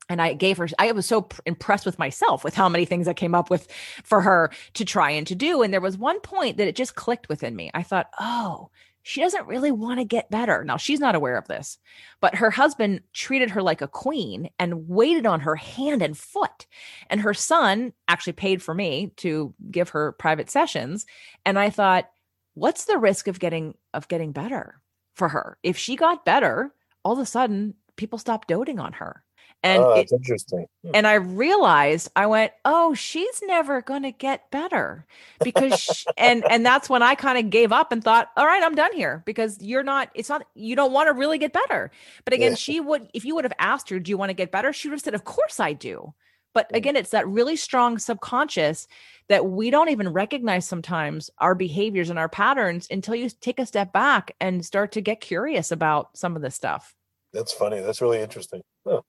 and 0.09 0.21
I 0.21 0.35
gave 0.35 0.59
her, 0.59 0.69
I 0.79 0.93
was 0.93 1.07
so 1.07 1.29
impressed 1.47 1.87
with 1.87 1.99
myself 1.99 2.45
with 2.45 2.55
how 2.55 2.69
many 2.69 2.85
things 2.85 3.09
I 3.09 3.15
came 3.15 3.35
up 3.35 3.51
with 3.51 3.71
for 4.05 4.21
her 4.21 4.51
to 4.75 4.85
try 4.85 5.11
and 5.11 5.27
to 5.27 5.35
do. 5.35 5.63
And 5.63 5.73
there 5.73 5.81
was 5.81 5.97
one 5.97 6.21
point 6.21 6.57
that 6.57 6.69
it 6.69 6.77
just 6.77 6.97
clicked 6.97 7.29
within 7.29 7.57
me. 7.57 7.71
I 7.73 7.83
thought, 7.83 8.11
oh, 8.19 8.71
she 9.05 9.21
doesn't 9.21 9.47
really 9.47 9.73
want 9.73 9.99
to 9.99 10.05
get 10.05 10.31
better. 10.31 10.65
Now, 10.65 10.77
she's 10.77 11.01
not 11.01 11.15
aware 11.15 11.37
of 11.37 11.49
this, 11.49 11.79
but 12.21 12.37
her 12.37 12.51
husband 12.51 13.01
treated 13.13 13.51
her 13.51 13.63
like 13.63 13.83
a 13.83 13.89
queen 13.89 14.51
and 14.59 14.89
waited 14.89 15.27
on 15.27 15.41
her 15.41 15.57
hand 15.57 16.03
and 16.03 16.17
foot. 16.17 16.67
And 17.11 17.21
her 17.21 17.35
son 17.35 17.93
actually 18.07 18.35
paid 18.35 18.63
for 18.63 18.75
me 18.75 19.13
to 19.17 19.55
give 19.71 19.91
her 19.91 20.13
private 20.13 20.51
sessions. 20.51 21.05
And 21.45 21.59
I 21.59 21.71
thought, 21.71 22.11
what's 22.55 22.85
the 22.85 22.99
risk 22.99 23.27
of 23.27 23.41
getting 23.41 23.75
of 23.93 24.09
getting 24.09 24.31
better 24.31 24.81
for 25.15 25.29
her? 25.29 25.59
If 25.65 25.77
she 25.77 25.97
got 25.97 26.25
better, 26.25 26.73
all 27.05 27.15
of 27.15 27.19
a 27.19 27.27
sudden 27.27 27.75
people 27.97 28.19
stopped 28.19 28.49
doting 28.49 28.79
on 28.79 28.93
her 28.95 29.25
and 29.63 29.83
oh, 29.83 29.95
that's 29.95 30.13
it, 30.13 30.17
interesting. 30.17 30.67
Hmm. 30.85 30.91
And 30.95 31.07
I 31.07 31.15
realized 31.15 32.11
I 32.17 32.27
went, 32.27 32.53
oh, 32.65 32.95
she's 32.95 33.41
never 33.45 33.81
going 33.81 34.03
to 34.03 34.11
get 34.11 34.51
better 34.51 35.07
because, 35.43 35.81
she, 35.81 36.05
and 36.19 36.45
and 36.51 36.67
that's 36.67 36.91
when 36.91 37.03
I 37.03 37.15
kind 37.15 37.39
of 37.39 37.51
gave 37.51 37.73
up 37.73 37.93
and 37.93 38.03
thought, 38.03 38.31
all 38.37 38.47
right, 38.47 38.63
I'm 38.63 38.75
done 38.75 38.93
here 38.93 39.23
because 39.25 39.63
you're 39.63 39.85
not. 39.85 40.11
It's 40.15 40.29
not. 40.29 40.47
You 40.55 40.75
don't 40.75 40.93
want 40.93 41.09
to 41.09 41.13
really 41.13 41.39
get 41.39 41.53
better. 41.53 41.91
But 42.25 42.35
again, 42.35 42.53
yeah. 42.53 42.57
she 42.57 42.81
would. 42.81 43.09
If 43.15 43.25
you 43.25 43.35
would 43.35 43.45
have 43.45 43.53
asked 43.59 43.89
her, 43.91 44.01
do 44.01 44.11
you 44.11 44.19
want 44.19 44.31
to 44.31 44.35
get 44.35 44.51
better? 44.51 44.73
She 44.73 44.89
would 44.89 44.95
have 44.95 45.03
said, 45.03 45.15
of 45.15 45.25
course 45.25 45.61
I 45.61 45.73
do. 45.73 46.13
But 46.55 46.75
again, 46.75 46.97
it's 46.97 47.11
that 47.11 47.27
really 47.27 47.57
strong 47.57 47.99
subconscious 47.99 48.87
that 49.29 49.47
we 49.47 49.71
don't 49.71 49.89
even 49.89 50.11
recognize 50.11 50.67
sometimes 50.67 51.31
our 51.39 51.55
behaviors 51.55 52.11
and 52.11 52.19
our 52.19 52.29
patterns 52.29 52.87
until 52.91 53.15
you 53.15 53.31
take 53.41 53.59
a 53.59 53.65
step 53.65 53.93
back 53.93 54.35
and 54.41 54.65
start 54.65 54.93
to 54.93 55.01
get 55.01 55.21
curious 55.21 55.73
about 55.73 56.17
some 56.17 56.37
of 56.37 56.43
this 56.43 56.55
stuff. 56.55 56.95
That's 57.33 57.53
funny. 57.53 57.81
That's 57.81 58.03
really 58.03 58.21
interesting. 58.21 58.61
Oh. 58.85 59.03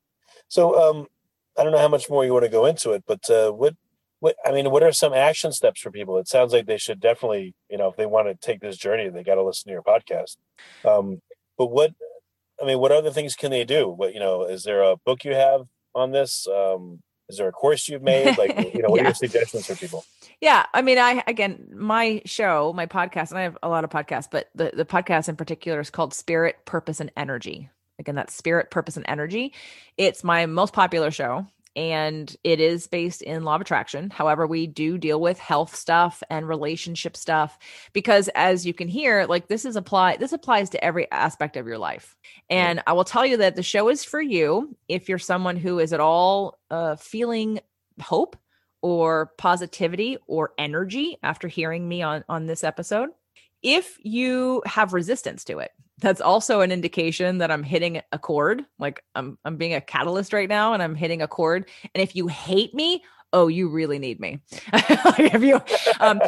So 0.53 0.79
um, 0.79 1.07
I 1.57 1.63
don't 1.63 1.71
know 1.71 1.79
how 1.79 1.87
much 1.87 2.11
more 2.11 2.23
you 2.23 2.31
want 2.31 2.45
to 2.45 2.51
go 2.51 2.67
into 2.67 2.91
it, 2.91 3.03
but 3.07 3.27
uh, 3.27 3.49
what 3.49 3.75
what 4.19 4.35
I 4.45 4.51
mean, 4.51 4.69
what 4.69 4.83
are 4.83 4.91
some 4.91 5.11
action 5.11 5.51
steps 5.51 5.81
for 5.81 5.89
people? 5.89 6.19
It 6.19 6.27
sounds 6.27 6.53
like 6.53 6.67
they 6.67 6.77
should 6.77 6.99
definitely, 6.99 7.55
you 7.71 7.79
know, 7.79 7.87
if 7.87 7.95
they 7.95 8.05
want 8.05 8.27
to 8.27 8.35
take 8.35 8.61
this 8.61 8.77
journey, 8.77 9.09
they 9.09 9.23
got 9.23 9.35
to 9.35 9.41
listen 9.41 9.69
to 9.69 9.73
your 9.73 9.81
podcast. 9.81 10.37
Um, 10.87 11.23
but 11.57 11.71
what 11.71 11.93
I 12.61 12.67
mean, 12.67 12.77
what 12.77 12.91
other 12.91 13.09
things 13.09 13.33
can 13.33 13.49
they 13.49 13.65
do? 13.65 13.89
What 13.89 14.13
you 14.13 14.19
know, 14.19 14.43
is 14.43 14.63
there 14.63 14.83
a 14.83 14.95
book 14.95 15.23
you 15.23 15.33
have 15.33 15.61
on 15.95 16.11
this? 16.11 16.47
Um, 16.47 17.01
is 17.29 17.37
there 17.37 17.47
a 17.47 17.51
course 17.51 17.89
you've 17.89 18.03
made? 18.03 18.37
Like, 18.37 18.55
you 18.75 18.83
know, 18.83 18.89
what 18.89 18.97
yeah. 18.97 19.05
are 19.05 19.07
your 19.07 19.15
suggestions 19.15 19.65
for 19.65 19.73
people? 19.73 20.05
Yeah, 20.39 20.67
I 20.71 20.83
mean, 20.83 20.99
I 20.99 21.23
again, 21.25 21.67
my 21.73 22.21
show, 22.25 22.73
my 22.73 22.85
podcast, 22.85 23.31
and 23.31 23.39
I 23.39 23.41
have 23.41 23.57
a 23.63 23.69
lot 23.69 23.85
of 23.85 23.89
podcasts, 23.89 24.27
but 24.29 24.51
the 24.53 24.69
the 24.71 24.85
podcast 24.85 25.29
in 25.29 25.35
particular 25.35 25.79
is 25.79 25.89
called 25.89 26.13
Spirit, 26.13 26.63
Purpose, 26.65 26.99
and 26.99 27.11
Energy. 27.17 27.71
Again, 27.99 28.15
that's 28.15 28.33
spirit, 28.33 28.71
purpose, 28.71 28.97
and 28.97 29.05
energy. 29.07 29.53
It's 29.97 30.23
my 30.23 30.45
most 30.45 30.73
popular 30.73 31.11
show 31.11 31.45
and 31.75 32.35
it 32.43 32.59
is 32.59 32.87
based 32.87 33.21
in 33.21 33.43
law 33.43 33.55
of 33.55 33.61
attraction. 33.61 34.09
However, 34.09 34.45
we 34.45 34.67
do 34.67 34.97
deal 34.97 35.19
with 35.19 35.39
health 35.39 35.75
stuff 35.75 36.21
and 36.29 36.47
relationship 36.47 37.17
stuff 37.17 37.57
because 37.93 38.29
as 38.35 38.65
you 38.65 38.73
can 38.73 38.87
hear, 38.87 39.25
like 39.25 39.47
this 39.47 39.65
is 39.65 39.75
apply 39.75 40.17
this 40.17 40.33
applies 40.33 40.69
to 40.71 40.83
every 40.83 41.09
aspect 41.11 41.57
of 41.57 41.65
your 41.65 41.77
life. 41.77 42.15
And 42.49 42.81
I 42.85 42.93
will 42.93 43.03
tell 43.03 43.25
you 43.25 43.37
that 43.37 43.55
the 43.55 43.63
show 43.63 43.89
is 43.89 44.03
for 44.03 44.21
you 44.21 44.75
if 44.87 45.09
you're 45.09 45.19
someone 45.19 45.57
who 45.57 45.79
is 45.79 45.93
at 45.93 45.99
all 45.99 46.59
uh, 46.69 46.95
feeling 46.95 47.59
hope 48.01 48.37
or 48.81 49.31
positivity 49.37 50.17
or 50.27 50.51
energy 50.57 51.17
after 51.23 51.47
hearing 51.47 51.87
me 51.87 52.01
on 52.01 52.23
on 52.29 52.45
this 52.45 52.63
episode. 52.63 53.09
If 53.63 53.97
you 54.03 54.61
have 54.65 54.93
resistance 54.93 55.45
to 55.45 55.59
it, 55.59 55.71
that's 55.99 56.21
also 56.21 56.61
an 56.61 56.71
indication 56.71 57.37
that 57.37 57.51
I'm 57.51 57.63
hitting 57.63 58.01
a 58.11 58.19
chord. 58.19 58.65
Like 58.79 59.03
I'm 59.15 59.37
I'm 59.45 59.57
being 59.57 59.73
a 59.73 59.81
catalyst 59.81 60.33
right 60.33 60.49
now 60.49 60.73
and 60.73 60.81
I'm 60.81 60.95
hitting 60.95 61.21
a 61.21 61.27
chord. 61.27 61.69
And 61.93 62.01
if 62.01 62.15
you 62.15 62.27
hate 62.27 62.73
me, 62.73 63.03
oh, 63.31 63.47
you 63.47 63.69
really 63.69 63.99
need 63.99 64.19
me. 64.19 64.39
if 64.73 65.41
you 65.41 65.61
um 65.99 66.21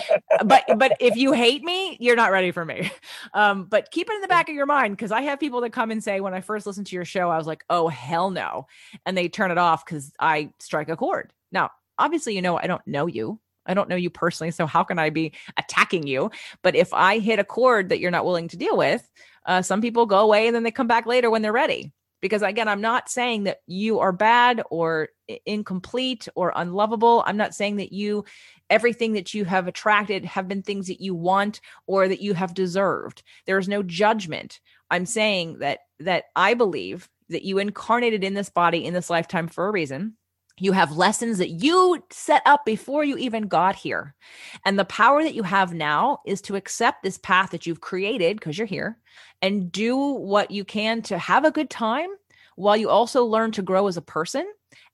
but 0.46 0.64
but 0.78 0.94
if 1.00 1.16
you 1.16 1.34
hate 1.34 1.64
me, 1.64 1.98
you're 2.00 2.16
not 2.16 2.32
ready 2.32 2.52
for 2.52 2.66
me. 2.66 2.92
Um, 3.34 3.66
but 3.66 3.92
keep 3.92 4.10
it 4.10 4.14
in 4.14 4.22
the 4.22 4.28
back 4.30 4.48
of 4.48 4.56
your 4.56 4.68
mind 4.68 4.96
because 4.96 5.12
I 5.12 5.24
have 5.24 5.40
people 5.40 5.60
that 5.62 5.72
come 5.72 5.92
and 5.92 6.02
say, 6.02 6.22
when 6.22 6.34
I 6.34 6.40
first 6.42 6.66
listened 6.66 6.88
to 6.88 6.96
your 6.96 7.04
show, 7.04 7.30
I 7.30 7.38
was 7.38 7.48
like, 7.48 7.66
oh 7.70 7.90
hell 7.90 8.30
no. 8.30 8.68
And 9.06 9.18
they 9.18 9.28
turn 9.28 9.52
it 9.52 9.58
off 9.58 9.84
because 9.84 10.14
I 10.20 10.54
strike 10.60 10.88
a 10.88 10.96
chord. 10.96 11.34
Now, 11.52 11.72
obviously, 11.98 12.36
you 12.36 12.42
know, 12.42 12.58
I 12.58 12.68
don't 12.68 12.86
know 12.88 13.08
you. 13.08 13.40
I 13.66 13.74
don't 13.74 13.90
know 13.90 13.96
you 13.96 14.10
personally, 14.10 14.52
so 14.52 14.66
how 14.66 14.84
can 14.84 15.00
I 15.00 15.10
be 15.10 15.34
attacking 15.58 16.08
you? 16.08 16.32
But 16.62 16.76
if 16.76 16.94
I 16.94 17.20
hit 17.20 17.40
a 17.40 17.44
chord 17.44 17.90
that 17.90 18.00
you're 18.00 18.12
not 18.12 18.26
willing 18.26 18.48
to 18.50 18.58
deal 18.58 18.78
with, 18.78 19.08
uh, 19.46 19.62
some 19.62 19.82
people 19.82 20.06
go 20.06 20.20
away 20.20 20.48
and 20.48 20.56
then 20.56 20.64
they 20.64 20.72
come 20.72 20.88
back 20.88 21.06
later 21.06 21.30
when 21.30 21.42
they're 21.42 21.54
ready. 21.54 21.92
Because 22.22 22.42
again, 22.42 22.68
I'm 22.68 22.82
not 22.82 23.10
saying 23.10 23.44
that 23.44 23.60
you 23.68 24.00
are 24.00 24.12
bad 24.12 24.64
or 24.72 25.10
incomplete 25.46 26.28
or 26.34 26.54
unlovable. 26.56 27.24
I'm 27.26 27.38
not 27.38 27.54
saying 27.54 27.76
that 27.76 27.92
you, 27.92 28.26
everything 28.70 29.14
that 29.14 29.34
you 29.34 29.46
have 29.46 29.68
attracted 29.68 30.26
have 30.26 30.48
been 30.48 30.64
things 30.64 30.88
that 30.88 31.02
you 31.02 31.14
want 31.14 31.62
or 31.86 32.08
that 32.08 32.22
you 32.22 32.34
have 32.34 32.54
deserved. 32.54 33.22
There 33.46 33.60
is 33.60 33.68
no 33.68 33.84
judgment. 33.84 34.60
I'm 34.90 35.06
saying 35.06 35.60
that 35.60 35.80
that 36.00 36.26
I 36.36 36.54
believe 36.54 37.10
that 37.30 37.44
you 37.44 37.58
incarnated 37.58 38.24
in 38.24 38.34
this 38.34 38.50
body 38.50 38.86
in 38.86 38.94
this 38.94 39.10
lifetime 39.10 39.48
for 39.48 39.68
a 39.68 39.72
reason 39.72 40.16
you 40.60 40.72
have 40.72 40.96
lessons 40.96 41.38
that 41.38 41.50
you 41.50 42.04
set 42.10 42.42
up 42.46 42.66
before 42.66 43.04
you 43.04 43.18
even 43.18 43.48
got 43.48 43.76
here. 43.76 44.16
And 44.64 44.80
the 44.80 44.86
power 44.86 45.24
that 45.24 45.36
you 45.36 45.44
have 45.44 45.74
now 45.74 46.20
is 46.26 46.42
to 46.44 46.56
accept 46.56 47.04
this 47.04 47.18
path 47.18 47.52
that 47.52 47.66
you've 47.66 47.82
created 47.82 48.38
because 48.38 48.58
you're 48.58 48.68
here 48.68 48.98
and 49.42 49.72
do 49.72 49.98
what 49.98 50.52
you 50.52 50.64
can 50.64 51.02
to 51.04 51.18
have 51.18 51.46
a 51.46 51.52
good 51.52 51.70
time 51.70 52.10
while 52.56 52.78
you 52.78 52.90
also 52.90 53.26
learn 53.26 53.52
to 53.52 53.62
grow 53.62 53.88
as 53.88 53.98
a 53.98 54.02
person 54.02 54.46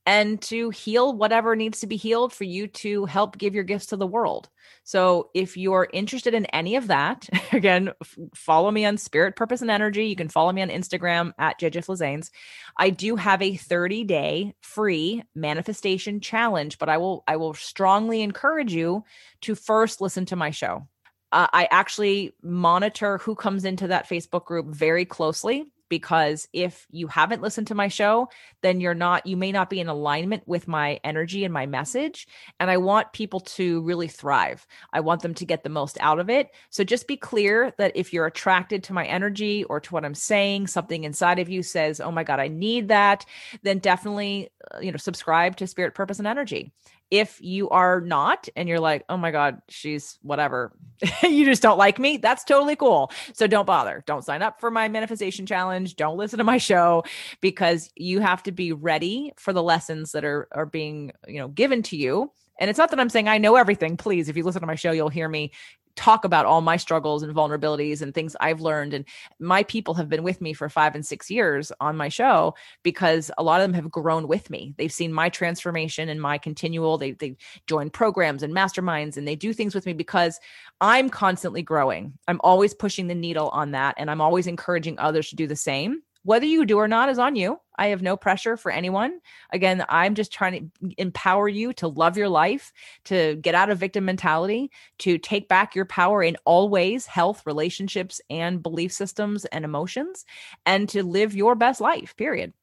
and 0.05 0.41
to 0.41 0.69
heal 0.71 1.13
whatever 1.13 1.55
needs 1.55 1.79
to 1.79 1.87
be 1.87 1.95
healed 1.95 2.33
for 2.33 2.43
you 2.43 2.67
to 2.67 3.05
help 3.05 3.37
give 3.37 3.53
your 3.53 3.63
gifts 3.63 3.87
to 3.87 3.97
the 3.97 4.07
world. 4.07 4.49
So 4.83 5.29
if 5.35 5.57
you're 5.57 5.87
interested 5.93 6.33
in 6.33 6.45
any 6.47 6.75
of 6.75 6.87
that, 6.87 7.29
again, 7.51 7.91
f- 8.01 8.17
follow 8.33 8.71
me 8.71 8.85
on 8.85 8.97
Spirit, 8.97 9.35
Purpose, 9.35 9.61
and 9.61 9.69
Energy. 9.69 10.07
You 10.07 10.15
can 10.15 10.29
follow 10.29 10.51
me 10.51 10.61
on 10.63 10.69
Instagram 10.69 11.33
at 11.37 11.59
JJ 11.59 11.85
Flizanes. 11.85 12.31
I 12.77 12.89
do 12.89 13.15
have 13.15 13.41
a 13.41 13.55
30 13.55 14.03
day 14.05 14.55
free 14.61 15.23
manifestation 15.35 16.19
challenge, 16.19 16.79
but 16.79 16.89
I 16.89 16.97
will 16.97 17.23
I 17.27 17.37
will 17.37 17.53
strongly 17.53 18.21
encourage 18.21 18.73
you 18.73 19.03
to 19.41 19.55
first 19.55 20.01
listen 20.01 20.25
to 20.27 20.35
my 20.35 20.49
show. 20.49 20.87
Uh, 21.31 21.47
I 21.53 21.67
actually 21.71 22.33
monitor 22.41 23.19
who 23.19 23.35
comes 23.35 23.63
into 23.63 23.87
that 23.87 24.09
Facebook 24.09 24.45
group 24.45 24.67
very 24.67 25.05
closely 25.05 25.65
because 25.91 26.47
if 26.53 26.87
you 26.89 27.07
haven't 27.07 27.41
listened 27.41 27.67
to 27.67 27.75
my 27.75 27.89
show, 27.89 28.29
then 28.61 28.79
you're 28.79 28.93
not, 28.93 29.27
you 29.27 29.35
may 29.35 29.51
not 29.51 29.69
be 29.69 29.81
in 29.81 29.89
alignment 29.89 30.41
with 30.47 30.65
my 30.65 31.01
energy 31.03 31.43
and 31.43 31.53
my 31.53 31.65
message. 31.65 32.29
And 32.61 32.71
I 32.71 32.77
want 32.77 33.11
people 33.11 33.41
to 33.41 33.81
really 33.81 34.07
thrive. 34.07 34.65
I 34.93 35.01
want 35.01 35.21
them 35.21 35.33
to 35.33 35.45
get 35.45 35.63
the 35.63 35.69
most 35.69 35.97
out 35.99 36.17
of 36.19 36.29
it. 36.29 36.49
So 36.69 36.85
just 36.85 37.09
be 37.09 37.17
clear 37.17 37.73
that 37.77 37.91
if 37.93 38.13
you're 38.13 38.25
attracted 38.25 38.85
to 38.85 38.93
my 38.93 39.05
energy 39.05 39.65
or 39.65 39.81
to 39.81 39.93
what 39.93 40.05
I'm 40.05 40.15
saying, 40.15 40.67
something 40.67 41.03
inside 41.03 41.39
of 41.39 41.49
you 41.49 41.61
says, 41.61 41.99
oh 41.99 42.11
my 42.11 42.23
God, 42.23 42.39
I 42.39 42.47
need 42.47 42.87
that, 42.87 43.25
then 43.63 43.79
definitely, 43.79 44.49
uh, 44.73 44.79
you 44.79 44.93
know, 44.93 44.97
subscribe 44.97 45.57
to 45.57 45.67
Spirit, 45.67 45.93
Purpose, 45.93 46.19
and 46.19 46.27
Energy 46.27 46.71
if 47.11 47.39
you 47.41 47.69
are 47.69 48.01
not 48.01 48.47
and 48.55 48.67
you're 48.67 48.79
like 48.79 49.03
oh 49.09 49.17
my 49.17 49.31
god 49.31 49.61
she's 49.67 50.17
whatever 50.21 50.71
you 51.23 51.45
just 51.45 51.61
don't 51.61 51.77
like 51.77 51.99
me 51.99 52.17
that's 52.17 52.43
totally 52.43 52.75
cool. 52.75 53.11
So 53.33 53.47
don't 53.47 53.65
bother. 53.65 54.03
Don't 54.05 54.23
sign 54.23 54.41
up 54.41 54.59
for 54.59 54.71
my 54.71 54.87
manifestation 54.87 55.45
challenge. 55.45 55.95
Don't 55.95 56.17
listen 56.17 56.37
to 56.37 56.43
my 56.43 56.57
show 56.57 57.03
because 57.41 57.89
you 57.95 58.19
have 58.19 58.43
to 58.43 58.51
be 58.51 58.71
ready 58.71 59.33
for 59.37 59.53
the 59.53 59.63
lessons 59.63 60.11
that 60.11 60.23
are 60.23 60.47
are 60.51 60.65
being 60.65 61.11
you 61.27 61.39
know 61.39 61.47
given 61.47 61.83
to 61.83 61.97
you. 61.97 62.31
And 62.59 62.69
it's 62.69 62.77
not 62.77 62.91
that 62.91 62.99
I'm 62.99 63.09
saying 63.09 63.27
I 63.27 63.39
know 63.39 63.55
everything. 63.55 63.97
Please, 63.97 64.29
if 64.29 64.37
you 64.37 64.43
listen 64.43 64.61
to 64.61 64.67
my 64.67 64.75
show, 64.75 64.91
you'll 64.91 65.09
hear 65.09 65.27
me 65.27 65.51
talk 65.95 66.25
about 66.25 66.45
all 66.45 66.61
my 66.61 66.77
struggles 66.77 67.23
and 67.23 67.35
vulnerabilities 67.35 68.01
and 68.01 68.13
things 68.13 68.35
I've 68.39 68.61
learned. 68.61 68.93
And 68.93 69.05
my 69.39 69.63
people 69.63 69.93
have 69.95 70.09
been 70.09 70.23
with 70.23 70.41
me 70.41 70.53
for 70.53 70.69
five 70.69 70.95
and 70.95 71.05
six 71.05 71.29
years 71.29 71.71
on 71.79 71.97
my 71.97 72.09
show 72.09 72.55
because 72.83 73.31
a 73.37 73.43
lot 73.43 73.61
of 73.61 73.65
them 73.65 73.73
have 73.73 73.91
grown 73.91 74.27
with 74.27 74.49
me. 74.49 74.73
They've 74.77 74.91
seen 74.91 75.13
my 75.13 75.29
transformation 75.29 76.09
and 76.09 76.21
my 76.21 76.37
continual, 76.37 76.97
they, 76.97 77.11
they 77.11 77.35
join 77.67 77.89
programs 77.89 78.43
and 78.43 78.53
masterminds 78.53 79.17
and 79.17 79.27
they 79.27 79.35
do 79.35 79.53
things 79.53 79.75
with 79.75 79.85
me 79.85 79.93
because 79.93 80.39
I'm 80.79 81.09
constantly 81.09 81.61
growing. 81.61 82.13
I'm 82.27 82.41
always 82.43 82.73
pushing 82.73 83.07
the 83.07 83.15
needle 83.15 83.49
on 83.49 83.71
that. 83.71 83.95
And 83.97 84.09
I'm 84.09 84.21
always 84.21 84.47
encouraging 84.47 84.97
others 84.99 85.29
to 85.29 85.35
do 85.35 85.47
the 85.47 85.55
same. 85.55 86.01
Whether 86.23 86.45
you 86.45 86.65
do 86.65 86.77
or 86.77 86.87
not 86.87 87.09
is 87.09 87.19
on 87.19 87.35
you. 87.35 87.59
I 87.77 87.87
have 87.87 88.03
no 88.03 88.15
pressure 88.15 88.57
for 88.57 88.71
anyone. 88.71 89.19
Again, 89.51 89.83
I'm 89.89 90.13
just 90.13 90.31
trying 90.31 90.71
to 90.81 90.93
empower 90.99 91.47
you 91.47 91.73
to 91.73 91.87
love 91.87 92.15
your 92.15 92.29
life, 92.29 92.71
to 93.05 93.37
get 93.37 93.55
out 93.55 93.71
of 93.71 93.79
victim 93.79 94.05
mentality, 94.05 94.69
to 94.99 95.17
take 95.17 95.47
back 95.47 95.73
your 95.73 95.85
power 95.85 96.21
in 96.21 96.37
all 96.45 96.69
ways 96.69 97.07
health, 97.07 97.41
relationships, 97.45 98.21
and 98.29 98.61
belief 98.61 98.91
systems 98.91 99.45
and 99.45 99.65
emotions, 99.65 100.25
and 100.65 100.87
to 100.89 101.03
live 101.03 101.35
your 101.35 101.55
best 101.55 101.81
life, 101.81 102.15
period. 102.17 102.53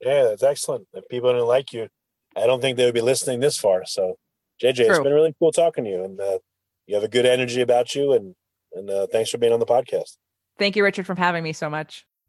Yeah, 0.00 0.24
that's 0.24 0.44
excellent. 0.44 0.86
If 0.94 1.08
people 1.08 1.32
didn't 1.32 1.48
like 1.48 1.72
you, 1.72 1.88
I 2.36 2.46
don't 2.46 2.60
think 2.60 2.76
they 2.76 2.84
would 2.84 2.94
be 2.94 3.00
listening 3.00 3.40
this 3.40 3.58
far. 3.58 3.84
So, 3.84 4.16
JJ, 4.62 4.76
True. 4.76 4.90
it's 4.90 5.00
been 5.00 5.12
really 5.12 5.34
cool 5.40 5.50
talking 5.50 5.84
to 5.84 5.90
you, 5.90 6.04
and 6.04 6.20
uh, 6.20 6.38
you 6.86 6.94
have 6.94 7.04
a 7.04 7.08
good 7.08 7.26
energy 7.26 7.62
about 7.62 7.96
you, 7.96 8.12
and 8.12 8.34
and 8.74 8.88
uh, 8.90 9.06
thanks 9.10 9.30
for 9.30 9.38
being 9.38 9.52
on 9.52 9.60
the 9.60 9.66
podcast. 9.66 10.16
Thank 10.58 10.76
you, 10.76 10.84
Richard, 10.84 11.06
for 11.06 11.16
having 11.16 11.42
me 11.42 11.52
so 11.52 11.70
much. 11.70 12.04